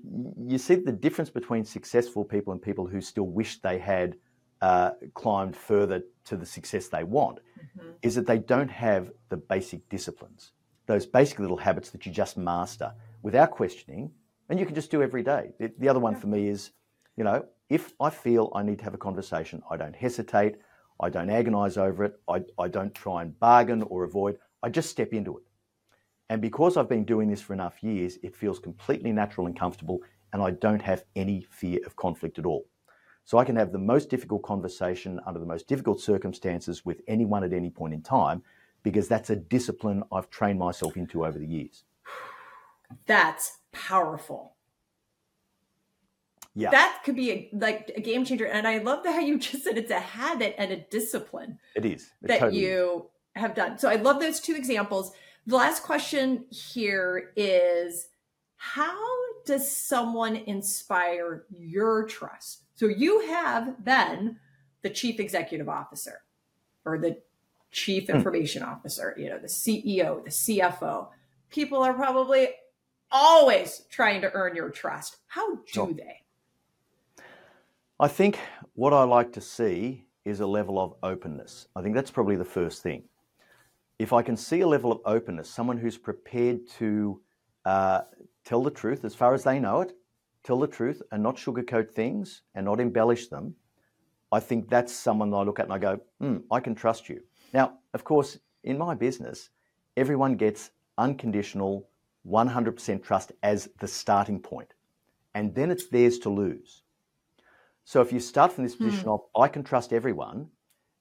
you 0.47 0.59
see 0.59 0.77
the 0.77 0.93
difference 0.93 1.31
between 1.31 1.65
successful 1.65 2.25
people 2.25 2.53
and 2.53 2.63
people 2.63 2.87
who 2.87 3.01
still 3.01 3.27
wish 3.27 3.61
they 3.61 3.79
had 3.79 4.17
uh, 4.63 4.93
climbed 5.15 5.57
further 5.57 6.03
to 6.25 6.37
the 6.37 6.47
success 6.47 6.89
they 6.89 7.05
want 7.05 7.41
mm-hmm. 7.59 7.91
is 8.03 8.15
that 8.15 8.27
they 8.27 8.39
don't 8.39 8.71
have 8.71 9.11
the 9.29 9.37
basic 9.37 9.89
disciplines, 9.89 10.53
those 10.87 11.05
basic 11.05 11.39
little 11.39 11.57
habits 11.57 11.91
that 11.91 12.07
you 12.07 12.13
just 12.13 12.37
master 12.37 12.93
without 13.23 13.51
questioning 13.51 14.11
and 14.49 14.59
you 14.59 14.67
can 14.67 14.75
just 14.75 14.91
do 14.91 15.03
every 15.03 15.23
day. 15.23 15.51
The, 15.59 15.73
the 15.79 15.89
other 15.89 16.01
one 16.01 16.15
yeah. 16.15 16.21
for 16.21 16.27
me 16.29 16.49
is, 16.49 16.71
you 17.17 17.25
know, 17.25 17.45
if 17.69 17.93
I 18.01 18.11
feel 18.11 18.53
I 18.55 18.63
need 18.63 18.79
to 18.79 18.85
have 18.85 18.95
a 18.95 18.99
conversation, 18.99 19.63
I 19.71 19.77
don't 19.77 19.97
hesitate, 19.97 20.57
I 21.01 21.11
don't 21.11 21.31
agonize 21.31 21.77
over 21.77 22.05
it, 22.05 22.21
I, 22.29 22.43
I 22.59 22.69
don't 22.69 22.95
try 22.95 23.23
and 23.23 23.39
bargain 23.41 23.83
or 23.83 24.05
avoid, 24.05 24.39
I 24.63 24.71
just 24.71 24.91
step 24.91 25.13
into 25.13 25.39
it. 25.39 25.45
And 26.29 26.43
because 26.43 26.77
I've 26.77 26.89
been 26.89 27.05
doing 27.05 27.29
this 27.29 27.41
for 27.41 27.53
enough 27.53 27.83
years, 27.83 28.19
it 28.23 28.35
feels 28.35 28.59
completely 28.59 29.13
natural 29.13 29.47
and 29.47 29.59
comfortable, 29.59 30.01
and 30.33 30.43
I 30.43 30.51
don't 30.51 30.83
have 30.83 31.05
any 31.15 31.47
fear 31.51 31.79
of 31.87 31.97
conflict 31.97 32.39
at 32.39 32.47
all. 32.47 32.67
So 33.25 33.39
I 33.39 33.45
can 33.45 33.57
have 33.57 33.73
the 33.73 33.79
most 33.79 34.09
difficult 34.09 34.43
conversation 34.43 35.21
under 35.27 35.41
the 35.41 35.47
most 35.47 35.67
difficult 35.67 36.01
circumstances 36.01 36.85
with 36.85 37.01
anyone 37.09 37.43
at 37.43 37.53
any 37.53 37.71
point 37.71 37.95
in 37.95 38.03
time 38.03 38.43
because 38.83 39.09
that's 39.09 39.31
a 39.31 39.37
discipline 39.37 40.05
I've 40.13 40.31
trained 40.31 40.61
myself 40.61 40.97
into 40.97 41.27
over 41.27 41.37
the 41.37 41.47
years. 41.47 41.83
That's 43.07 43.59
powerful. 43.73 44.55
Yeah. 46.55 46.71
That 46.71 47.03
could 47.05 47.17
be 47.17 47.31
a, 47.33 47.51
like 47.53 47.91
a 47.97 48.01
game 48.01 48.25
changer. 48.25 48.47
And 48.47 48.67
I 48.67 48.79
love 48.79 49.03
the 49.03 49.11
how 49.11 49.19
you 49.19 49.39
just 49.39 49.65
said 49.65 49.77
it's 49.77 49.91
a 49.91 49.99
habit 49.99 50.55
and 50.57 50.71
a 50.71 50.77
discipline. 50.77 51.59
It 51.75 51.85
is. 51.85 52.13
It 52.23 52.29
that 52.29 52.41
totally 52.41 52.61
you 52.61 53.07
is. 53.37 53.43
have 53.43 53.55
done. 53.57 53.79
So 53.79 53.91
I 53.91 53.97
love 53.97 54.21
those 54.21 54.41
two 54.41 54.55
examples. 54.55 55.11
The 55.47 55.57
last 55.57 55.85
question 55.85 56.45
here 56.51 57.33
is 57.37 58.09
how 58.57 58.99
does 59.45 59.71
someone 59.71 60.35
inspire 60.35 61.45
your 61.57 62.05
trust? 62.07 62.65
So 62.75 62.87
you 62.87 63.21
have 63.29 63.85
been 63.85 64.39
the 64.83 64.91
chief 64.91 65.21
executive 65.21 65.69
officer 65.69 66.23
or 66.85 66.99
the 66.99 67.23
chief 67.71 68.07
hmm. 68.07 68.17
information 68.17 68.65
officer, 68.65 69.15
you 69.17 69.29
know, 69.29 69.39
the 69.39 69.47
CEO, 69.47 70.25
the 70.25 70.31
CFO. 70.31 71.09
People 71.49 71.83
are 71.83 71.95
probably 71.95 72.49
always 73.13 73.83
trying 73.89 74.23
to 74.23 74.33
earn 74.33 74.57
your 74.57 74.71
trust. 74.71 75.19
How 75.29 75.55
do 75.55 75.63
sure. 75.67 75.93
they? 75.93 76.23
I 78.01 78.09
think 78.09 78.41
what 78.75 78.93
I 78.93 79.05
like 79.05 79.33
to 79.35 79.41
see 79.41 80.07
is 80.25 80.41
a 80.41 80.47
level 80.47 80.81
of 80.81 80.95
openness. 81.05 81.69
I 81.77 81.83
think 81.83 81.95
that's 81.95 82.11
probably 82.11 82.35
the 82.35 82.45
first 82.45 82.83
thing 82.83 83.05
if 83.99 84.13
I 84.13 84.23
can 84.23 84.37
see 84.37 84.61
a 84.61 84.67
level 84.67 84.93
of 84.93 85.01
openness, 85.05 85.49
someone 85.49 85.79
who's 85.79 85.99
prepared 85.99 86.69
to 86.79 87.21
uh, 87.65 88.03
tell 88.45 88.63
the 88.63 88.71
truth 88.71 89.05
as 89.05 89.15
far 89.15 89.35
as 89.35 89.45
they 89.45 89.59
know 89.59 89.81
it, 89.81 89.93
tell 90.45 90.59
the 90.59 90.67
truth 90.67 91.03
and 91.11 91.23
not 91.23 91.37
sugarcoat 91.37 91.91
things 91.91 92.43
and 92.55 92.67
not 92.67 92.81
embellish 92.81 93.29
them, 93.29 93.55
I 94.31 94.41
think 94.41 94.69
that's 94.69 94.93
someone 94.93 95.31
that 95.31 95.37
I 95.37 95.43
look 95.43 95.59
at 95.59 95.67
and 95.67 95.73
I 95.73 95.79
go, 95.79 96.01
hmm, 96.21 96.39
I 96.51 96.61
can 96.61 96.75
trust 96.75 97.09
you. 97.09 97.23
Now, 97.55 97.79
of 97.95 98.05
course, 98.05 98.39
in 98.65 98.77
my 98.77 98.95
business, 98.95 99.51
everyone 99.97 100.37
gets 100.37 100.71
unconditional 100.99 101.89
100% 102.29 103.03
trust 103.03 103.33
as 103.43 103.69
the 103.81 103.87
starting 103.87 104.41
point, 104.41 104.75
and 105.35 105.55
then 105.55 105.71
it's 105.71 105.89
theirs 105.89 106.19
to 106.21 106.29
lose. 106.29 106.83
So 107.85 108.01
if 108.01 108.13
you 108.13 108.19
start 108.19 108.53
from 108.53 108.65
this 108.65 108.75
position 108.75 109.05
mm. 109.05 109.15
of, 109.15 109.21
I 109.41 109.49
can 109.49 109.63
trust 109.63 109.93
everyone, 109.93 110.51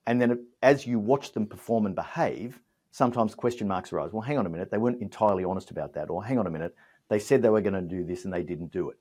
And 0.08 0.22
then 0.22 0.46
as 0.62 0.86
you 0.86 1.00
watch 1.00 1.32
them 1.32 1.48
perform 1.48 1.88
and 1.88 1.96
behave, 1.96 2.60
sometimes 2.96 3.36
question 3.36 3.68
marks 3.68 3.92
arise. 3.92 4.14
Well, 4.14 4.22
hang 4.22 4.38
on 4.38 4.46
a 4.46 4.50
minute, 4.50 4.72
they 4.72 4.78
weren't 4.78 5.02
entirely 5.02 5.44
honest 5.44 5.70
about 5.70 5.94
that. 5.96 6.10
Or 6.10 6.24
hang 6.24 6.40
on 6.40 6.48
a 6.48 6.50
minute, 6.50 6.74
they 7.10 7.20
said 7.20 7.42
they 7.42 7.50
were 7.50 7.60
going 7.60 7.74
to 7.74 7.82
do 7.82 8.06
this 8.06 8.24
and 8.24 8.34
they 8.34 8.42
didn't 8.42 8.72
do 8.72 8.90
it. 8.90 8.96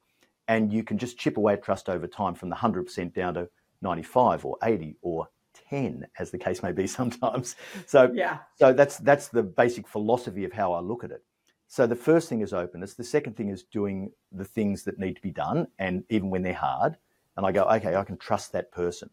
And 0.48 0.72
you 0.72 0.83
can 0.83 0.98
just 0.98 1.16
chip 1.16 1.37
away 1.37 1.52
at 1.52 1.62
trust 1.62 1.88
over 1.88 2.09
time 2.09 2.35
from 2.35 2.48
the 2.48 2.57
100% 2.57 3.14
down 3.14 3.35
to 3.35 3.48
95 3.83 4.44
or 4.46 4.57
80 4.64 4.96
or 5.00 5.28
10 5.70 6.04
as 6.18 6.33
the 6.33 6.38
case 6.38 6.61
may 6.64 6.72
be 6.72 6.85
sometimes 7.00 7.54
so 7.87 8.11
yeah 8.12 8.38
so 8.59 8.72
that's 8.72 8.98
that's 8.98 9.28
the 9.28 9.42
basic 9.42 9.87
philosophy 9.87 10.44
of 10.44 10.52
how 10.52 10.72
i 10.72 10.80
look 10.80 11.04
at 11.04 11.12
it 11.12 11.22
so 11.68 11.87
the 11.87 11.94
first 11.94 12.28
thing 12.28 12.40
is 12.40 12.52
openness 12.52 12.94
the 12.94 13.04
second 13.04 13.37
thing 13.37 13.50
is 13.50 13.62
doing 13.62 14.11
the 14.33 14.44
things 14.44 14.83
that 14.83 14.98
need 14.98 15.14
to 15.14 15.22
be 15.22 15.30
done 15.30 15.68
and 15.78 16.02
even 16.09 16.28
when 16.28 16.42
they're 16.42 16.52
hard 16.52 16.96
and 17.37 17.46
i 17.46 17.52
go 17.52 17.62
okay 17.66 17.94
i 17.94 18.02
can 18.02 18.16
trust 18.16 18.50
that 18.50 18.72
person 18.72 19.09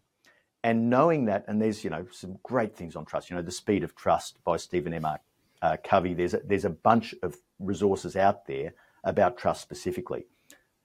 and 0.63 0.89
knowing 0.89 1.25
that 1.25 1.45
and 1.47 1.61
there's 1.61 1.83
you 1.83 1.89
know 1.89 2.05
some 2.11 2.37
great 2.43 2.75
things 2.75 2.95
on 2.95 3.05
trust 3.05 3.29
you 3.29 3.35
know 3.35 3.41
the 3.41 3.51
speed 3.51 3.83
of 3.83 3.95
trust 3.95 4.43
by 4.43 4.57
stephen 4.57 4.93
m 4.93 5.05
uh, 5.61 5.77
covey 5.83 6.13
there's 6.13 6.33
a, 6.33 6.41
there's 6.45 6.65
a 6.65 6.69
bunch 6.69 7.13
of 7.23 7.37
resources 7.59 8.15
out 8.15 8.47
there 8.47 8.73
about 9.03 9.37
trust 9.37 9.61
specifically 9.61 10.25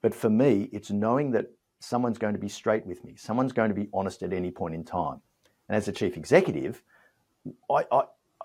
but 0.03 0.15
for 0.15 0.31
me 0.31 0.69
it's 0.73 0.91
knowing 0.91 1.31
that 1.31 1.47
someone's 1.81 2.19
going 2.19 2.35
to 2.35 2.41
be 2.41 2.49
straight 2.49 2.87
with 2.87 3.05
me 3.05 3.15
someone's 3.17 3.53
going 3.53 3.69
to 3.69 3.75
be 3.75 3.89
honest 3.93 4.23
at 4.23 4.33
any 4.33 4.51
point 4.51 4.75
in 4.75 4.85
time 4.85 5.21
and 5.69 5.77
as 5.77 5.89
a 5.89 5.93
chief 5.93 6.17
executive, 6.17 6.83
I, 7.71 7.85
I, 7.91 8.03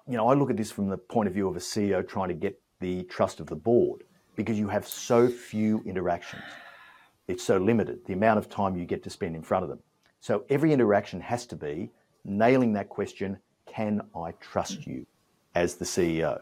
you 0.07 0.17
know, 0.17 0.27
I 0.27 0.33
look 0.33 0.49
at 0.49 0.57
this 0.57 0.71
from 0.71 0.89
the 0.89 0.97
point 0.97 1.27
of 1.27 1.33
view 1.33 1.47
of 1.47 1.55
a 1.55 1.59
CEO 1.59 2.07
trying 2.07 2.29
to 2.29 2.33
get 2.33 2.59
the 2.79 3.03
trust 3.03 3.39
of 3.39 3.47
the 3.47 3.55
board 3.55 4.03
because 4.35 4.57
you 4.57 4.67
have 4.67 4.87
so 4.87 5.27
few 5.27 5.83
interactions. 5.85 6.43
It's 7.27 7.43
so 7.43 7.57
limited, 7.57 8.05
the 8.05 8.13
amount 8.13 8.39
of 8.39 8.49
time 8.49 8.75
you 8.75 8.85
get 8.85 9.03
to 9.03 9.09
spend 9.09 9.35
in 9.35 9.43
front 9.43 9.63
of 9.63 9.69
them. 9.69 9.79
So 10.21 10.45
every 10.49 10.71
interaction 10.71 11.19
has 11.19 11.45
to 11.47 11.55
be 11.55 11.91
nailing 12.23 12.73
that 12.73 12.87
question 12.87 13.37
can 13.67 14.01
I 14.15 14.31
trust 14.39 14.87
you 14.87 15.05
as 15.55 15.75
the 15.75 15.85
CEO? 15.85 16.41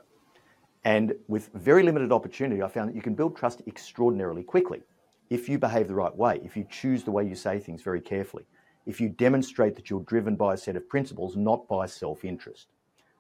And 0.85 1.13
with 1.27 1.49
very 1.53 1.83
limited 1.83 2.11
opportunity, 2.11 2.61
I 2.61 2.67
found 2.67 2.89
that 2.89 2.95
you 2.95 3.01
can 3.01 3.15
build 3.15 3.35
trust 3.35 3.61
extraordinarily 3.67 4.43
quickly 4.43 4.81
if 5.29 5.49
you 5.49 5.59
behave 5.59 5.87
the 5.87 5.95
right 5.95 6.15
way, 6.15 6.39
if 6.43 6.55
you 6.55 6.65
choose 6.69 7.03
the 7.03 7.11
way 7.11 7.27
you 7.27 7.35
say 7.35 7.59
things 7.59 7.81
very 7.81 8.01
carefully 8.01 8.45
if 8.89 8.99
you 8.99 9.07
demonstrate 9.07 9.75
that 9.75 9.89
you're 9.89 10.01
driven 10.01 10.35
by 10.35 10.55
a 10.55 10.57
set 10.57 10.75
of 10.75 10.89
principles, 10.89 11.35
not 11.35 11.67
by 11.67 11.85
self 11.85 12.25
interest. 12.25 12.69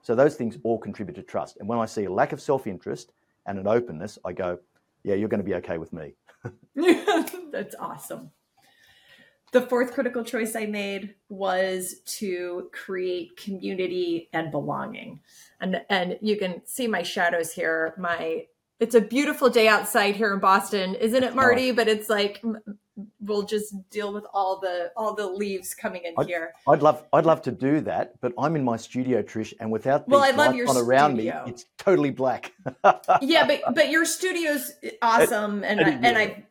So 0.01 0.15
those 0.15 0.35
things 0.35 0.57
all 0.63 0.79
contribute 0.79 1.13
to 1.15 1.21
trust. 1.21 1.57
And 1.57 1.69
when 1.69 1.77
I 1.77 1.85
see 1.85 2.05
a 2.05 2.11
lack 2.11 2.31
of 2.31 2.41
self 2.41 2.65
interest 2.65 3.11
and 3.45 3.59
an 3.59 3.67
openness, 3.67 4.17
I 4.25 4.33
go, 4.33 4.57
yeah, 5.03 5.13
you're 5.13 5.29
going 5.29 5.41
to 5.41 5.45
be 5.45 5.53
okay 5.55 5.77
with 5.77 5.93
me. 5.93 6.15
That's 7.51 7.75
awesome. 7.79 8.31
The 9.51 9.61
fourth 9.61 9.93
critical 9.93 10.23
choice 10.23 10.55
I 10.55 10.65
made 10.65 11.15
was 11.29 12.01
to 12.19 12.69
create 12.71 13.37
community 13.37 14.29
and 14.33 14.51
belonging. 14.51 15.21
And 15.59 15.81
and 15.89 16.17
you 16.21 16.37
can 16.37 16.61
see 16.65 16.87
my 16.87 17.01
shadows 17.01 17.51
here. 17.51 17.93
My 17.97 18.45
it's 18.79 18.95
a 18.95 19.01
beautiful 19.01 19.49
day 19.49 19.67
outside 19.67 20.15
here 20.15 20.33
in 20.33 20.39
Boston, 20.39 20.95
isn't 20.95 21.23
it, 21.23 21.35
Marty? 21.35 21.71
But 21.71 21.87
it's 21.87 22.09
like 22.09 22.41
we'll 23.19 23.43
just 23.43 23.73
deal 23.89 24.13
with 24.13 24.25
all 24.33 24.59
the 24.59 24.91
all 24.95 25.13
the 25.13 25.27
leaves 25.27 25.73
coming 25.73 26.03
in 26.03 26.13
I'd, 26.17 26.27
here. 26.27 26.53
I'd 26.67 26.81
love 26.81 27.03
I'd 27.13 27.25
love 27.25 27.41
to 27.43 27.51
do 27.51 27.81
that, 27.81 28.19
but 28.21 28.33
I'm 28.37 28.55
in 28.55 28.63
my 28.63 28.77
studio, 28.77 29.21
Trish, 29.21 29.53
and 29.59 29.71
without 29.71 30.07
well, 30.07 30.23
I 30.23 30.31
love 30.31 30.55
your 30.55 30.69
on 30.69 30.77
around 30.77 31.17
me, 31.17 31.31
it's 31.47 31.65
totally 31.77 32.11
black. 32.11 32.53
yeah, 33.21 33.45
but 33.47 33.75
but 33.75 33.89
your 33.89 34.05
studio's 34.05 34.71
awesome, 35.01 35.63
and 35.63 35.81
I, 35.81 35.89
and 35.89 36.17
I've 36.17 36.43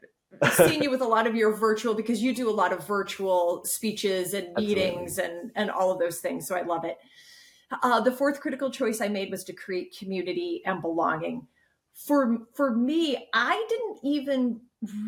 seen 0.53 0.83
you 0.83 0.91
with 0.91 1.01
a 1.01 1.07
lot 1.07 1.27
of 1.27 1.35
your 1.35 1.55
virtual 1.55 1.95
because 1.95 2.23
you 2.23 2.35
do 2.35 2.49
a 2.49 2.53
lot 2.53 2.73
of 2.73 2.87
virtual 2.87 3.65
speeches 3.65 4.35
and 4.35 4.55
meetings 4.55 5.19
Absolutely. 5.19 5.41
and 5.41 5.53
and 5.57 5.71
all 5.71 5.91
of 5.91 5.99
those 5.99 6.19
things. 6.19 6.47
So 6.47 6.57
I 6.57 6.63
love 6.63 6.85
it. 6.85 6.99
Uh, 7.83 8.01
the 8.01 8.13
fourth 8.13 8.41
critical 8.41 8.71
choice 8.71 9.01
I 9.01 9.09
made 9.09 9.31
was 9.31 9.45
to 9.45 9.53
create 9.53 9.97
community 9.97 10.63
and 10.65 10.81
belonging. 10.81 11.47
For 11.95 12.39
for 12.55 12.75
me, 12.75 13.29
I 13.33 13.67
didn't 13.69 13.99
even 14.03 14.61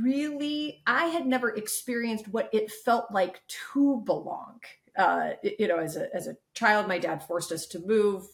really 0.02 0.82
i 0.86 1.06
had 1.06 1.26
never 1.26 1.50
experienced 1.50 2.26
what 2.28 2.50
it 2.52 2.70
felt 2.70 3.06
like 3.12 3.40
to 3.46 4.02
belong 4.04 4.58
uh, 4.98 5.30
you 5.58 5.68
know 5.68 5.78
as 5.78 5.96
a 5.96 6.14
as 6.14 6.26
a 6.26 6.36
child 6.54 6.88
my 6.88 6.98
dad 6.98 7.22
forced 7.22 7.52
us 7.52 7.66
to 7.66 7.78
move 7.86 8.26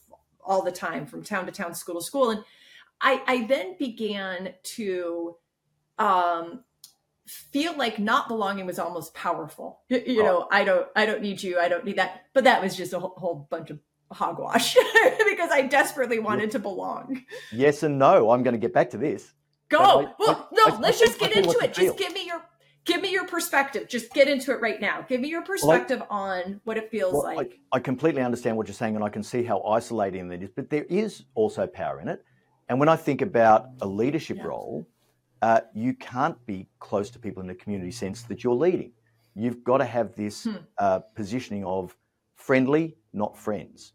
all 0.43 0.63
the 0.63 0.73
time 0.73 1.05
from 1.05 1.23
town 1.23 1.45
to 1.45 1.53
town 1.53 1.75
school 1.75 1.97
to 1.97 2.05
school 2.05 2.31
and 2.31 2.43
i 3.03 3.23
i 3.27 3.45
then 3.47 3.77
began 3.79 4.55
to 4.63 5.37
um 5.99 6.65
feel 7.27 7.77
like 7.77 7.99
not 7.99 8.29
belonging 8.29 8.67
was 8.67 8.79
almost 8.79 9.15
powerful 9.15 9.81
you, 9.89 10.03
you 10.07 10.23
oh. 10.23 10.25
know 10.25 10.49
i 10.51 10.63
don't 10.63 10.87
i 10.95 11.05
don't 11.05 11.23
need 11.23 11.43
you 11.43 11.59
i 11.59 11.69
don't 11.69 11.85
need 11.85 11.97
that 11.97 12.23
but 12.35 12.45
that 12.45 12.63
was 12.63 12.77
just 12.77 12.93
a 12.93 12.99
whole, 12.99 13.15
whole 13.17 13.47
bunch 13.51 13.71
of 13.71 13.79
hogwash 14.13 14.75
because 15.29 15.51
i 15.51 15.67
desperately 15.69 16.21
wanted 16.21 16.51
to 16.51 16.59
belong 16.59 17.25
yes 17.53 17.83
and 17.83 17.99
no 17.99 18.31
i'm 18.31 18.45
going 18.45 18.55
to 18.55 18.59
get 18.59 18.73
back 18.73 18.91
to 18.91 18.97
this 18.97 19.33
Go. 19.69 19.79
I, 19.79 20.13
well, 20.19 20.49
I, 20.53 20.55
no, 20.55 20.77
I, 20.77 20.81
let's 20.81 21.01
just 21.01 21.19
get 21.19 21.33
into 21.33 21.59
it. 21.59 21.75
Just 21.75 21.99
give 21.99 22.13
me 22.13 22.27
your 22.27 22.43
give 22.85 23.01
me 23.01 23.11
your 23.11 23.27
perspective. 23.27 23.89
Just 23.89 24.13
get 24.13 24.29
into 24.29 24.53
it 24.53 24.61
right 24.61 24.81
now. 24.81 25.05
Give 25.09 25.21
me 25.21 25.29
your 25.29 25.43
perspective 25.43 26.01
well, 26.09 26.21
on 26.21 26.61
what 26.65 26.77
it 26.77 26.91
feels 26.91 27.15
well, 27.15 27.35
like. 27.35 27.59
I, 27.73 27.81
completely 27.81 28.23
understand 28.23 28.57
what 28.57 28.69
you're 28.69 28.75
saying, 28.75 28.95
and 28.95 29.05
I 29.05 29.09
can 29.09 29.25
see 29.25 29.43
how 29.43 29.61
isolating 29.63 30.29
that 30.29 30.43
is. 30.43 30.51
But 30.55 30.71
there 30.71 30.85
is 30.85 31.25
also 31.35 31.67
power 31.67 32.01
in 32.01 32.09
it. 32.09 32.25
And 32.69 32.79
when 32.79 32.89
I 32.89 32.97
think 32.97 33.23
about 33.23 33.71
a 33.81 33.87
leadership 33.87 34.39
yeah. 34.39 34.45
role, 34.45 34.89
uh, 35.43 35.61
you 35.75 35.95
can't 35.95 36.45
be 36.47 36.69
close 36.79 37.11
to 37.11 37.19
people 37.19 37.41
in 37.41 37.47
the 37.47 37.55
community 37.55 37.91
sense 37.91 38.23
that 38.23 38.43
you're 38.43 38.55
leading. 38.55 38.93
You've 39.35 39.63
got 39.65 39.79
to 39.79 39.85
have 39.85 40.15
this 40.15 40.45
hmm. 40.45 40.57
uh, 40.79 41.01
positioning 41.15 41.65
of 41.65 41.97
friendly, 42.35 42.97
not 43.13 43.37
friends. 43.37 43.93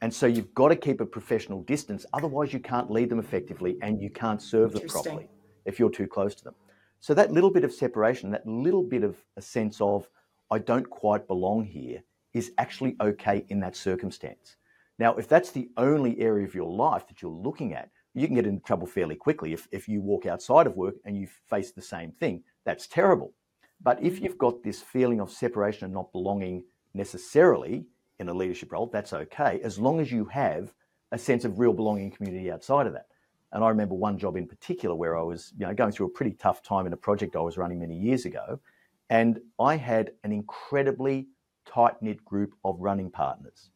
And 0.00 0.12
so 0.12 0.26
you've 0.26 0.52
got 0.54 0.68
to 0.68 0.76
keep 0.76 1.00
a 1.00 1.06
professional 1.06 1.62
distance. 1.62 2.04
Otherwise, 2.12 2.52
you 2.52 2.58
can't 2.58 2.90
lead 2.90 3.08
them 3.08 3.20
effectively 3.20 3.78
and 3.82 4.02
you 4.02 4.10
can't 4.10 4.42
serve 4.42 4.72
them 4.72 4.88
properly 4.88 5.28
if 5.64 5.78
you're 5.78 5.90
too 5.90 6.08
close 6.08 6.34
to 6.34 6.44
them. 6.44 6.54
So 7.00 7.14
that 7.14 7.32
little 7.32 7.50
bit 7.50 7.64
of 7.64 7.72
separation, 7.72 8.30
that 8.30 8.46
little 8.46 8.82
bit 8.82 9.04
of 9.04 9.16
a 9.36 9.42
sense 9.42 9.80
of, 9.80 10.08
I 10.50 10.58
don't 10.58 10.88
quite 10.88 11.26
belong 11.28 11.64
here, 11.64 12.02
is 12.34 12.52
actually 12.58 12.96
okay 13.00 13.44
in 13.48 13.60
that 13.60 13.76
circumstance. 13.76 14.56
Now, 14.98 15.14
if 15.14 15.28
that's 15.28 15.50
the 15.50 15.68
only 15.76 16.20
area 16.20 16.46
of 16.46 16.54
your 16.54 16.70
life 16.70 17.06
that 17.08 17.22
you're 17.22 17.30
looking 17.30 17.74
at, 17.74 17.90
you 18.14 18.26
can 18.26 18.36
get 18.36 18.46
into 18.46 18.62
trouble 18.62 18.86
fairly 18.86 19.16
quickly. 19.16 19.52
If, 19.52 19.68
if 19.72 19.88
you 19.88 20.00
walk 20.00 20.26
outside 20.26 20.66
of 20.66 20.76
work 20.76 20.96
and 21.04 21.16
you 21.16 21.26
face 21.48 21.72
the 21.72 21.82
same 21.82 22.12
thing, 22.12 22.42
that's 22.64 22.86
terrible. 22.86 23.32
But 23.80 24.02
if 24.02 24.20
you've 24.20 24.38
got 24.38 24.62
this 24.62 24.80
feeling 24.80 25.20
of 25.20 25.30
separation 25.30 25.86
and 25.86 25.94
not 25.94 26.12
belonging 26.12 26.64
necessarily, 26.94 27.86
in 28.22 28.28
a 28.28 28.34
leadership 28.34 28.72
role, 28.72 28.86
that's 28.86 29.12
okay, 29.12 29.60
as 29.62 29.78
long 29.78 30.00
as 30.00 30.10
you 30.10 30.24
have 30.26 30.72
a 31.10 31.18
sense 31.18 31.44
of 31.44 31.58
real 31.58 31.72
belonging 31.72 32.10
community 32.10 32.50
outside 32.50 32.86
of 32.86 32.94
that. 32.94 33.06
And 33.52 33.62
I 33.62 33.68
remember 33.68 33.94
one 33.94 34.16
job 34.16 34.36
in 34.36 34.46
particular 34.46 34.94
where 34.94 35.18
I 35.18 35.22
was, 35.22 35.52
you 35.58 35.66
know, 35.66 35.74
going 35.74 35.92
through 35.92 36.06
a 36.06 36.10
pretty 36.10 36.32
tough 36.32 36.62
time 36.62 36.86
in 36.86 36.92
a 36.94 36.96
project 36.96 37.36
I 37.36 37.40
was 37.40 37.58
running 37.58 37.80
many 37.80 37.98
years 37.98 38.24
ago, 38.24 38.60
and 39.10 39.40
I 39.60 39.76
had 39.76 40.12
an 40.24 40.32
incredibly 40.32 41.28
tight 41.66 42.00
knit 42.00 42.24
group 42.24 42.54
of 42.64 42.76
running 42.80 43.10
partners. 43.10 43.70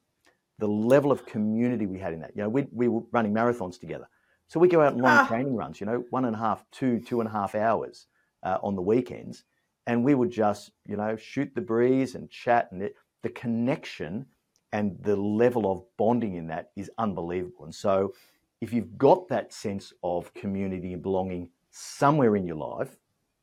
The 0.58 0.68
level 0.68 1.12
of 1.12 1.26
community 1.26 1.84
we 1.84 1.98
had 1.98 2.14
in 2.14 2.20
that, 2.20 2.32
you 2.34 2.42
know, 2.42 2.48
we, 2.48 2.66
we 2.72 2.88
were 2.88 3.02
running 3.12 3.34
marathons 3.34 3.78
together. 3.78 4.08
So 4.48 4.60
we 4.60 4.68
go 4.68 4.80
out 4.80 4.92
on 4.92 4.98
long 5.00 5.18
ah. 5.18 5.26
training 5.26 5.54
runs, 5.54 5.80
you 5.80 5.86
know, 5.86 6.04
one 6.10 6.24
and 6.24 6.36
a 6.36 6.38
half, 6.38 6.64
two, 6.70 7.00
two 7.00 7.20
and 7.20 7.28
a 7.28 7.32
half 7.32 7.54
hours 7.54 8.06
uh, 8.42 8.58
on 8.62 8.76
the 8.76 8.82
weekends. 8.82 9.44
And 9.86 10.04
we 10.04 10.14
would 10.14 10.30
just, 10.30 10.70
you 10.86 10.96
know, 10.96 11.16
shoot 11.16 11.52
the 11.54 11.60
breeze 11.60 12.14
and 12.14 12.30
chat. 12.30 12.70
And 12.72 12.82
it, 12.82 12.94
the 13.22 13.28
connection 13.30 14.26
and 14.72 14.96
the 15.02 15.16
level 15.16 15.70
of 15.70 15.84
bonding 15.96 16.34
in 16.34 16.46
that 16.48 16.70
is 16.76 16.90
unbelievable. 16.98 17.64
And 17.64 17.74
so, 17.74 18.12
if 18.60 18.72
you've 18.72 18.96
got 18.96 19.28
that 19.28 19.52
sense 19.52 19.92
of 20.02 20.32
community 20.32 20.94
and 20.94 21.02
belonging 21.02 21.50
somewhere 21.70 22.36
in 22.36 22.46
your 22.46 22.56
life, 22.56 22.96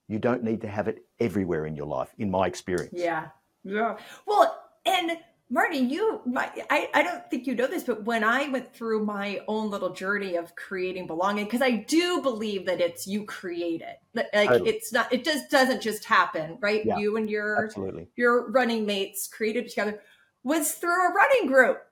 you 0.07 0.19
don't 0.19 0.43
need 0.43 0.61
to 0.61 0.67
have 0.67 0.87
it 0.87 1.05
everywhere 1.19 1.65
in 1.65 1.75
your 1.75 1.85
life, 1.85 2.13
in 2.17 2.31
my 2.31 2.47
experience. 2.47 2.93
Yeah. 2.95 3.27
Yeah. 3.63 3.97
Well, 4.25 4.59
and 4.85 5.17
Marty, 5.53 5.77
you, 5.77 6.19
my, 6.25 6.49
I, 6.71 6.89
I 6.95 7.03
don't 7.03 7.29
think 7.29 7.45
you 7.45 7.53
know 7.53 7.67
this, 7.67 7.83
but 7.83 8.05
when 8.05 8.23
I 8.23 8.49
went 8.49 8.73
through 8.73 9.05
my 9.05 9.39
own 9.47 9.69
little 9.69 9.91
journey 9.91 10.35
of 10.35 10.55
creating 10.55 11.05
belonging, 11.05 11.45
because 11.45 11.61
I 11.61 11.85
do 11.87 12.23
believe 12.23 12.65
that 12.65 12.81
it's 12.81 13.05
you 13.05 13.23
create 13.25 13.81
it. 13.81 13.99
Like 14.15 14.31
totally. 14.31 14.71
it's 14.71 14.91
not, 14.91 15.13
it 15.13 15.23
just 15.23 15.51
doesn't 15.51 15.83
just 15.83 16.05
happen, 16.05 16.57
right? 16.59 16.83
Yeah, 16.83 16.97
you 16.97 17.17
and 17.17 17.29
your 17.29 17.65
absolutely. 17.65 18.07
your 18.15 18.49
running 18.49 18.87
mates 18.87 19.27
created 19.27 19.69
together 19.69 20.01
was 20.43 20.71
through 20.71 21.11
a 21.11 21.13
running 21.13 21.45
group. 21.45 21.83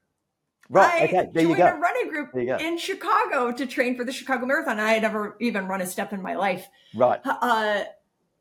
Right. 0.67 1.03
I 1.03 1.05
okay. 1.05 1.29
There 1.31 1.43
joined 1.43 1.49
you 1.49 1.55
go. 1.57 1.67
a 1.67 1.75
running 1.75 2.09
group 2.09 2.35
in 2.35 2.79
Chicago 2.79 3.51
to 3.51 3.67
train 3.67 3.95
for 3.95 4.03
the 4.03 4.11
Chicago 4.11 4.47
Marathon. 4.47 4.79
I 4.79 4.93
had 4.93 5.03
never 5.03 5.35
even 5.39 5.67
run 5.67 5.81
a 5.81 5.85
step 5.85 6.13
in 6.13 6.21
my 6.23 6.33
life. 6.33 6.67
Right. 6.95 7.19
Uh, 7.23 7.83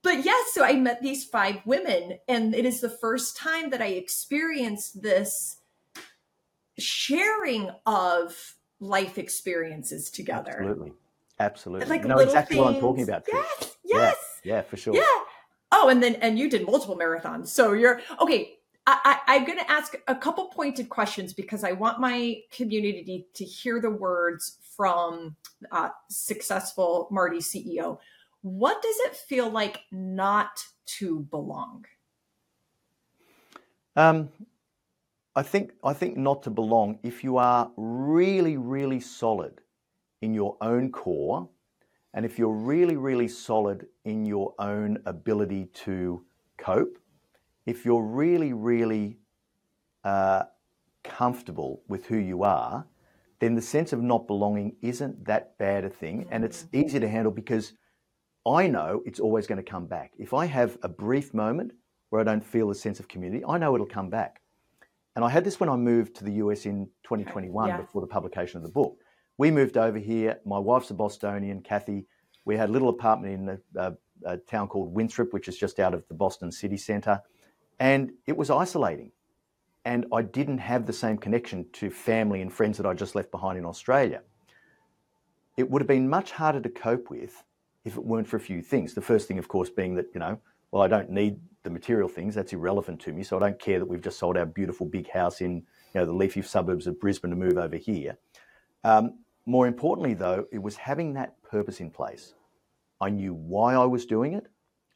but 0.03 0.25
yes, 0.25 0.53
so 0.53 0.65
I 0.65 0.75
met 0.75 1.03
these 1.03 1.25
five 1.25 1.61
women, 1.65 2.19
and 2.29 2.55
it 2.55 2.65
is 2.65 2.81
the 2.81 2.89
first 2.89 3.37
time 3.37 3.71
that 3.71 3.83
I 3.83 3.89
experienced 3.89 5.03
this 5.03 5.59
sharing 6.79 7.71
of 7.87 8.57
life 8.81 9.19
experiences 9.19 10.11
together. 10.11 10.57
Absolutely. 10.59 10.93
Absolutely. 11.39 11.89
Like 11.89 12.05
know 12.05 12.19
exactly 12.19 12.57
things. 12.57 12.65
what 12.65 12.75
I'm 12.75 12.81
talking 12.81 13.03
about. 13.05 13.25
Yes. 13.31 13.77
Yes. 13.85 14.17
Yeah, 14.45 14.55
yeah, 14.55 14.63
for 14.63 14.77
sure. 14.77 14.95
Yeah. 14.95 15.03
Oh, 15.73 15.89
and 15.89 16.03
then 16.03 16.17
and 16.17 16.39
you 16.39 16.51
did 16.51 16.67
multiple 16.67 16.97
marathons. 16.97 17.49
So 17.49 17.73
you're 17.73 18.01
okay 18.21 18.59
I, 18.87 19.37
am 19.37 19.45
going 19.45 19.59
to 19.59 19.71
ask 19.71 19.95
a 20.09 20.15
couple 20.15 20.47
pointed 20.47 20.89
questions 20.89 21.33
because 21.33 21.65
I 21.65 21.73
want 21.73 22.01
my 22.01 22.39
community 22.51 23.27
to 23.35 23.45
hear 23.45 23.81
the 23.81 23.91
words 23.91 24.59
from 24.77 25.37
uh, 25.71 25.91
successful 26.09 27.09
Marty 27.11 27.39
CEO. 27.39 27.99
What 28.43 28.83
does 28.83 28.97
it 29.01 29.17
feel 29.17 29.51
like 29.51 29.81
not 29.93 30.65
to 30.99 31.21
belong? 31.31 31.85
Um, 33.97 34.31
I 35.37 35.43
think 35.43 35.73
I 35.85 35.93
think 35.93 36.17
not 36.17 36.43
to 36.45 36.51
belong. 36.51 36.99
If 37.03 37.23
you 37.23 37.37
are 37.37 37.71
really, 37.77 38.57
really 38.57 39.01
solid 39.01 39.61
in 40.23 40.35
your 40.35 40.57
own 40.61 40.91
core, 40.91 41.49
and 42.15 42.25
if 42.25 42.39
you're 42.39 42.53
really, 42.53 42.97
really 42.97 43.29
solid 43.29 43.87
in 44.05 44.25
your 44.25 44.55
own 44.59 44.99
ability 45.07 45.67
to 45.85 46.25
cope, 46.59 46.99
if 47.67 47.85
you're 47.85 48.03
really, 48.03 48.53
really 48.53 49.19
uh, 50.05 50.45
comfortable 51.05 51.83
with 51.89 52.07
who 52.07 52.17
you 52.17 52.43
are, 52.43 52.87
then 53.39 53.55
the 53.55 53.63
sense 53.63 53.93
of 53.93 54.03
not 54.03 54.27
belonging 54.27 54.77
isn't 54.83 55.25
that 55.25 55.57
bad 55.59 55.85
a 55.85 55.91
thing. 55.91 56.27
And 56.31 56.45
it's 56.45 56.65
mm. 56.65 56.85
easy 56.85 57.01
to 57.01 57.09
handle 57.09 57.33
because 57.33 57.73
I 58.47 58.69
know 58.69 59.03
it's 59.05 59.21
always 59.21 59.47
going 59.47 59.63
to 59.63 59.71
come 59.71 59.87
back. 59.87 60.13
If 60.19 60.33
I 60.33 60.47
have 60.47 60.79
a 60.83 60.89
brief 60.89 61.35
moment 61.35 61.73
where 62.09 62.21
I 62.21 62.25
don't 62.25 62.45
feel 62.45 62.71
a 62.71 62.75
sense 62.75 63.01
of 63.01 63.09
community, 63.09 63.45
I 63.47 63.59
know 63.59 63.75
it'll 63.75 63.87
come 63.87 64.11
back. 64.11 64.41
And 65.17 65.25
I 65.25 65.29
had 65.29 65.45
this 65.45 65.61
when 65.61 65.69
I 65.69 65.77
moved 65.77 66.17
to 66.17 66.25
the 66.25 66.33
US 66.35 66.67
in 66.67 66.87
2021 67.05 67.69
yeah. 67.69 67.77
before 67.77 68.01
the 68.01 68.07
publication 68.07 68.57
of 68.57 68.63
the 68.63 68.71
book. 68.71 68.97
We 69.39 69.51
moved 69.51 69.77
over 69.77 69.99
here. 69.99 70.39
My 70.45 70.59
wife's 70.59 70.91
a 70.91 70.95
Bostonian, 70.95 71.63
Kathy. 71.63 72.07
We 72.45 72.57
had 72.57 72.69
a 72.69 72.73
little 72.73 72.89
apartment 72.89 73.35
in 73.35 73.49
a, 73.49 73.59
a, 73.81 73.97
a 74.25 74.37
town 74.39 74.69
called 74.69 74.95
Winthrop, 74.95 75.33
which 75.33 75.49
is 75.49 75.57
just 75.57 75.79
out 75.79 75.95
of 75.95 76.07
the 76.09 76.15
Boston 76.15 76.51
city 76.51 76.77
centre. 76.77 77.21
And 77.79 78.13
it 78.27 78.37
was 78.37 78.51
isolating 78.51 79.13
and 79.85 80.07
I 80.13 80.23
didn't 80.23 80.59
have 80.59 80.87
the 80.87 80.93
same 80.93 81.17
connection 81.17 81.67
to 81.75 81.91
family 81.91 82.43
and 82.43 82.53
friends 82.53 82.77
that 82.77 82.87
I 82.87 82.95
just 82.95 83.15
left 83.15 83.31
behind 83.31 83.59
in 83.59 83.65
Australia. 83.65 84.23
It 85.57 85.71
would 85.71 85.81
have 85.83 85.89
been 85.89 86.09
much 86.09 86.33
harder 86.33 86.61
to 86.61 86.69
cope 86.69 87.11
with 87.11 87.43
if 87.85 87.97
it 87.97 88.05
weren't 88.05 88.27
for 88.27 88.37
a 88.37 88.41
few 88.41 88.63
things. 88.63 88.95
The 88.95 89.01
first 89.01 89.29
thing, 89.29 89.39
of 89.39 89.49
course, 89.49 89.71
being 89.71 89.95
that, 89.97 90.07
you 90.15 90.21
know, 90.21 90.41
well, 90.71 90.83
I 90.83 90.89
don't 90.89 91.11
need 91.11 91.39
the 91.63 91.71
material 91.71 92.09
things. 92.09 92.35
That's 92.35 92.53
irrelevant 92.53 93.01
to 93.03 93.13
me. 93.13 93.23
So 93.23 93.37
I 93.37 93.41
don't 93.41 93.59
care 93.59 93.79
that 93.79 93.87
we've 93.87 94.03
just 94.03 94.19
sold 94.19 94.37
our 94.37 94.47
beautiful 94.47 94.87
big 94.87 95.11
house 95.11 95.41
in, 95.41 95.57
you 95.57 96.01
know, 96.01 96.05
the 96.05 96.13
leafy 96.13 96.43
suburbs 96.43 96.87
of 96.87 97.01
Brisbane 97.01 97.31
to 97.31 97.37
move 97.37 97.59
over 97.59 97.77
here. 97.77 98.19
Um, 98.85 99.19
more 99.47 99.67
importantly, 99.67 100.15
though, 100.15 100.47
it 100.53 100.63
was 100.63 100.77
having 100.77 101.15
that 101.15 101.43
purpose 101.43 101.81
in 101.81 101.91
place. 101.91 102.35
I 103.01 103.11
knew 103.11 103.35
why 103.35 103.75
I 103.75 103.87
was 103.87 104.07
doing 104.07 104.35
it. 104.35 104.47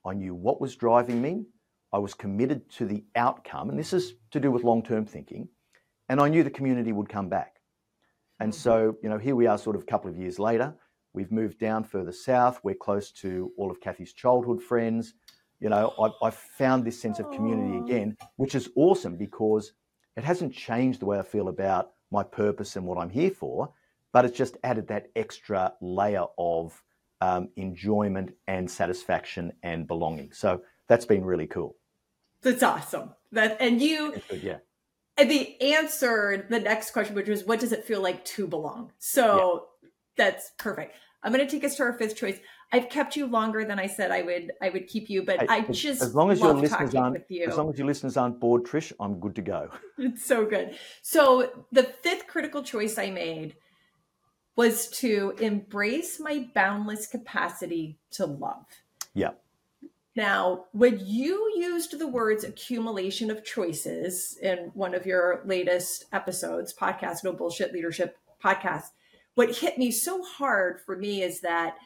I 0.04 0.12
knew 0.12 0.34
what 0.34 0.60
was 0.60 0.76
driving 0.76 1.20
me. 1.20 1.46
I 1.92 1.98
was 1.98 2.12
committed 2.12 2.68
to 2.72 2.86
the 2.86 3.04
outcome, 3.16 3.70
and 3.70 3.78
this 3.78 3.92
is 3.92 4.14
to 4.32 4.40
do 4.40 4.50
with 4.50 4.64
long 4.64 4.82
term 4.82 5.06
thinking, 5.06 5.48
and 6.08 6.20
I 6.20 6.28
knew 6.28 6.42
the 6.42 6.50
community 6.50 6.92
would 6.92 7.08
come 7.08 7.28
back. 7.28 7.56
And 8.40 8.54
so, 8.54 8.96
you 9.02 9.08
know, 9.08 9.16
here 9.16 9.36
we 9.36 9.46
are 9.46 9.56
sort 9.56 9.76
of 9.76 9.82
a 9.82 9.86
couple 9.86 10.10
of 10.10 10.16
years 10.16 10.38
later. 10.38 10.74
We've 11.14 11.30
moved 11.30 11.58
down 11.58 11.84
further 11.84 12.12
south. 12.12 12.60
We're 12.64 12.74
close 12.74 13.10
to 13.12 13.52
all 13.56 13.70
of 13.70 13.80
Kathy's 13.80 14.12
childhood 14.12 14.60
friends. 14.60 15.14
You 15.60 15.68
know, 15.70 15.94
I've, 15.98 16.12
I've 16.20 16.34
found 16.34 16.84
this 16.84 17.00
sense 17.00 17.20
of 17.20 17.30
community 17.30 17.78
again, 17.78 18.16
which 18.36 18.54
is 18.56 18.68
awesome 18.74 19.16
because 19.16 19.72
it 20.16 20.24
hasn't 20.24 20.52
changed 20.52 21.00
the 21.00 21.06
way 21.06 21.18
I 21.18 21.22
feel 21.22 21.48
about 21.48 21.92
my 22.10 22.24
purpose 22.24 22.76
and 22.76 22.84
what 22.84 22.98
I'm 22.98 23.10
here 23.10 23.30
for, 23.30 23.72
but 24.12 24.24
it's 24.24 24.36
just 24.36 24.56
added 24.64 24.88
that 24.88 25.06
extra 25.14 25.72
layer 25.80 26.24
of 26.36 26.82
um, 27.20 27.48
enjoyment 27.56 28.34
and 28.48 28.68
satisfaction 28.68 29.52
and 29.62 29.86
belonging. 29.86 30.32
So 30.32 30.62
that's 30.88 31.06
been 31.06 31.24
really 31.24 31.46
cool. 31.46 31.76
That's 32.42 32.62
awesome. 32.62 33.14
That 33.32 33.56
and 33.60 33.80
you 33.80 34.20
yeah. 34.30 34.58
And 35.16 35.30
the 35.30 35.60
answer 35.60 36.46
the 36.50 36.60
next 36.60 36.90
question, 36.90 37.14
which 37.14 37.28
was 37.28 37.44
what 37.44 37.60
does 37.60 37.72
it 37.72 37.84
feel 37.84 38.02
like 38.02 38.24
to 38.26 38.46
belong? 38.46 38.92
So. 38.98 39.68
That's 40.16 40.52
perfect. 40.58 40.96
I'm 41.22 41.32
gonna 41.32 41.48
take 41.48 41.64
us 41.64 41.76
to 41.76 41.84
our 41.84 41.94
fifth 41.94 42.16
choice. 42.16 42.38
I've 42.72 42.88
kept 42.88 43.16
you 43.16 43.26
longer 43.26 43.64
than 43.64 43.78
I 43.78 43.86
said 43.86 44.10
I 44.10 44.22
would 44.22 44.52
I 44.60 44.70
would 44.70 44.88
keep 44.88 45.08
you, 45.08 45.22
but 45.24 45.50
I, 45.50 45.56
I 45.56 45.60
just 45.62 46.02
as 46.02 46.14
long 46.14 46.30
as 46.30 46.40
your 46.40 46.54
listeners 46.54 46.94
aren't 46.94 47.24
you. 47.28 47.46
as 47.46 47.56
long 47.56 47.70
as 47.70 47.78
your 47.78 47.86
listeners 47.86 48.16
aren't 48.16 48.40
bored, 48.40 48.64
Trish, 48.64 48.92
I'm 49.00 49.20
good 49.20 49.34
to 49.36 49.42
go. 49.42 49.70
It's 49.98 50.24
so 50.24 50.44
good. 50.44 50.76
So 51.02 51.66
the 51.72 51.84
fifth 51.84 52.26
critical 52.26 52.62
choice 52.62 52.98
I 52.98 53.10
made 53.10 53.56
was 54.56 54.88
to 54.88 55.34
embrace 55.40 56.20
my 56.20 56.48
boundless 56.54 57.06
capacity 57.06 57.98
to 58.12 58.26
love. 58.26 58.66
Yeah. 59.14 59.30
Now, 60.16 60.66
when 60.72 61.00
you 61.04 61.52
used 61.56 61.98
the 61.98 62.06
words 62.06 62.44
accumulation 62.44 63.30
of 63.30 63.44
choices 63.44 64.38
in 64.40 64.70
one 64.74 64.94
of 64.94 65.06
your 65.06 65.42
latest 65.44 66.04
episodes, 66.12 66.72
podcast, 66.72 67.24
No 67.24 67.32
Bullshit 67.32 67.72
Leadership 67.72 68.16
podcast, 68.42 68.90
what 69.34 69.56
hit 69.56 69.78
me 69.78 69.90
so 69.90 70.22
hard 70.22 70.80
for 70.80 70.96
me 70.96 71.22
is 71.22 71.40
that 71.40 71.76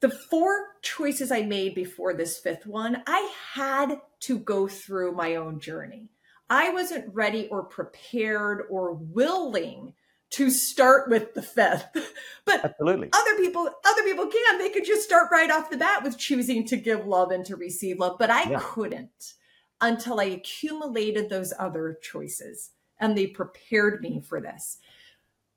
the 0.00 0.10
four 0.10 0.66
choices 0.82 1.32
I 1.32 1.42
made 1.42 1.74
before 1.74 2.14
this 2.14 2.38
fifth 2.38 2.66
one, 2.66 3.02
I 3.06 3.32
had 3.54 4.00
to 4.20 4.38
go 4.38 4.68
through 4.68 5.12
my 5.12 5.36
own 5.36 5.60
journey. 5.60 6.10
I 6.50 6.70
wasn't 6.70 7.14
ready 7.14 7.48
or 7.48 7.62
prepared 7.62 8.64
or 8.68 8.92
willing 8.92 9.94
to 10.30 10.50
start 10.50 11.08
with 11.08 11.32
the 11.34 11.42
fifth. 11.42 11.86
but 12.44 12.64
Absolutely. 12.64 13.08
other 13.12 13.36
people 13.36 13.70
other 13.86 14.02
people 14.02 14.26
can. 14.26 14.58
They 14.58 14.68
could 14.68 14.84
just 14.84 15.04
start 15.04 15.30
right 15.30 15.50
off 15.50 15.70
the 15.70 15.76
bat 15.76 16.02
with 16.02 16.18
choosing 16.18 16.66
to 16.66 16.76
give 16.76 17.06
love 17.06 17.30
and 17.30 17.44
to 17.46 17.56
receive 17.56 17.98
love, 17.98 18.16
but 18.18 18.30
I 18.30 18.50
yeah. 18.50 18.60
couldn't 18.60 19.34
until 19.80 20.20
I 20.20 20.24
accumulated 20.24 21.30
those 21.30 21.52
other 21.58 21.98
choices 22.02 22.70
and 23.00 23.16
they 23.16 23.26
prepared 23.26 24.00
me 24.00 24.20
for 24.20 24.40
this. 24.40 24.78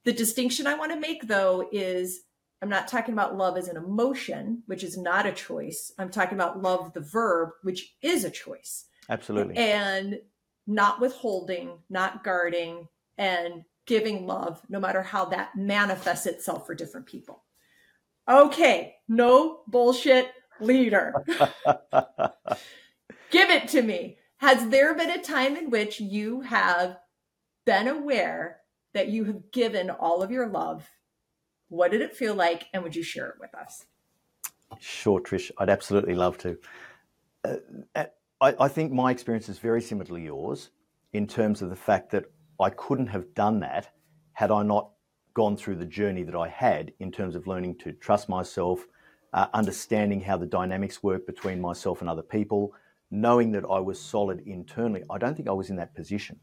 The 0.08 0.14
distinction 0.14 0.68
I 0.68 0.76
want 0.76 0.94
to 0.94 1.00
make 1.02 1.28
though 1.28 1.68
is 1.70 2.22
I'm 2.62 2.70
not 2.70 2.88
talking 2.88 3.14
about 3.14 3.36
love 3.36 3.58
as 3.58 3.68
an 3.68 3.76
emotion, 3.76 4.64
which 4.66 4.82
is 4.82 4.98
not 4.98 5.26
a 5.26 5.34
choice. 5.34 5.92
I'm 6.00 6.10
talking 6.10 6.38
about 6.38 6.62
love 6.62 6.94
the 6.94 7.02
verb, 7.02 7.50
which 7.62 7.94
is 8.02 8.24
a 8.24 8.32
choice. 8.32 8.86
Absolutely. 9.10 9.58
And 9.58 10.22
not 10.66 11.02
withholding, 11.02 11.80
not 11.90 12.24
guarding, 12.24 12.88
and 13.18 13.66
giving 13.86 14.26
love, 14.26 14.62
no 14.70 14.80
matter 14.80 15.02
how 15.02 15.26
that 15.26 15.58
manifests 15.58 16.26
itself 16.26 16.66
for 16.66 16.74
different 16.74 17.06
people. 17.06 17.44
Okay, 18.30 18.96
no 19.10 19.60
bullshit 19.68 20.32
leader. 20.62 21.14
Give 23.30 23.50
it 23.50 23.68
to 23.68 23.82
me. 23.82 24.20
Has 24.38 24.70
there 24.70 24.96
been 24.96 25.12
a 25.12 25.22
time 25.22 25.58
in 25.58 25.70
which 25.70 26.00
you 26.00 26.40
have 26.40 26.96
been 27.66 27.90
aware 27.90 28.62
that 28.98 29.10
you 29.10 29.26
have 29.26 29.52
given 29.52 29.92
all 29.92 30.24
of 30.24 30.32
your 30.32 30.48
love? 30.48 30.90
What 31.70 31.92
did 31.92 32.02
it 32.02 32.16
feel 32.16 32.34
like? 32.34 32.66
And 32.74 32.82
would 32.82 32.96
you 32.96 33.04
share 33.04 33.28
it 33.28 33.36
with 33.40 33.54
us? 33.54 33.86
Sure, 34.80 35.22
Trish. 35.22 35.52
I'd 35.60 35.70
absolutely 35.70 36.16
love 36.16 36.38
to. 36.40 36.58
Uh, 37.46 38.06
I, 38.42 38.56
I 38.60 38.68
think 38.68 38.92
my 38.92 39.12
experience 39.12 39.50
is 39.50 39.60
very 39.60 39.82
similar 39.82 40.08
to 40.08 40.18
yours 40.20 40.72
in 41.14 41.28
terms 41.28 41.62
of 41.62 41.70
the 41.70 41.76
fact 41.76 42.10
that 42.12 42.26
I 42.60 42.72
couldn't 42.72 43.08
have 43.08 43.36
done 43.36 43.60
that 43.60 43.92
had 44.34 44.50
I 44.50 44.64
not 44.64 44.90
gone 45.36 45.56
through 45.56 45.76
the 45.76 45.86
journey 45.86 46.24
that 46.24 46.36
I 46.36 46.48
had 46.48 46.92
in 47.00 47.12
terms 47.12 47.36
of 47.36 47.46
learning 47.46 47.78
to 47.84 47.92
trust 47.94 48.28
myself, 48.28 48.88
uh, 49.34 49.46
understanding 49.54 50.22
how 50.22 50.38
the 50.38 50.48
dynamics 50.48 51.04
work 51.04 51.28
between 51.28 51.62
myself 51.62 52.02
and 52.02 52.10
other 52.10 52.24
people, 52.24 52.74
knowing 53.12 53.52
that 53.52 53.64
I 53.70 53.80
was 53.80 54.00
solid 54.00 54.42
internally. 54.48 55.04
I 55.12 55.20
don't 55.20 55.36
think 55.36 55.48
I 55.48 55.54
was 55.54 55.70
in 55.70 55.76
that 55.76 55.94
position. 55.94 56.40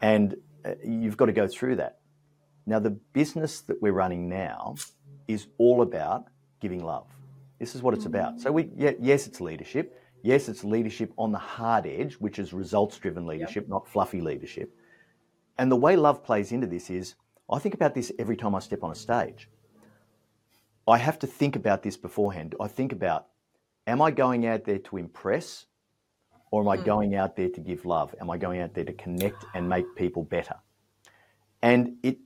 And 0.00 0.36
Uh, 0.66 0.74
you've 0.84 1.16
got 1.16 1.26
to 1.26 1.32
go 1.32 1.46
through 1.46 1.76
that. 1.76 1.98
Now, 2.66 2.78
the 2.78 2.90
business 2.90 3.60
that 3.62 3.80
we're 3.80 3.92
running 3.92 4.28
now 4.28 4.74
is 5.28 5.46
all 5.58 5.82
about 5.82 6.26
giving 6.60 6.84
love. 6.84 7.06
This 7.58 7.74
is 7.74 7.82
what 7.82 7.94
it's 7.94 8.06
about. 8.06 8.40
So, 8.40 8.50
we, 8.50 8.70
yeah, 8.76 8.92
yes, 9.00 9.26
it's 9.26 9.40
leadership. 9.40 10.00
Yes, 10.22 10.48
it's 10.48 10.64
leadership 10.64 11.12
on 11.16 11.30
the 11.30 11.38
hard 11.38 11.86
edge, 11.86 12.14
which 12.14 12.38
is 12.38 12.52
results 12.52 12.98
driven 12.98 13.26
leadership, 13.26 13.64
yep. 13.64 13.68
not 13.68 13.88
fluffy 13.88 14.20
leadership. 14.20 14.74
And 15.58 15.70
the 15.70 15.76
way 15.76 15.96
love 15.96 16.24
plays 16.24 16.52
into 16.52 16.66
this 16.66 16.90
is 16.90 17.14
I 17.50 17.58
think 17.58 17.74
about 17.74 17.94
this 17.94 18.10
every 18.18 18.36
time 18.36 18.54
I 18.54 18.58
step 18.58 18.82
on 18.82 18.90
a 18.90 18.94
stage. 18.94 19.48
I 20.88 20.98
have 20.98 21.18
to 21.20 21.26
think 21.26 21.56
about 21.56 21.82
this 21.82 21.96
beforehand. 21.96 22.54
I 22.60 22.68
think 22.68 22.92
about 22.92 23.26
am 23.86 24.02
I 24.02 24.10
going 24.10 24.46
out 24.46 24.64
there 24.64 24.78
to 24.78 24.96
impress 24.96 25.66
or 26.50 26.62
am 26.62 26.68
I 26.68 26.76
mm. 26.76 26.84
going 26.84 27.14
out 27.14 27.36
there 27.36 27.48
to 27.48 27.60
give 27.60 27.84
love? 27.84 28.14
Am 28.20 28.30
I 28.30 28.38
going 28.38 28.60
out 28.60 28.74
there 28.74 28.84
to 28.84 28.92
connect 28.92 29.44
and 29.54 29.68
make 29.68 29.94
people 29.96 30.22
better? 30.22 30.56
And 31.62 31.96
it 32.02 32.18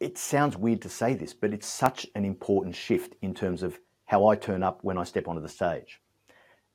it 0.00 0.16
sounds 0.16 0.56
weird 0.56 0.80
to 0.82 0.88
say 0.88 1.14
this, 1.14 1.34
but 1.34 1.52
it's 1.52 1.66
such 1.66 2.06
an 2.14 2.24
important 2.24 2.76
shift 2.76 3.16
in 3.20 3.34
terms 3.34 3.64
of 3.64 3.78
how 4.06 4.28
I 4.28 4.36
turn 4.36 4.62
up 4.62 4.84
when 4.84 4.96
I 4.96 5.02
step 5.04 5.26
onto 5.26 5.42
the 5.42 5.48
stage. 5.48 6.00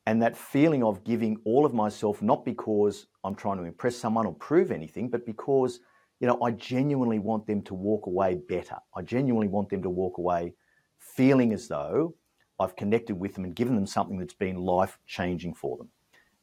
And 0.05 0.21
that 0.21 0.35
feeling 0.35 0.83
of 0.83 1.05
giving 1.05 1.37
all 1.45 1.65
of 1.65 1.73
myself, 1.73 2.21
not 2.21 2.43
because 2.43 3.07
I'm 3.23 3.33
trying 3.33 3.57
to 3.59 3.63
impress 3.63 3.95
someone 3.95 4.25
or 4.25 4.33
prove 4.33 4.71
anything, 4.71 5.09
but 5.09 5.25
because 5.25 5.79
you 6.19 6.27
know, 6.27 6.41
I 6.41 6.51
genuinely 6.51 7.19
want 7.19 7.47
them 7.47 7.61
to 7.63 7.73
walk 7.73 8.07
away 8.07 8.35
better. 8.35 8.77
I 8.95 9.01
genuinely 9.01 9.49
want 9.49 9.69
them 9.69 9.81
to 9.81 9.89
walk 9.89 10.19
away 10.19 10.53
feeling 10.97 11.51
as 11.51 11.67
though 11.67 12.15
I've 12.59 12.77
connected 12.77 13.15
with 13.15 13.33
them 13.33 13.43
and 13.43 13.53
given 13.53 13.75
them 13.75 13.85
something 13.85 14.17
that's 14.17 14.33
been 14.33 14.55
life 14.55 14.97
changing 15.05 15.53
for 15.53 15.77
them. 15.77 15.89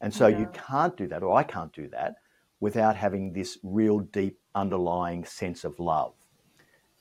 And 0.01 0.13
so 0.13 0.27
yeah. 0.27 0.39
you 0.39 0.51
can't 0.53 0.97
do 0.97 1.07
that, 1.09 1.23
or 1.23 1.37
I 1.37 1.43
can't 1.43 1.73
do 1.73 1.89
that, 1.89 2.17
without 2.61 2.97
having 2.97 3.33
this 3.33 3.59
real 3.63 4.01
deep 4.01 4.39
underlying 4.55 5.25
sense 5.25 5.65
of 5.65 5.79
love. 5.79 6.15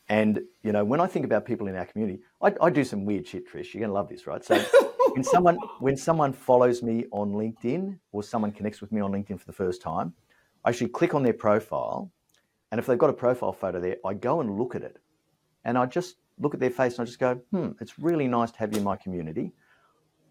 And 0.09 0.41
you 0.63 0.71
know, 0.71 0.83
when 0.83 0.99
I 0.99 1.07
think 1.07 1.25
about 1.25 1.45
people 1.45 1.67
in 1.67 1.75
our 1.75 1.85
community, 1.85 2.21
I, 2.41 2.53
I 2.61 2.69
do 2.69 2.83
some 2.83 3.05
weird 3.05 3.27
shit, 3.27 3.49
Trish. 3.49 3.73
You're 3.73 3.81
gonna 3.81 3.93
love 3.93 4.09
this, 4.09 4.25
right? 4.25 4.43
So 4.43 4.57
when 5.13 5.23
someone 5.23 5.57
when 5.79 5.95
someone 5.95 6.33
follows 6.33 6.81
me 6.81 7.05
on 7.11 7.33
LinkedIn 7.33 7.99
or 8.11 8.23
someone 8.23 8.51
connects 8.51 8.81
with 8.81 8.91
me 8.91 9.01
on 9.01 9.11
LinkedIn 9.11 9.39
for 9.39 9.45
the 9.45 9.53
first 9.53 9.81
time, 9.81 10.13
I 10.65 10.69
actually 10.69 10.89
click 10.89 11.13
on 11.13 11.23
their 11.23 11.33
profile, 11.33 12.11
and 12.71 12.79
if 12.79 12.87
they've 12.87 12.97
got 12.97 13.11
a 13.11 13.13
profile 13.13 13.53
photo 13.53 13.79
there, 13.79 13.97
I 14.05 14.15
go 14.15 14.41
and 14.41 14.57
look 14.57 14.75
at 14.75 14.81
it, 14.81 14.97
and 15.63 15.77
I 15.77 15.85
just 15.85 16.15
look 16.39 16.53
at 16.53 16.59
their 16.59 16.71
face 16.71 16.97
and 16.97 17.01
I 17.01 17.05
just 17.05 17.19
go, 17.19 17.35
hmm, 17.51 17.71
it's 17.79 17.99
really 17.99 18.27
nice 18.27 18.51
to 18.51 18.59
have 18.59 18.71
you 18.71 18.79
in 18.79 18.83
my 18.83 18.95
community. 18.95 19.51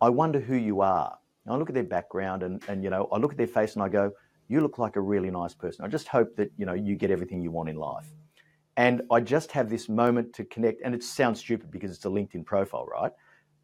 I 0.00 0.08
wonder 0.08 0.40
who 0.40 0.56
you 0.56 0.80
are. 0.80 1.18
And 1.48 1.54
I 1.54 1.58
look 1.58 1.70
at 1.70 1.74
their 1.74 1.82
background 1.82 2.42
and, 2.42 2.62
and 2.68 2.84
you 2.84 2.90
know, 2.90 3.08
I 3.10 3.16
look 3.16 3.32
at 3.32 3.38
their 3.38 3.46
face 3.46 3.72
and 3.72 3.82
I 3.82 3.88
go, 3.88 4.12
you 4.48 4.60
look 4.60 4.76
like 4.76 4.96
a 4.96 5.00
really 5.00 5.30
nice 5.30 5.54
person. 5.54 5.82
I 5.82 5.88
just 5.88 6.06
hope 6.06 6.36
that, 6.36 6.52
you 6.58 6.66
know, 6.66 6.74
you 6.74 6.94
get 6.94 7.10
everything 7.10 7.40
you 7.40 7.50
want 7.50 7.70
in 7.70 7.76
life. 7.76 8.06
And 8.76 9.00
I 9.10 9.20
just 9.20 9.50
have 9.52 9.70
this 9.70 9.88
moment 9.88 10.34
to 10.34 10.44
connect, 10.44 10.82
and 10.84 10.94
it 10.94 11.02
sounds 11.02 11.40
stupid 11.40 11.70
because 11.70 11.90
it's 11.90 12.04
a 12.04 12.08
LinkedIn 12.08 12.44
profile, 12.44 12.86
right? 12.86 13.12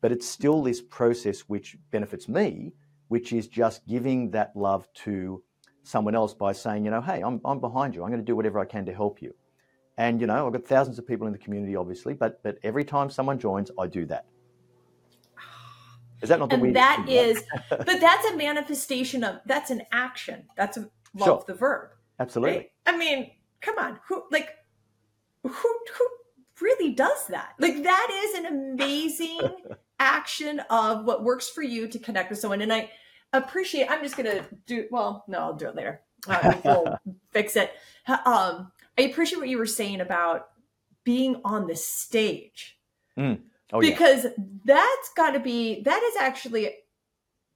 But 0.01 0.12
it's 0.12 0.26
still 0.26 0.62
this 0.62 0.80
process 0.80 1.41
which 1.43 1.76
benefits 1.91 2.26
me, 2.26 2.72
which 3.09 3.35
is 3.35 3.49
just 3.49 3.87
giving 3.87 4.30
that 4.30 4.57
love 4.57 4.89
to 5.05 5.43
someone 5.82 6.14
else 6.14 6.32
by 6.32 6.53
saying, 6.53 6.87
you 6.87 6.91
know, 6.91 7.03
hey, 7.03 7.20
I'm, 7.20 7.39
I'm 7.45 7.61
behind 7.61 7.95
you. 7.95 8.03
I'm 8.03 8.09
going 8.09 8.20
to 8.20 8.24
do 8.24 8.35
whatever 8.35 8.59
I 8.61 8.64
can 8.64 8.87
to 8.87 8.95
help 8.95 9.20
you. 9.20 9.35
And, 9.99 10.22
you 10.22 10.26
know, 10.26 10.47
I've 10.47 10.53
got 10.55 10.64
thousands 10.64 10.99
of 10.99 11.07
people 11.07 11.26
in 11.26 11.35
the 11.35 11.39
community, 11.39 11.76
obviously, 11.76 12.14
but, 12.14 12.43
but 12.43 12.59
every 12.62 12.85
time 12.85 13.11
someone 13.11 13.39
joins, 13.39 13.70
I 13.78 13.87
do 13.87 14.07
that. 14.07 14.24
Is 16.25 16.31
that 16.31 16.39
not 16.39 16.51
the 16.51 16.57
and 16.57 16.75
that 16.75 17.07
is, 17.09 17.45
but 17.68 18.01
that's 18.01 18.27
a 18.27 18.37
manifestation 18.37 19.22
of, 19.22 19.41
that's 19.47 19.70
an 19.70 19.83
action. 19.93 20.45
That's 20.57 20.77
a 20.77 20.89
love 21.14 21.27
sure. 21.27 21.45
the 21.47 21.55
verb. 21.55 21.91
Absolutely. 22.18 22.57
Right? 22.57 22.70
I 22.87 22.97
mean, 22.97 23.31
come 23.61 23.79
on. 23.79 24.01
Who, 24.09 24.25
like, 24.31 24.49
who 25.43 25.51
who 25.51 26.09
really 26.61 26.95
does 26.95 27.27
that? 27.29 27.55
Like 27.59 27.83
that 27.83 28.09
is 28.25 28.39
an 28.39 28.47
amazing 28.47 29.41
action 29.99 30.61
of 30.70 31.05
what 31.05 31.25
works 31.25 31.51
for 31.51 31.62
you 31.62 31.89
to 31.89 31.99
connect 31.99 32.31
with 32.31 32.39
someone. 32.39 32.62
And 32.62 32.72
I 32.72 32.91
appreciate. 33.33 33.91
I'm 33.91 34.03
just 34.03 34.16
gonna 34.16 34.47
do. 34.66 34.87
Well, 34.91 35.25
no, 35.29 35.39
I'll 35.39 35.55
do 35.55 35.68
it 35.68 35.77
later. 35.77 36.01
Uh, 36.27 36.55
we'll 36.64 36.99
fix 37.33 37.57
it. 37.57 37.72
Um, 38.09 38.72
I 38.99 39.03
appreciate 39.03 39.39
what 39.39 39.49
you 39.49 39.59
were 39.59 39.66
saying 39.66 40.01
about 40.01 40.49
being 41.05 41.41
on 41.45 41.66
the 41.66 41.77
stage. 41.77 42.79
Mm. 43.18 43.41
Oh, 43.75 43.81
because 43.81 44.25
yeah. 44.25 44.31
that's 44.64 45.11
got 45.16 45.33
to 45.33 45.41
be 45.41 45.83
that 45.83 46.03
is 46.03 46.14
actually 46.20 46.70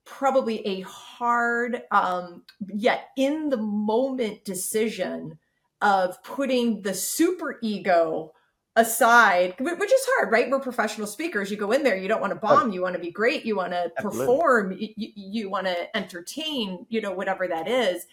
probably 0.04 0.66
a 0.66 0.80
hard 0.80 1.82
um 1.90 2.42
yet 2.74 3.10
in 3.16 3.50
the 3.50 3.56
moment 3.56 4.44
decision 4.44 5.38
of 5.80 6.20
putting 6.24 6.82
the 6.82 6.92
super 6.92 7.58
ego 7.62 8.32
aside, 8.78 9.54
which 9.58 9.92
is 9.92 10.06
hard, 10.10 10.30
right? 10.30 10.48
We're 10.48 10.60
professional 10.60 11.06
speakers. 11.06 11.50
You 11.50 11.56
go 11.56 11.72
in 11.72 11.82
there, 11.82 11.96
you 11.96 12.08
don't 12.08 12.20
want 12.20 12.32
to 12.32 12.38
bomb, 12.38 12.72
you 12.72 12.82
want 12.82 12.94
to 12.94 13.00
be 13.00 13.10
great, 13.10 13.44
you 13.44 13.56
want 13.56 13.72
to 13.72 13.90
perform, 13.96 14.72
you, 14.78 14.92
you 14.96 15.50
want 15.50 15.66
to 15.66 15.96
entertain, 15.96 16.86
you 16.88 17.00
know, 17.00 17.12
whatever 17.12 17.48
that 17.48 17.66
is. 17.66 18.06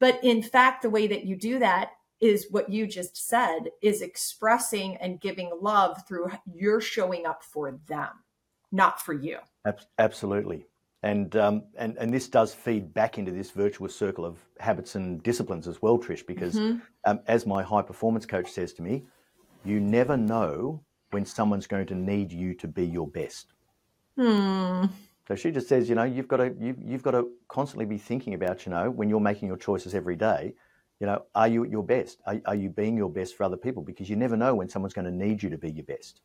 But 0.00 0.22
in 0.24 0.42
fact, 0.42 0.82
the 0.82 0.90
way 0.90 1.06
that 1.08 1.24
you 1.24 1.36
do 1.36 1.58
that 1.58 1.92
is 2.20 2.48
what 2.50 2.68
you 2.68 2.86
just 2.86 3.28
said 3.28 3.70
is 3.82 4.02
expressing 4.02 4.96
and 4.96 5.20
giving 5.20 5.50
love 5.60 6.06
through 6.06 6.30
you're 6.52 6.80
showing 6.80 7.26
up 7.26 7.42
for 7.42 7.78
them, 7.86 8.10
not 8.72 9.00
for 9.00 9.14
you. 9.14 9.38
Absolutely. 9.98 10.66
And, 11.02 11.36
um, 11.36 11.62
and, 11.76 11.96
and 11.98 12.12
this 12.12 12.28
does 12.28 12.52
feed 12.52 12.92
back 12.92 13.18
into 13.18 13.30
this 13.30 13.52
virtuous 13.52 13.94
circle 13.94 14.24
of 14.24 14.38
habits 14.58 14.96
and 14.96 15.22
disciplines 15.22 15.68
as 15.68 15.80
well, 15.80 15.96
Trish, 15.96 16.26
because 16.26 16.54
mm-hmm. 16.54 16.78
um, 17.04 17.20
as 17.28 17.46
my 17.46 17.62
high 17.62 17.82
performance 17.82 18.26
coach 18.26 18.50
says 18.50 18.72
to 18.74 18.82
me, 18.82 19.04
you 19.64 19.78
never 19.78 20.16
know 20.16 20.82
when 21.10 21.24
someone's 21.24 21.66
going 21.66 21.86
to 21.86 21.94
need 21.94 22.32
you 22.32 22.54
to 22.54 22.66
be 22.66 22.84
your 22.84 23.06
best. 23.06 23.52
Hmm. 24.16 24.86
So 25.28 25.34
she 25.36 25.50
just 25.50 25.68
says, 25.68 25.88
you 25.88 25.94
know, 25.94 26.04
you've 26.04 26.26
got 26.26 26.38
to 26.38 26.54
you, 26.58 26.74
you've 26.82 27.02
got 27.02 27.12
to 27.12 27.28
constantly 27.48 27.84
be 27.84 27.98
thinking 27.98 28.34
about, 28.34 28.66
you 28.66 28.70
know, 28.70 28.90
when 28.90 29.08
you're 29.08 29.20
making 29.20 29.46
your 29.46 29.56
choices 29.56 29.94
every 29.94 30.16
day, 30.16 30.54
you 31.00 31.06
know, 31.06 31.24
are 31.34 31.48
you 31.48 31.64
at 31.64 31.70
your 31.70 31.84
best? 31.84 32.20
Are, 32.26 32.40
are 32.44 32.54
you 32.54 32.70
being 32.70 32.96
your 32.96 33.10
best 33.10 33.36
for 33.36 33.44
other 33.44 33.56
people? 33.56 33.82
Because 33.82 34.10
you 34.10 34.16
never 34.16 34.36
know 34.36 34.54
when 34.54 34.68
someone's 34.68 34.94
going 34.94 35.04
to 35.04 35.10
need 35.12 35.42
you 35.42 35.50
to 35.50 35.58
be 35.58 35.70
your 35.70 35.84
best. 35.84 36.22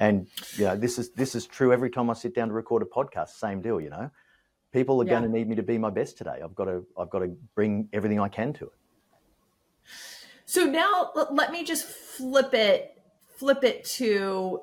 And 0.00 0.26
you 0.56 0.64
know, 0.64 0.76
this 0.76 0.98
is 0.98 1.10
this 1.10 1.34
is 1.34 1.46
true 1.46 1.72
every 1.72 1.88
time 1.88 2.10
I 2.10 2.14
sit 2.14 2.34
down 2.34 2.48
to 2.48 2.54
record 2.54 2.82
a 2.82 2.86
podcast. 2.86 3.30
Same 3.30 3.62
deal, 3.62 3.80
you 3.80 3.90
know. 3.90 4.10
People 4.72 5.00
are 5.00 5.04
yeah. 5.04 5.20
going 5.20 5.22
to 5.22 5.28
need 5.28 5.48
me 5.48 5.54
to 5.54 5.62
be 5.62 5.78
my 5.78 5.90
best 5.90 6.18
today. 6.18 6.40
I've 6.42 6.54
got 6.54 6.64
to 6.64 6.84
I've 6.98 7.10
got 7.10 7.20
to 7.20 7.28
bring 7.54 7.88
everything 7.92 8.20
I 8.20 8.28
can 8.28 8.52
to 8.54 8.64
it. 8.64 8.72
So 10.46 10.64
now 10.64 11.12
let 11.30 11.52
me 11.52 11.64
just 11.64 11.86
flip 11.86 12.52
it 12.54 13.00
flip 13.36 13.64
it 13.64 13.84
to 13.84 14.62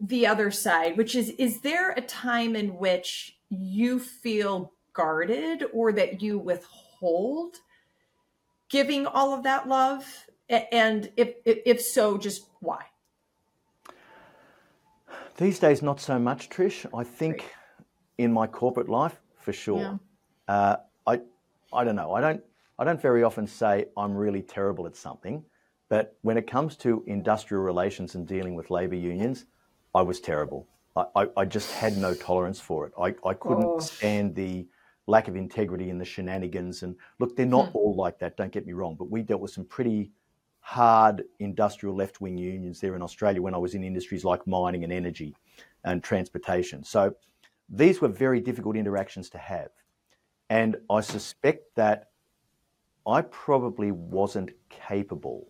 the 0.00 0.26
other 0.26 0.50
side, 0.50 0.96
which 0.96 1.14
is 1.14 1.30
is 1.30 1.62
there 1.62 1.92
a 1.92 2.00
time 2.02 2.54
in 2.54 2.76
which 2.76 3.38
you 3.48 3.98
feel 3.98 4.72
guarded 4.92 5.64
or 5.72 5.92
that 5.92 6.20
you 6.20 6.38
withhold 6.38 7.56
giving 8.68 9.06
all 9.06 9.34
of 9.34 9.42
that 9.44 9.68
love? 9.68 10.26
And 10.48 11.10
if 11.16 11.34
if, 11.44 11.58
if 11.66 11.80
so, 11.82 12.18
just 12.18 12.46
why? 12.60 12.84
These 15.36 15.60
days, 15.60 15.82
not 15.82 16.00
so 16.00 16.18
much, 16.18 16.48
Trish. 16.48 16.84
I 16.92 17.04
think 17.04 17.54
in 18.18 18.32
my 18.32 18.46
corporate 18.46 18.88
life, 18.88 19.20
for 19.38 19.52
sure. 19.52 19.80
Yeah. 19.80 19.96
Uh, 20.48 20.76
I, 21.06 21.20
I 21.72 21.84
don't 21.84 21.94
know. 21.94 22.12
I 22.12 22.20
don't, 22.20 22.42
I 22.78 22.84
don't 22.84 23.00
very 23.00 23.22
often 23.22 23.46
say 23.46 23.86
I'm 23.96 24.16
really 24.16 24.42
terrible 24.42 24.86
at 24.86 24.96
something, 24.96 25.44
but 25.88 26.16
when 26.22 26.36
it 26.36 26.48
comes 26.48 26.76
to 26.78 27.04
industrial 27.06 27.62
relations 27.62 28.16
and 28.16 28.26
dealing 28.26 28.56
with 28.56 28.70
labour 28.70 28.96
unions, 28.96 29.46
I 29.94 30.02
was 30.02 30.20
terrible. 30.20 30.66
I, 30.96 31.04
I, 31.14 31.26
I, 31.36 31.44
just 31.44 31.70
had 31.72 31.96
no 31.96 32.14
tolerance 32.14 32.60
for 32.60 32.86
it. 32.86 32.92
I, 33.00 33.14
I 33.28 33.34
couldn't 33.34 33.64
oh. 33.64 33.78
stand 33.78 34.34
the 34.34 34.66
lack 35.08 35.26
of 35.26 35.34
integrity 35.34 35.90
and 35.90 36.00
the 36.00 36.04
shenanigans. 36.04 36.82
And 36.82 36.94
look, 37.18 37.34
they're 37.34 37.46
not 37.46 37.70
hmm. 37.70 37.76
all 37.76 37.96
like 37.96 38.18
that. 38.20 38.36
Don't 38.36 38.52
get 38.52 38.66
me 38.66 38.74
wrong, 38.74 38.94
but 38.96 39.10
we 39.10 39.22
dealt 39.22 39.40
with 39.40 39.50
some 39.50 39.64
pretty 39.64 40.12
hard 40.60 41.24
industrial 41.38 41.96
left 41.96 42.20
wing 42.20 42.36
unions 42.36 42.78
there 42.80 42.94
in 42.94 43.02
Australia 43.02 43.40
when 43.40 43.54
I 43.54 43.58
was 43.58 43.74
in 43.74 43.82
industries 43.82 44.24
like 44.24 44.46
mining 44.46 44.84
and 44.84 44.92
energy 44.92 45.34
and 45.84 46.02
transportation. 46.02 46.84
So 46.84 47.14
these 47.70 48.00
were 48.00 48.08
very 48.08 48.40
difficult 48.40 48.76
interactions 48.76 49.30
to 49.30 49.38
have. 49.38 49.70
And 50.50 50.76
I 50.90 51.00
suspect 51.00 51.74
that 51.76 52.10
I 53.06 53.22
probably 53.22 53.92
wasn't 53.92 54.50
capable 54.68 55.48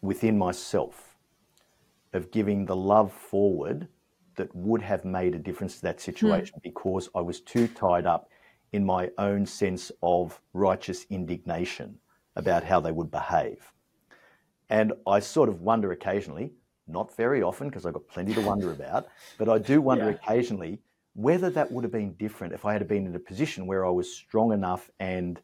within 0.00 0.38
myself 0.38 1.16
of 2.12 2.30
giving 2.30 2.66
the 2.66 2.76
love 2.76 3.12
forward 3.12 3.88
that 4.40 4.54
would 4.56 4.82
have 4.82 5.04
made 5.04 5.34
a 5.34 5.38
difference 5.38 5.76
to 5.76 5.82
that 5.82 5.96
hmm. 5.96 6.10
situation 6.10 6.58
mm. 6.58 6.62
because 6.62 7.10
I 7.14 7.20
was 7.20 7.40
too 7.40 7.68
tied 7.68 8.06
up 8.06 8.30
in 8.72 8.84
my 8.84 9.10
own 9.18 9.44
sense 9.44 9.92
of 10.02 10.40
righteous 10.54 11.04
indignation 11.10 11.98
about 12.36 12.64
how 12.64 12.80
they 12.80 12.92
would 12.92 13.10
behave. 13.10 13.72
And 14.70 14.92
I 15.06 15.20
sort 15.20 15.48
of 15.48 15.60
wonder 15.60 15.92
occasionally, 15.92 16.52
not 16.86 17.14
very 17.16 17.42
often 17.42 17.68
because 17.68 17.84
I've 17.84 17.92
got 17.92 18.08
plenty 18.08 18.32
to 18.34 18.40
wonder 18.40 18.70
about, 18.78 19.08
but 19.36 19.48
I 19.48 19.58
do 19.58 19.80
wonder 19.80 20.06
yeah. 20.06 20.16
occasionally 20.16 20.80
whether 21.14 21.50
that 21.50 21.70
would 21.70 21.84
have 21.84 21.92
been 21.92 22.14
different 22.14 22.54
if 22.54 22.64
I 22.64 22.72
had 22.72 22.86
been 22.88 23.04
in 23.06 23.14
a 23.14 23.18
position 23.18 23.66
where 23.66 23.84
I 23.84 23.90
was 23.90 24.14
strong 24.14 24.52
enough 24.52 24.88
and 25.00 25.40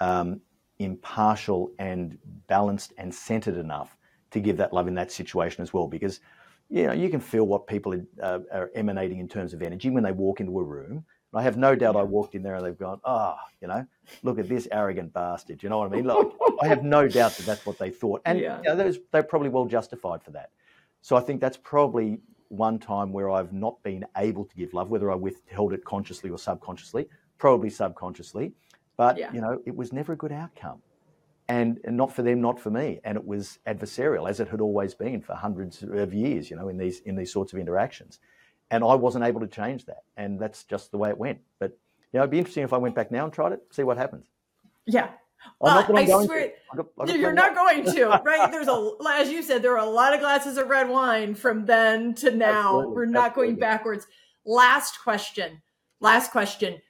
um, 0.00 0.40
impartial 0.78 1.70
and 1.78 2.18
balanced 2.48 2.94
and 2.98 3.14
centered 3.14 3.58
enough 3.58 3.96
to 4.30 4.40
give 4.40 4.56
that 4.56 4.72
love 4.72 4.88
in 4.88 4.94
that 4.94 5.12
situation 5.12 5.62
as 5.62 5.74
well. 5.74 5.86
Because 5.86 6.20
you 6.70 6.86
know 6.86 6.92
you 6.92 7.10
can 7.10 7.20
feel 7.20 7.44
what 7.46 7.66
people 7.66 7.94
are, 8.22 8.42
are 8.52 8.70
emanating 8.74 9.18
in 9.18 9.28
terms 9.28 9.52
of 9.52 9.60
energy 9.62 9.90
when 9.90 10.02
they 10.02 10.12
walk 10.12 10.40
into 10.40 10.58
a 10.58 10.62
room. 10.62 11.04
I 11.32 11.42
have 11.42 11.56
no 11.56 11.76
doubt 11.76 11.94
I 11.94 12.02
walked 12.02 12.34
in 12.34 12.42
there 12.42 12.56
and 12.56 12.66
they've 12.66 12.76
gone, 12.76 13.00
oh, 13.04 13.36
you 13.60 13.68
know, 13.68 13.86
look 14.24 14.40
at 14.40 14.48
this 14.48 14.66
arrogant 14.72 15.12
bastard. 15.12 15.62
You 15.62 15.68
know 15.68 15.78
what 15.78 15.92
I 15.92 15.94
mean? 15.94 16.04
Like, 16.04 16.26
I 16.60 16.66
have 16.66 16.82
no 16.82 17.06
doubt 17.18 17.36
that 17.36 17.46
that's 17.46 17.64
what 17.64 17.78
they 17.78 17.90
thought. 17.90 18.22
And 18.24 18.40
yeah. 18.40 18.58
you 18.64 18.74
know, 18.74 18.92
they're 19.12 19.22
probably 19.22 19.48
well 19.48 19.66
justified 19.66 20.24
for 20.24 20.32
that. 20.32 20.50
So 21.02 21.16
I 21.16 21.20
think 21.20 21.40
that's 21.40 21.56
probably 21.56 22.18
one 22.48 22.80
time 22.80 23.12
where 23.12 23.30
I've 23.30 23.52
not 23.52 23.80
been 23.84 24.04
able 24.16 24.44
to 24.44 24.56
give 24.56 24.74
love, 24.74 24.90
whether 24.90 25.10
I 25.12 25.14
withheld 25.14 25.72
it 25.72 25.84
consciously 25.84 26.30
or 26.30 26.38
subconsciously, 26.38 27.08
probably 27.38 27.70
subconsciously. 27.70 28.52
But, 28.96 29.16
yeah. 29.16 29.32
you 29.32 29.40
know, 29.40 29.62
it 29.64 29.74
was 29.74 29.92
never 29.92 30.14
a 30.14 30.16
good 30.16 30.32
outcome. 30.32 30.82
And, 31.50 31.80
and 31.84 31.96
not 31.96 32.14
for 32.14 32.22
them, 32.22 32.40
not 32.40 32.60
for 32.60 32.70
me. 32.70 33.00
And 33.04 33.18
it 33.18 33.26
was 33.26 33.58
adversarial, 33.66 34.28
as 34.30 34.38
it 34.38 34.48
had 34.48 34.60
always 34.60 34.94
been 34.94 35.20
for 35.20 35.34
hundreds 35.34 35.82
of 35.82 36.14
years, 36.14 36.48
you 36.48 36.56
know, 36.56 36.68
in 36.68 36.78
these, 36.78 37.00
in 37.00 37.16
these 37.16 37.32
sorts 37.32 37.52
of 37.52 37.58
interactions 37.58 38.20
and 38.70 38.84
I 38.84 38.94
wasn't 38.94 39.24
able 39.24 39.40
to 39.40 39.46
change 39.46 39.86
that, 39.86 40.04
and 40.16 40.38
that's 40.38 40.64
just 40.64 40.90
the 40.90 40.98
way 40.98 41.10
it 41.10 41.18
went. 41.18 41.40
But 41.58 41.72
you 42.12 42.18
know, 42.18 42.20
it'd 42.20 42.30
be 42.30 42.38
interesting 42.38 42.64
if 42.64 42.72
I 42.72 42.78
went 42.78 42.94
back 42.94 43.10
now 43.10 43.24
and 43.24 43.32
tried 43.32 43.52
it, 43.52 43.60
see 43.70 43.82
what 43.82 43.96
happens. 43.96 44.26
Yeah. 44.86 45.10
Uh, 45.60 45.84
I 45.94 46.04
swear, 46.04 46.52
I 46.70 46.76
got, 46.76 46.86
I 47.00 47.06
got 47.06 47.18
you're 47.18 47.32
not 47.32 47.54
going 47.54 47.84
to, 47.84 48.06
right? 48.24 48.50
There's 48.50 48.68
a, 48.68 48.90
as 49.08 49.30
you 49.30 49.42
said, 49.42 49.62
there 49.62 49.72
are 49.72 49.86
a 49.86 49.90
lot 49.90 50.12
of 50.12 50.20
glasses 50.20 50.58
of 50.58 50.68
red 50.68 50.88
wine 50.88 51.34
from 51.34 51.64
then 51.64 52.14
to 52.16 52.30
now. 52.30 52.80
Absolutely. 52.80 52.94
We're 52.94 53.06
not 53.06 53.30
Absolutely. 53.30 53.54
going 53.54 53.60
backwards. 53.60 54.06
Last 54.44 55.00
question. 55.02 55.62
Last 56.00 56.30
question. 56.30 56.82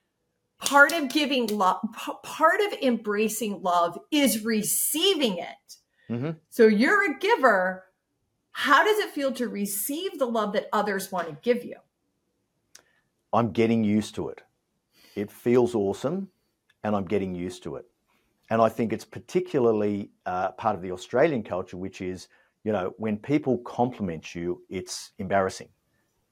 Part 0.61 0.93
of 0.93 1.09
giving 1.09 1.47
love, 1.47 1.81
part 2.23 2.61
of 2.61 2.73
embracing 2.81 3.63
love 3.63 3.99
is 4.11 4.45
receiving 4.45 5.39
it. 5.39 5.77
Mm-hmm. 6.11 6.31
So 6.51 6.67
you're 6.67 7.11
a 7.11 7.19
giver. 7.19 7.85
How 8.53 8.85
does 8.85 8.99
it 8.99 9.11
feel 9.11 9.33
to 9.33 9.49
receive 9.49 10.19
the 10.19 10.27
love 10.27 10.53
that 10.53 10.69
others 10.73 11.11
want 11.11 11.29
to 11.29 11.37
give 11.43 11.65
you? 11.65 11.77
I'm 13.33 13.53
getting 13.53 13.85
used 13.85 14.15
to 14.17 14.29
it. 14.29 14.43
It 15.15 15.31
feels 15.31 15.75
awesome, 15.75 16.29
and 16.83 16.97
I'm 16.97 17.05
getting 17.05 17.35
used 17.35 17.63
to 17.65 17.77
it. 17.77 17.87
And 18.51 18.61
I 18.61 18.69
think 18.69 18.93
it's 18.93 19.05
particularly 19.05 20.11
uh, 20.27 20.51
part 20.53 20.75
of 20.75 20.83
the 20.83 20.91
Australian 20.91 21.45
culture, 21.45 21.77
which 21.77 22.01
is, 22.01 22.29
you 22.65 22.73
know, 22.73 22.93
when 22.99 23.17
people 23.17 23.59
compliment 23.59 24.35
you, 24.35 24.63
it's 24.69 25.13
embarrassing. 25.19 25.69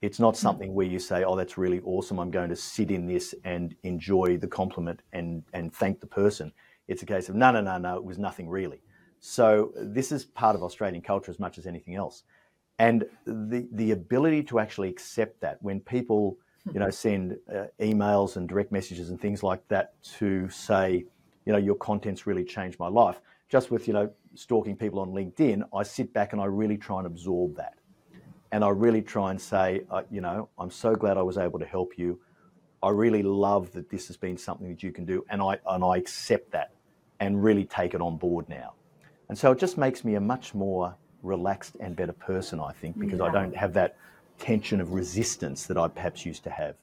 It's 0.01 0.19
not 0.19 0.35
hmm. 0.35 0.41
something 0.41 0.73
where 0.73 0.85
you 0.85 0.99
say, 0.99 1.23
"Oh, 1.23 1.35
that's 1.35 1.57
really 1.57 1.81
awesome. 1.81 2.19
I'm 2.19 2.31
going 2.31 2.49
to 2.49 2.55
sit 2.55 2.91
in 2.91 3.05
this 3.05 3.35
and 3.43 3.75
enjoy 3.83 4.37
the 4.37 4.47
compliment 4.47 5.01
and 5.13 5.43
and 5.53 5.73
thank 5.73 5.99
the 5.99 6.07
person." 6.07 6.51
It's 6.87 7.03
a 7.03 7.05
case 7.05 7.29
of, 7.29 7.35
"No, 7.35 7.51
no, 7.51 7.61
no, 7.61 7.77
no. 7.77 7.97
It 7.97 8.03
was 8.03 8.17
nothing 8.17 8.49
really." 8.49 8.81
So 9.19 9.73
this 9.75 10.11
is 10.11 10.25
part 10.25 10.55
of 10.55 10.63
Australian 10.63 11.01
culture 11.01 11.31
as 11.31 11.39
much 11.39 11.57
as 11.57 11.67
anything 11.67 11.95
else, 11.95 12.23
and 12.77 13.05
the 13.25 13.67
the 13.71 13.91
ability 13.91 14.43
to 14.43 14.59
actually 14.59 14.89
accept 14.89 15.41
that 15.41 15.61
when 15.61 15.81
people, 15.81 16.37
you 16.73 16.79
know, 16.79 16.89
send 16.89 17.37
uh, 17.53 17.65
emails 17.81 18.37
and 18.37 18.47
direct 18.47 18.71
messages 18.71 19.09
and 19.09 19.19
things 19.19 19.43
like 19.43 19.67
that 19.67 20.01
to 20.19 20.47
say, 20.49 21.05
you 21.45 21.51
know, 21.51 21.59
your 21.59 21.75
content's 21.75 22.25
really 22.25 22.45
changed 22.45 22.79
my 22.79 22.87
life. 22.87 23.19
Just 23.49 23.71
with 23.71 23.87
you 23.87 23.93
know 23.93 24.09
stalking 24.35 24.77
people 24.77 24.99
on 24.99 25.09
LinkedIn, 25.09 25.63
I 25.73 25.83
sit 25.83 26.13
back 26.13 26.31
and 26.31 26.41
I 26.41 26.45
really 26.45 26.77
try 26.77 26.99
and 26.99 27.07
absorb 27.07 27.57
that 27.57 27.78
and 28.51 28.63
I 28.63 28.69
really 28.69 29.01
try 29.01 29.31
and 29.31 29.39
say, 29.39 29.81
uh, 29.89 30.03
you 30.09 30.21
know, 30.21 30.49
I'm 30.57 30.71
so 30.71 30.95
glad 30.95 31.17
I 31.17 31.21
was 31.21 31.37
able 31.37 31.59
to 31.59 31.65
help 31.65 31.97
you. 31.97 32.19
I 32.81 32.89
really 32.89 33.23
love 33.23 33.71
that 33.73 33.89
this 33.89 34.07
has 34.07 34.17
been 34.17 34.37
something 34.37 34.69
that 34.69 34.81
you 34.83 34.91
can 34.91 35.05
do, 35.05 35.25
and 35.29 35.41
I 35.41 35.57
and 35.67 35.83
I 35.83 35.97
accept 35.97 36.51
that, 36.51 36.71
and 37.19 37.43
really 37.43 37.65
take 37.65 37.93
it 37.93 38.01
on 38.01 38.17
board 38.17 38.47
now. 38.49 38.73
And 39.27 39.37
so 39.37 39.51
it 39.51 39.59
just 39.59 39.77
makes 39.77 40.03
me 40.03 40.15
a 40.15 40.21
much 40.21 40.55
more 40.55 40.95
relaxed 41.21 41.75
and 41.79 41.95
better 41.95 42.13
person, 42.13 42.59
I 42.59 42.71
think, 42.71 42.97
because 42.97 43.19
yeah. 43.19 43.25
I 43.25 43.31
don't 43.31 43.55
have 43.55 43.73
that 43.73 43.97
tension 44.39 44.81
of 44.81 44.93
resistance 44.93 45.65
that 45.67 45.77
I 45.77 45.87
perhaps 45.87 46.25
used 46.25 46.43
to 46.45 46.49
have. 46.49 46.75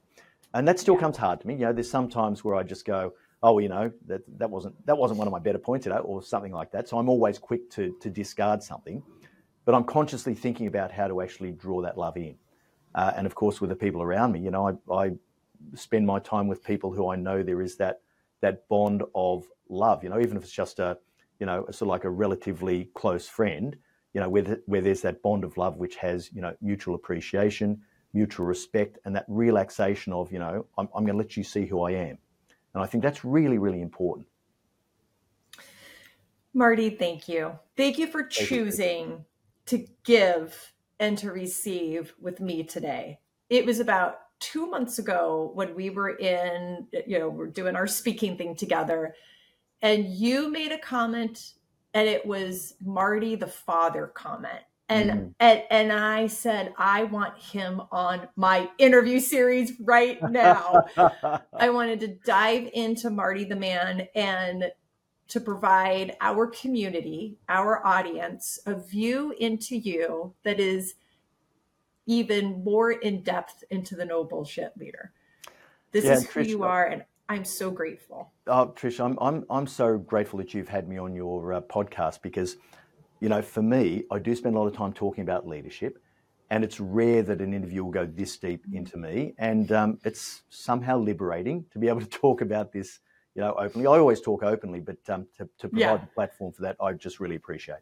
And 0.55 0.69
that 0.69 0.79
still 0.79 0.95
yeah. 0.95 1.01
comes 1.01 1.17
hard 1.17 1.41
to 1.41 1.47
me. 1.49 1.55
You 1.55 1.61
know, 1.61 1.73
there's 1.73 1.91
some 1.91 2.09
times 2.09 2.45
where 2.45 2.55
I 2.55 2.63
just 2.63 2.85
go, 2.85 3.15
oh, 3.43 3.59
you 3.59 3.69
know, 3.69 3.91
that 4.07 4.21
that 4.39 4.51
wasn't 4.51 4.87
that 4.87 4.97
wasn't 4.97 5.19
one 5.19 5.27
of 5.27 5.33
my 5.33 5.39
better 5.39 5.59
points 5.59 5.85
today, 5.85 5.99
or 5.99 6.23
something 6.23 6.53
like 6.53 6.71
that. 6.73 6.89
So 6.89 6.99
I'm 6.99 7.09
always 7.09 7.39
quick 7.39 7.71
to 7.71 7.97
to 8.01 8.11
discard 8.11 8.63
something 8.63 9.03
but 9.67 9.75
I'm 9.75 9.85
consciously 9.85 10.35
thinking 10.35 10.69
about 10.69 10.93
how 10.93 11.09
to 11.09 11.21
actually 11.21 11.51
draw 11.51 11.83
that 11.83 11.99
love 11.99 12.17
in. 12.17 12.37
Uh, 12.95 13.13
and 13.17 13.27
of 13.27 13.35
course, 13.35 13.61
with 13.61 13.69
the 13.69 13.77
people 13.77 14.01
around 14.01 14.33
me, 14.33 14.41
you 14.41 14.51
know, 14.51 14.79
I, 14.89 14.95
I, 14.95 15.11
spend 15.75 16.07
my 16.07 16.19
time 16.19 16.49
with 16.49 16.63
people 16.63 16.93
who 16.93 17.11
I 17.11 17.17
know 17.17 17.43
there 17.43 17.63
is 17.63 17.77
that 17.79 18.01
that 18.41 18.69
bond 18.69 19.03
of 19.15 19.47
love. 19.69 20.05
You 20.05 20.11
know, 20.11 20.21
even 20.21 20.37
if 20.37 20.45
it's 20.45 20.53
just 20.53 20.79
a, 20.79 20.99
you 21.41 21.47
know, 21.47 21.65
sort 21.65 21.83
of 21.83 21.89
like 21.89 22.05
a 22.05 22.11
relatively 22.11 22.91
close 22.95 23.29
friend. 23.29 23.77
You 24.15 24.21
know, 24.23 24.31
where, 24.31 24.61
where 24.65 24.81
there's 24.81 25.03
that 25.03 25.21
bond 25.23 25.45
of 25.45 25.59
love 25.59 25.77
which 25.77 25.97
has 25.97 26.31
you 26.33 26.41
know 26.41 26.55
mutual 26.63 26.95
appreciation, 26.95 27.83
mutual 28.15 28.47
respect, 28.47 28.99
and 29.05 29.15
that 29.15 29.27
relaxation 29.29 30.13
of 30.13 30.33
you 30.33 30.39
know 30.39 30.65
I'm, 30.79 30.89
I'm 30.95 31.05
going 31.05 31.19
to 31.19 31.23
let 31.23 31.37
you 31.37 31.43
see 31.43 31.67
who 31.67 31.83
I 31.83 31.91
am, 31.91 32.17
and 32.73 32.83
I 32.83 32.87
think 32.87 33.03
that's 33.03 33.25
really 33.25 33.59
really 33.59 33.83
important. 33.83 34.29
Marty, 36.55 36.89
thank 36.89 37.29
you. 37.29 37.59
Thank 37.77 37.99
you 37.99 38.07
for 38.07 38.23
choosing 38.23 39.27
to 39.67 39.87
give 40.05 40.73
and 40.99 41.19
to 41.19 41.31
receive 41.31 42.15
with 42.21 42.41
me 42.41 42.63
today. 42.65 43.19
It 43.51 43.67
was 43.67 43.81
about 43.81 44.19
two 44.41 44.67
months 44.67 44.99
ago 44.99 45.51
when 45.55 45.75
we 45.75 45.91
were 45.91 46.11
in, 46.11 46.87
you 47.07 47.19
know, 47.19 47.29
we're 47.29 47.47
doing 47.47 47.77
our 47.77 47.87
speaking 47.87 48.37
thing 48.37 48.55
together, 48.55 49.15
and 49.83 50.07
you 50.07 50.51
made 50.51 50.73
a 50.73 50.79
comment, 50.79 51.53
and 51.95 52.09
it 52.09 52.25
was 52.25 52.75
Marty 52.85 53.35
the 53.35 53.47
father 53.47 54.07
comment. 54.09 54.61
And, 54.89 55.11
mm. 55.11 55.35
and 55.41 55.63
and 55.71 55.93
I 55.93 56.29
said 56.29 56.73
I 56.79 57.05
want 57.05 57.37
him 57.39 57.83
on 57.91 58.29
my 58.37 58.71
interview 58.79 59.19
series 59.19 59.73
right 59.81 60.23
now. 60.31 60.85
I 61.53 61.71
wanted 61.71 62.01
to 62.01 62.09
dive 62.25 62.71
into 62.73 63.11
Marty 63.11 63.45
the 63.45 63.57
man 63.57 64.07
and 64.15 64.71
to 65.29 65.41
provide 65.41 66.17
our 66.21 66.47
community, 66.47 67.37
our 67.49 67.85
audience, 67.85 68.59
a 68.67 68.75
view 68.75 69.35
into 69.39 69.77
you 69.77 70.35
that 70.45 70.61
is 70.61 70.95
even 72.07 72.63
more 72.63 72.93
in 72.93 73.23
depth 73.23 73.65
into 73.71 73.97
the 73.97 74.05
no 74.05 74.23
bullshit 74.23 74.77
leader. 74.77 75.13
This 75.91 76.05
yeah, 76.05 76.13
is 76.15 76.27
who 76.27 76.41
Trish, 76.41 76.49
you 76.49 76.65
uh, 76.65 76.69
are, 76.69 76.87
and 76.87 77.05
I'm 77.29 77.45
so 77.45 77.71
grateful. 77.71 78.33
Oh, 78.47 78.73
Trish, 78.77 79.05
I'm 79.05 79.19
I'm 79.21 79.45
I'm 79.51 79.67
so 79.67 79.99
grateful 79.99 80.39
that 80.39 80.55
you've 80.55 80.69
had 80.69 80.89
me 80.89 80.99
on 80.99 81.15
your 81.15 81.55
uh, 81.55 81.61
podcast 81.63 82.23
because, 82.23 82.57
you 83.21 83.29
know, 83.29 83.43
for 83.43 83.63
me, 83.63 84.05
I 84.13 84.21
do 84.21 84.35
spend 84.37 84.55
a 84.55 84.59
lot 84.59 84.69
of 84.69 84.77
time 84.77 84.93
talking 84.93 85.23
about 85.23 85.47
leadership, 85.47 85.99
and 86.51 86.63
it's 86.63 86.79
rare 86.79 87.23
that 87.23 87.41
an 87.41 87.53
interview 87.53 87.85
will 87.85 87.91
go 87.91 88.07
this 88.07 88.37
deep 88.37 88.65
mm. 88.69 88.77
into 88.77 88.97
me, 88.97 89.35
and 89.39 89.73
um, 89.73 89.99
it's 90.05 90.43
somehow 90.49 90.99
liberating 90.99 91.65
to 91.73 91.81
be 91.81 91.89
able 91.89 92.01
to 92.01 92.07
talk 92.21 92.41
about 92.41 92.73
this 92.73 93.01
you 93.37 93.43
know, 93.43 93.55
openly. 93.59 93.87
I 93.87 93.99
always 93.99 94.23
talk 94.23 94.43
openly, 94.43 94.81
but 94.81 94.97
um, 95.11 95.27
to, 95.37 95.49
to 95.59 95.69
provide 95.69 95.79
yeah. 95.79 95.97
the 95.99 96.07
platform 96.07 96.53
for 96.53 96.63
that, 96.63 96.77
I 96.81 96.95
just 96.95 97.21
really 97.21 97.37
appreciate. 97.37 97.81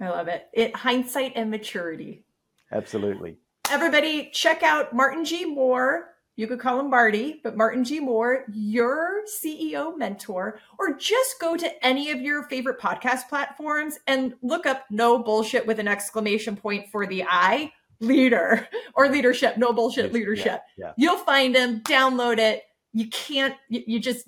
I 0.00 0.08
love 0.10 0.28
it. 0.28 0.48
It 0.52 0.76
hindsight 0.76 1.32
and 1.34 1.50
maturity. 1.50 2.24
Absolutely. 2.70 3.36
Everybody, 3.70 4.30
check 4.32 4.62
out 4.62 4.94
Martin 4.94 5.24
G. 5.24 5.44
Moore. 5.44 6.10
You 6.36 6.46
could 6.46 6.60
call 6.60 6.80
him 6.80 6.90
Marty, 6.90 7.40
but 7.42 7.56
Martin 7.56 7.84
G. 7.84 7.98
Moore, 8.00 8.44
your 8.52 9.22
CEO 9.24 9.96
mentor, 9.96 10.60
or 10.78 10.94
just 10.94 11.40
go 11.40 11.56
to 11.56 11.86
any 11.86 12.10
of 12.10 12.20
your 12.20 12.44
favorite 12.44 12.80
podcast 12.80 13.28
platforms 13.28 13.98
and 14.06 14.34
look 14.42 14.66
up 14.66 14.84
no 14.90 15.18
bullshit 15.18 15.66
with 15.66 15.78
an 15.78 15.88
exclamation 15.88 16.56
point 16.56 16.90
for 16.90 17.06
the 17.06 17.24
I 17.28 17.72
leader 18.00 18.68
or 18.94 19.08
leadership, 19.08 19.56
no 19.56 19.72
bullshit 19.72 20.12
leadership. 20.12 20.62
Yeah, 20.76 20.86
yeah. 20.86 20.92
You'll 20.96 21.18
find 21.18 21.56
him, 21.56 21.80
download 21.80 22.38
it. 22.38 22.62
You 22.92 23.08
can't, 23.08 23.54
you, 23.68 23.82
you 23.86 24.00
just 24.00 24.26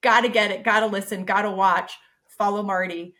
Got 0.00 0.20
to 0.20 0.28
get 0.28 0.50
it, 0.50 0.62
got 0.64 0.80
to 0.80 0.86
listen, 0.86 1.24
got 1.24 1.42
to 1.42 1.50
watch. 1.50 1.92
Follow 2.28 2.62
Marty. 2.62 3.14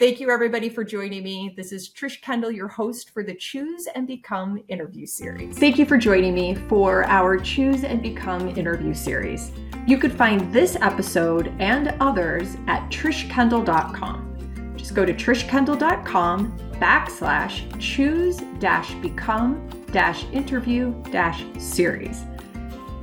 Thank 0.00 0.18
you, 0.18 0.28
everybody, 0.30 0.68
for 0.68 0.82
joining 0.82 1.22
me. 1.22 1.54
This 1.56 1.70
is 1.70 1.88
Trish 1.88 2.20
Kendall, 2.20 2.50
your 2.50 2.66
host 2.66 3.10
for 3.10 3.22
the 3.22 3.36
Choose 3.36 3.86
and 3.94 4.08
Become 4.08 4.60
interview 4.66 5.06
series. 5.06 5.56
Thank 5.56 5.78
you 5.78 5.86
for 5.86 5.96
joining 5.96 6.34
me 6.34 6.56
for 6.56 7.04
our 7.04 7.38
Choose 7.38 7.84
and 7.84 8.02
Become 8.02 8.48
interview 8.58 8.92
series. 8.92 9.52
You 9.86 9.96
could 9.96 10.12
find 10.12 10.52
this 10.52 10.74
episode 10.80 11.54
and 11.60 11.94
others 12.00 12.56
at 12.66 12.90
trishkendall.com. 12.90 14.74
Just 14.76 14.94
go 14.96 15.04
to 15.06 15.14
trishkendall.com 15.14 16.58
backslash 16.80 17.80
choose 17.80 18.38
dash 18.58 18.92
become 18.94 19.68
dash 19.92 20.24
interview 20.32 20.92
dash 21.12 21.44
series. 21.58 22.24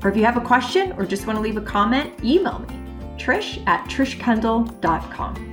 Or 0.04 0.10
if 0.10 0.18
you 0.18 0.26
have 0.26 0.36
a 0.36 0.42
question 0.42 0.92
or 0.94 1.06
just 1.06 1.26
want 1.26 1.38
to 1.38 1.42
leave 1.42 1.56
a 1.56 1.62
comment, 1.62 2.12
email 2.22 2.60
me 2.60 2.81
trish 3.22 3.62
at 3.68 3.86
trishkendall.com. 3.86 5.51